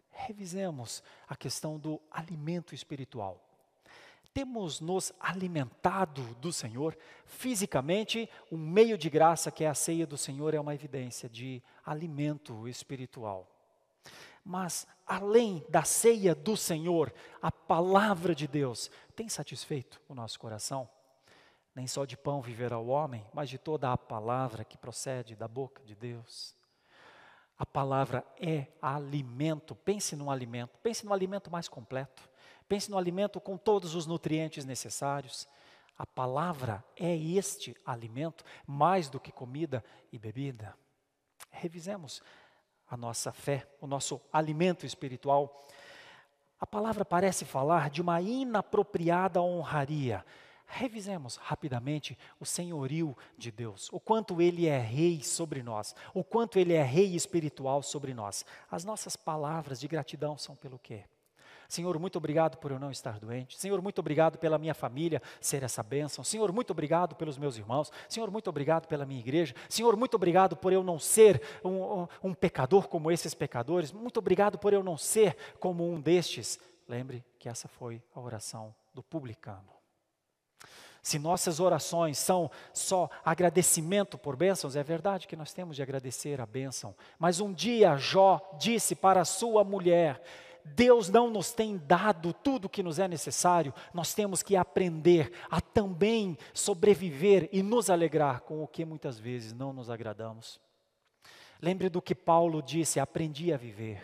revisemos 0.08 1.02
a 1.26 1.34
questão 1.34 1.80
do 1.80 2.00
alimento 2.08 2.76
espiritual. 2.76 3.44
Temos 4.32 4.80
nos 4.80 5.12
alimentado 5.18 6.22
do 6.36 6.52
Senhor 6.52 6.96
fisicamente, 7.24 8.30
um 8.52 8.56
meio 8.56 8.96
de 8.96 9.10
graça 9.10 9.50
que 9.50 9.64
é 9.64 9.68
a 9.68 9.74
ceia 9.74 10.06
do 10.06 10.16
Senhor 10.16 10.54
é 10.54 10.60
uma 10.60 10.76
evidência 10.76 11.28
de 11.28 11.60
alimento 11.84 12.68
espiritual. 12.68 13.51
Mas, 14.44 14.86
além 15.06 15.64
da 15.68 15.84
ceia 15.84 16.34
do 16.34 16.56
Senhor, 16.56 17.12
a 17.40 17.50
palavra 17.50 18.34
de 18.34 18.48
Deus 18.48 18.90
tem 19.14 19.28
satisfeito 19.28 20.00
o 20.08 20.14
nosso 20.14 20.38
coração? 20.38 20.88
Nem 21.74 21.86
só 21.86 22.04
de 22.04 22.16
pão 22.16 22.42
viverá 22.42 22.78
o 22.78 22.88
homem, 22.88 23.26
mas 23.32 23.48
de 23.48 23.56
toda 23.56 23.92
a 23.92 23.96
palavra 23.96 24.64
que 24.64 24.76
procede 24.76 25.34
da 25.34 25.48
boca 25.48 25.82
de 25.84 25.94
Deus. 25.94 26.54
A 27.56 27.64
palavra 27.64 28.26
é 28.40 28.66
alimento. 28.80 29.74
Pense 29.74 30.16
num 30.16 30.30
alimento, 30.30 30.76
pense 30.82 31.06
no 31.06 31.12
alimento 31.12 31.50
mais 31.50 31.68
completo. 31.68 32.28
Pense 32.68 32.90
no 32.90 32.98
alimento 32.98 33.40
com 33.40 33.56
todos 33.56 33.94
os 33.94 34.06
nutrientes 34.06 34.64
necessários. 34.64 35.48
A 35.96 36.04
palavra 36.04 36.84
é 36.96 37.16
este 37.16 37.76
alimento, 37.86 38.44
mais 38.66 39.08
do 39.08 39.20
que 39.20 39.30
comida 39.30 39.84
e 40.10 40.18
bebida. 40.18 40.76
Revisemos 41.50 42.22
a 42.92 42.96
nossa 42.96 43.32
fé, 43.32 43.66
o 43.80 43.86
nosso 43.86 44.20
alimento 44.32 44.86
espiritual. 44.86 45.64
A 46.60 46.66
palavra 46.66 47.04
parece 47.04 47.44
falar 47.44 47.90
de 47.90 48.00
uma 48.00 48.20
inapropriada 48.20 49.42
honraria 49.42 50.24
Revisemos 50.74 51.36
rapidamente 51.36 52.16
o 52.40 52.46
senhorio 52.46 53.14
de 53.36 53.50
Deus, 53.50 53.90
o 53.92 54.00
quanto 54.00 54.40
Ele 54.40 54.66
é 54.66 54.78
rei 54.78 55.22
sobre 55.22 55.62
nós, 55.62 55.94
o 56.14 56.24
quanto 56.24 56.58
Ele 56.58 56.72
é 56.72 56.82
rei 56.82 57.14
espiritual 57.14 57.82
sobre 57.82 58.14
nós. 58.14 58.42
As 58.70 58.82
nossas 58.82 59.14
palavras 59.14 59.78
de 59.78 59.86
gratidão 59.86 60.38
são 60.38 60.56
pelo 60.56 60.78
quê? 60.78 61.04
Senhor, 61.72 61.98
muito 61.98 62.18
obrigado 62.18 62.58
por 62.58 62.70
eu 62.70 62.78
não 62.78 62.90
estar 62.90 63.18
doente. 63.18 63.58
Senhor, 63.58 63.80
muito 63.80 63.98
obrigado 63.98 64.36
pela 64.36 64.58
minha 64.58 64.74
família 64.74 65.22
ser 65.40 65.62
essa 65.62 65.82
bênção. 65.82 66.22
Senhor, 66.22 66.52
muito 66.52 66.70
obrigado 66.70 67.16
pelos 67.16 67.38
meus 67.38 67.56
irmãos. 67.56 67.90
Senhor, 68.10 68.30
muito 68.30 68.50
obrigado 68.50 68.86
pela 68.86 69.06
minha 69.06 69.18
igreja. 69.18 69.54
Senhor, 69.70 69.96
muito 69.96 70.14
obrigado 70.14 70.54
por 70.54 70.70
eu 70.70 70.84
não 70.84 70.98
ser 70.98 71.40
um, 71.64 72.06
um, 72.22 72.34
pecador 72.34 72.88
como 72.88 73.10
esses 73.10 73.32
pecadores. 73.32 73.90
Muito 73.90 74.18
obrigado 74.18 74.58
por 74.58 74.74
eu 74.74 74.82
não 74.82 74.98
ser 74.98 75.34
como 75.58 75.90
um 75.90 75.98
destes. 75.98 76.60
Lembre 76.86 77.24
que 77.38 77.48
essa 77.48 77.68
foi 77.68 78.02
a 78.14 78.20
oração 78.20 78.74
do 78.92 79.02
publicano. 79.02 79.72
Se 81.02 81.18
nossas 81.18 81.58
orações 81.58 82.18
são 82.18 82.50
só 82.74 83.08
agradecimento 83.24 84.18
por 84.18 84.36
bênçãos, 84.36 84.76
é 84.76 84.82
verdade 84.82 85.26
que 85.26 85.34
nós 85.34 85.54
temos 85.54 85.76
de 85.76 85.82
agradecer 85.82 86.38
a 86.38 86.44
bênção. 86.44 86.94
Mas 87.18 87.40
um 87.40 87.50
dia 87.50 87.96
Jó 87.96 88.40
disse 88.58 88.94
para 88.94 89.24
sua 89.24 89.64
mulher: 89.64 90.22
Deus 90.64 91.08
não 91.08 91.30
nos 91.30 91.52
tem 91.52 91.76
dado 91.76 92.32
tudo 92.32 92.66
o 92.66 92.68
que 92.68 92.82
nos 92.82 92.98
é 92.98 93.08
necessário, 93.08 93.74
nós 93.92 94.14
temos 94.14 94.42
que 94.42 94.56
aprender 94.56 95.32
a 95.50 95.60
também 95.60 96.36
sobreviver 96.54 97.48
e 97.52 97.62
nos 97.62 97.90
alegrar 97.90 98.40
com 98.42 98.62
o 98.62 98.68
que 98.68 98.84
muitas 98.84 99.18
vezes 99.18 99.52
não 99.52 99.72
nos 99.72 99.90
agradamos. 99.90 100.60
Lembre 101.60 101.88
do 101.88 102.02
que 102.02 102.14
Paulo 102.14 102.62
disse: 102.62 103.00
aprendi 103.00 103.52
a 103.52 103.56
viver 103.56 104.02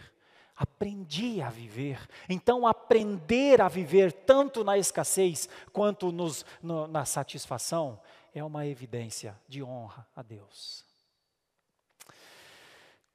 aprendi 0.59 1.41
a 1.41 1.49
viver. 1.49 2.01
Então, 2.29 2.67
aprender 2.67 3.61
a 3.61 3.69
viver 3.69 4.13
tanto 4.13 4.65
na 4.65 4.77
escassez 4.77 5.49
quanto 5.73 6.11
nos, 6.11 6.45
no, 6.61 6.89
na 6.89 7.05
satisfação 7.05 8.01
é 8.35 8.43
uma 8.43 8.67
evidência 8.67 9.39
de 9.49 9.63
honra 9.63 10.07
a 10.17 10.23
Deus. 10.23 10.88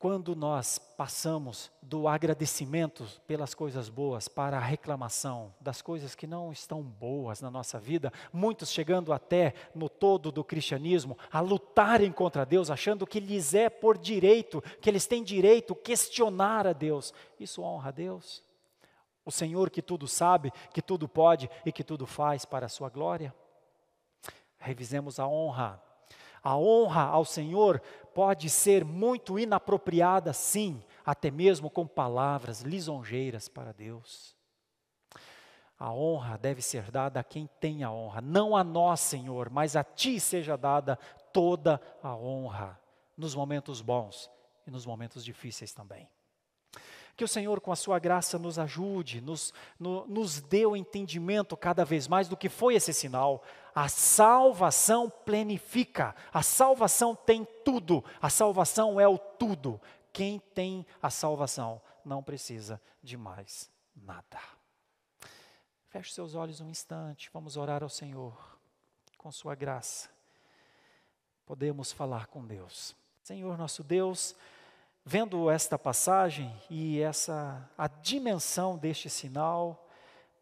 Quando 0.03 0.35
nós 0.35 0.77
passamos 0.77 1.71
do 1.81 2.09
agradecimento 2.09 3.05
pelas 3.25 3.55
coisas 3.55 3.87
boas 3.87 4.27
para 4.27 4.57
a 4.57 4.59
reclamação 4.59 5.55
das 5.61 5.81
coisas 5.81 6.13
que 6.13 6.27
não 6.27 6.51
estão 6.51 6.83
boas 6.83 7.39
na 7.39 7.49
nossa 7.49 7.79
vida, 7.79 8.11
muitos 8.33 8.69
chegando 8.69 9.13
até 9.13 9.53
no 9.73 9.87
todo 9.87 10.29
do 10.29 10.43
cristianismo 10.43 11.17
a 11.31 11.39
lutarem 11.39 12.11
contra 12.11 12.45
Deus, 12.45 12.69
achando 12.69 13.07
que 13.07 13.17
lhes 13.17 13.53
é 13.53 13.69
por 13.69 13.97
direito, 13.97 14.61
que 14.81 14.89
eles 14.89 15.07
têm 15.07 15.23
direito 15.23 15.73
questionar 15.73 16.67
a 16.67 16.73
Deus. 16.73 17.13
Isso 17.39 17.61
honra 17.61 17.87
a 17.87 17.91
Deus? 17.93 18.43
O 19.23 19.31
Senhor 19.31 19.69
que 19.69 19.81
tudo 19.81 20.05
sabe, 20.05 20.51
que 20.73 20.81
tudo 20.81 21.07
pode 21.07 21.49
e 21.65 21.71
que 21.71 21.81
tudo 21.81 22.05
faz 22.05 22.43
para 22.43 22.65
a 22.65 22.69
sua 22.69 22.89
glória? 22.89 23.33
Revisemos 24.57 25.17
a 25.17 25.25
honra 25.25 25.81
a 26.43 26.57
honra 26.57 27.03
ao 27.03 27.23
Senhor 27.23 27.81
pode 28.13 28.49
ser 28.49 28.85
muito 28.85 29.37
inapropriada, 29.39 30.33
sim, 30.33 30.83
até 31.05 31.31
mesmo 31.31 31.69
com 31.69 31.87
palavras 31.87 32.61
lisonjeiras 32.61 33.47
para 33.47 33.73
Deus. 33.73 34.35
A 35.77 35.91
honra 35.91 36.37
deve 36.37 36.61
ser 36.61 36.89
dada 36.91 37.19
a 37.19 37.23
quem 37.23 37.49
tem 37.59 37.83
a 37.83 37.91
honra, 37.91 38.21
não 38.21 38.55
a 38.55 38.63
nós, 38.63 38.99
Senhor, 38.99 39.49
mas 39.49 39.75
a 39.75 39.83
Ti 39.83 40.19
seja 40.19 40.55
dada 40.55 40.97
toda 41.33 41.81
a 42.01 42.15
honra, 42.15 42.79
nos 43.17 43.35
momentos 43.35 43.81
bons 43.81 44.29
e 44.65 44.71
nos 44.71 44.85
momentos 44.85 45.25
difíceis 45.25 45.73
também. 45.73 46.07
Que 47.15 47.23
o 47.23 47.27
Senhor, 47.27 47.61
com 47.61 47.71
a 47.71 47.75
sua 47.75 47.99
graça, 47.99 48.39
nos 48.39 48.57
ajude, 48.57 49.21
nos, 49.21 49.53
no, 49.79 50.07
nos 50.07 50.41
dê 50.41 50.65
o 50.65 50.75
entendimento 50.75 51.55
cada 51.55 51.85
vez 51.85 52.07
mais 52.07 52.27
do 52.27 52.35
que 52.35 52.49
foi 52.49 52.75
esse 52.75 52.91
sinal. 52.93 53.43
A 53.75 53.87
salvação 53.87 55.09
plenifica, 55.09 56.15
a 56.33 56.41
salvação 56.41 57.15
tem 57.15 57.47
tudo, 57.63 58.03
a 58.21 58.29
salvação 58.29 58.99
é 58.99 59.07
o 59.07 59.17
tudo. 59.17 59.79
Quem 60.11 60.39
tem 60.39 60.85
a 61.01 61.09
salvação 61.09 61.81
não 62.03 62.23
precisa 62.23 62.81
de 63.01 63.17
mais 63.17 63.69
nada. 63.95 64.39
Feche 65.89 66.11
seus 66.11 66.33
olhos 66.33 66.59
um 66.59 66.69
instante, 66.69 67.29
vamos 67.31 67.57
orar 67.57 67.83
ao 67.83 67.89
Senhor, 67.89 68.57
com 69.17 69.31
Sua 69.31 69.53
graça. 69.53 70.09
Podemos 71.45 71.91
falar 71.91 72.27
com 72.27 72.45
Deus. 72.45 72.95
Senhor 73.23 73.57
nosso 73.57 73.83
Deus, 73.83 74.35
vendo 75.05 75.49
esta 75.49 75.77
passagem 75.77 76.53
e 76.69 76.99
essa 77.01 77.69
a 77.77 77.87
dimensão 77.87 78.77
deste 78.77 79.09
sinal, 79.09 79.87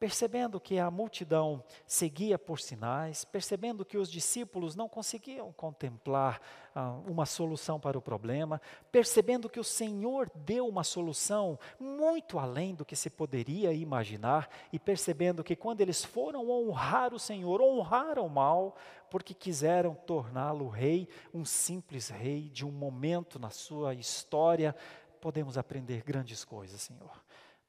percebendo 0.01 0.59
que 0.59 0.79
a 0.79 0.89
multidão 0.89 1.63
seguia 1.85 2.39
por 2.39 2.59
sinais, 2.59 3.23
percebendo 3.23 3.85
que 3.85 3.99
os 3.99 4.09
discípulos 4.09 4.75
não 4.75 4.89
conseguiam 4.89 5.51
contemplar 5.51 6.41
ah, 6.73 6.97
uma 7.07 7.27
solução 7.27 7.79
para 7.79 7.99
o 7.99 8.01
problema, 8.01 8.59
percebendo 8.91 9.47
que 9.47 9.59
o 9.59 9.63
Senhor 9.63 10.27
deu 10.33 10.67
uma 10.67 10.83
solução 10.83 11.59
muito 11.79 12.39
além 12.39 12.73
do 12.73 12.83
que 12.83 12.95
se 12.95 13.11
poderia 13.11 13.71
imaginar, 13.73 14.49
e 14.73 14.79
percebendo 14.79 15.43
que 15.43 15.55
quando 15.55 15.81
eles 15.81 16.03
foram 16.03 16.49
honrar 16.49 17.13
o 17.13 17.19
Senhor, 17.19 17.61
honraram 17.61 18.27
mal, 18.27 18.75
porque 19.07 19.35
quiseram 19.35 19.93
torná-lo 19.93 20.67
rei, 20.67 21.07
um 21.31 21.45
simples 21.45 22.09
rei 22.09 22.49
de 22.49 22.65
um 22.65 22.71
momento 22.71 23.37
na 23.37 23.51
sua 23.51 23.93
história, 23.93 24.75
podemos 25.21 25.59
aprender 25.59 26.01
grandes 26.01 26.43
coisas, 26.43 26.81
Senhor 26.81 27.21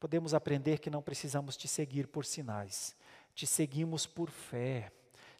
podemos 0.02 0.34
aprender 0.34 0.80
que 0.80 0.90
não 0.90 1.00
precisamos 1.00 1.56
te 1.56 1.68
seguir 1.68 2.08
por 2.08 2.24
sinais, 2.24 2.96
te 3.36 3.46
seguimos 3.46 4.04
por 4.04 4.30
fé, 4.30 4.90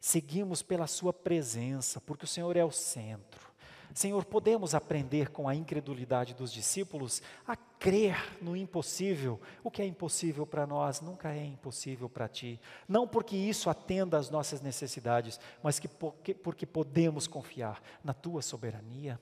seguimos 0.00 0.62
pela 0.62 0.86
Sua 0.86 1.12
presença, 1.12 2.00
porque 2.00 2.26
o 2.26 2.28
Senhor 2.28 2.56
é 2.56 2.64
o 2.64 2.70
centro. 2.70 3.50
Senhor, 3.92 4.24
podemos 4.24 4.72
aprender 4.72 5.30
com 5.30 5.48
a 5.48 5.54
incredulidade 5.56 6.32
dos 6.32 6.52
discípulos 6.52 7.20
a 7.44 7.56
crer 7.56 8.38
no 8.40 8.56
impossível. 8.56 9.40
O 9.64 9.70
que 9.70 9.82
é 9.82 9.84
impossível 9.84 10.46
para 10.46 10.64
nós 10.64 11.00
nunca 11.00 11.34
é 11.34 11.44
impossível 11.44 12.08
para 12.08 12.28
ti. 12.28 12.60
Não 12.86 13.06
porque 13.06 13.36
isso 13.36 13.68
atenda 13.68 14.16
às 14.16 14.30
nossas 14.30 14.60
necessidades, 14.60 15.40
mas 15.60 15.80
que 15.80 15.88
porque, 15.88 16.32
porque 16.34 16.66
podemos 16.66 17.26
confiar 17.26 17.82
na 18.04 18.14
tua 18.14 18.42
soberania. 18.42 19.18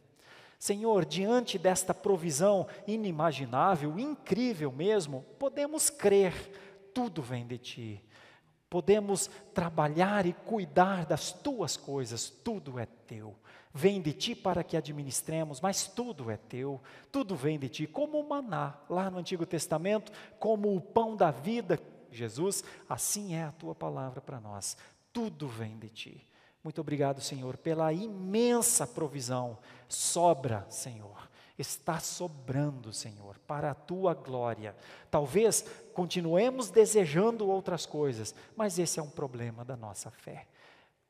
Senhor, 0.61 1.07
diante 1.07 1.59
desta 1.59 1.95
provisão 1.95 2.67
inimaginável, 2.87 3.99
incrível 3.99 4.71
mesmo, 4.71 5.25
podemos 5.39 5.89
crer, 5.89 6.35
tudo 6.93 7.23
vem 7.23 7.47
de 7.47 7.57
Ti. 7.57 8.05
Podemos 8.69 9.31
trabalhar 9.55 10.27
e 10.27 10.35
cuidar 10.35 11.07
das 11.07 11.33
tuas 11.33 11.79
coisas, 11.79 12.29
tudo 12.29 12.79
é 12.79 12.85
teu. 12.85 13.35
Vem 13.73 14.03
de 14.03 14.13
ti 14.13 14.35
para 14.35 14.63
que 14.63 14.77
administremos, 14.77 15.61
mas 15.61 15.87
tudo 15.87 16.31
é 16.31 16.37
teu, 16.37 16.81
tudo 17.11 17.35
vem 17.35 17.59
de 17.59 17.69
ti, 17.69 17.87
como 17.87 18.21
o 18.21 18.29
maná, 18.29 18.79
lá 18.89 19.11
no 19.11 19.19
Antigo 19.19 19.47
Testamento, 19.47 20.13
como 20.39 20.77
o 20.77 20.81
pão 20.81 21.17
da 21.17 21.31
vida, 21.31 21.81
Jesus, 22.13 22.63
assim 22.89 23.35
é 23.35 23.45
a 23.45 23.53
tua 23.53 23.75
palavra 23.75 24.21
para 24.21 24.41
nós, 24.41 24.77
tudo 25.13 25.49
vem 25.49 25.79
de 25.79 25.89
ti. 25.89 26.30
Muito 26.63 26.81
obrigado, 26.81 27.21
Senhor, 27.21 27.57
pela 27.57 27.93
imensa 27.93 28.87
provisão. 28.87 29.59
Sobra, 29.89 30.67
Senhor. 30.69 31.29
Está 31.59 32.01
sobrando, 32.01 32.93
Senhor, 32.93 33.39
para 33.47 33.71
a 33.71 33.75
tua 33.75 34.15
glória. 34.15 34.75
Talvez 35.11 35.65
continuemos 35.93 36.71
desejando 36.71 37.49
outras 37.49 37.85
coisas, 37.85 38.35
mas 38.57 38.79
esse 38.79 38.99
é 38.99 39.03
um 39.03 39.11
problema 39.11 39.65
da 39.65 39.77
nossa 39.77 40.11
fé. 40.11 40.47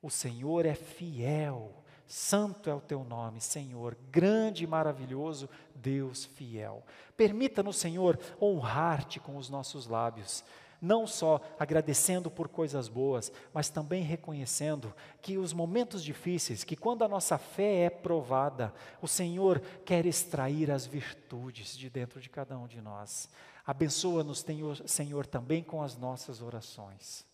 O 0.03 0.11
Senhor 0.11 0.66
é 0.66 0.74
fiel. 0.74 1.72
Santo 2.07 2.68
é 2.68 2.74
o 2.74 2.80
teu 2.80 3.05
nome, 3.05 3.40
Senhor, 3.40 3.96
grande 4.11 4.64
e 4.64 4.66
maravilhoso 4.66 5.48
Deus 5.76 6.24
fiel. 6.24 6.82
Permita-nos, 7.16 7.76
Senhor, 7.76 8.18
honrar-te 8.42 9.20
com 9.20 9.36
os 9.36 9.48
nossos 9.48 9.86
lábios 9.86 10.42
não 10.81 11.07
só 11.07 11.41
agradecendo 11.59 12.31
por 12.31 12.49
coisas 12.49 12.89
boas, 12.89 13.31
mas 13.53 13.68
também 13.68 14.03
reconhecendo 14.03 14.95
que 15.20 15.37
os 15.37 15.53
momentos 15.53 16.03
difíceis, 16.03 16.64
que 16.64 16.76
quando 16.76 17.05
a 17.05 17.09
nossa 17.09 17.37
fé 17.37 17.85
é 17.85 17.91
provada, 17.91 18.72
o 19.03 19.09
Senhor 19.09 19.61
quer 19.85 20.07
extrair 20.07 20.70
as 20.70 20.87
virtudes 20.87 21.76
de 21.76 21.91
dentro 21.91 22.20
de 22.20 22.31
cada 22.31 22.59
um 22.59 22.66
de 22.66 22.81
nós. 22.81 23.28
Abençoa-nos, 23.66 24.45
Senhor, 24.87 25.26
também 25.26 25.62
com 25.62 25.83
as 25.83 25.97
nossas 25.97 26.41
orações. 26.41 27.26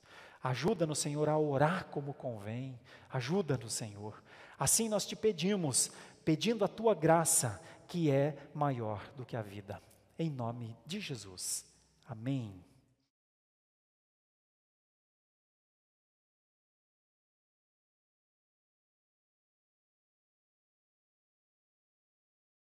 Ajuda-nos, 0.43 0.99
Senhor, 0.99 1.29
a 1.29 1.39
orar 1.39 1.87
como 1.87 2.15
convém. 2.15 2.79
Ajuda-nos, 3.11 3.73
Senhor. 3.73 4.23
Assim 4.59 4.89
nós 4.89 5.07
te 5.07 5.17
pedimos, 5.17 5.91
pedindo 6.25 6.65
a 6.65 6.69
tua 6.69 6.95
graça, 6.95 7.61
que 7.89 8.11
é 8.11 8.37
maior 8.55 9.03
do 9.17 9.25
que 9.25 9.37
a 9.37 9.43
vida. 9.43 9.81
Em 10.19 10.31
nome 10.31 10.77
de 10.85 11.01
Jesus. 11.01 11.65
Amém. 12.07 12.65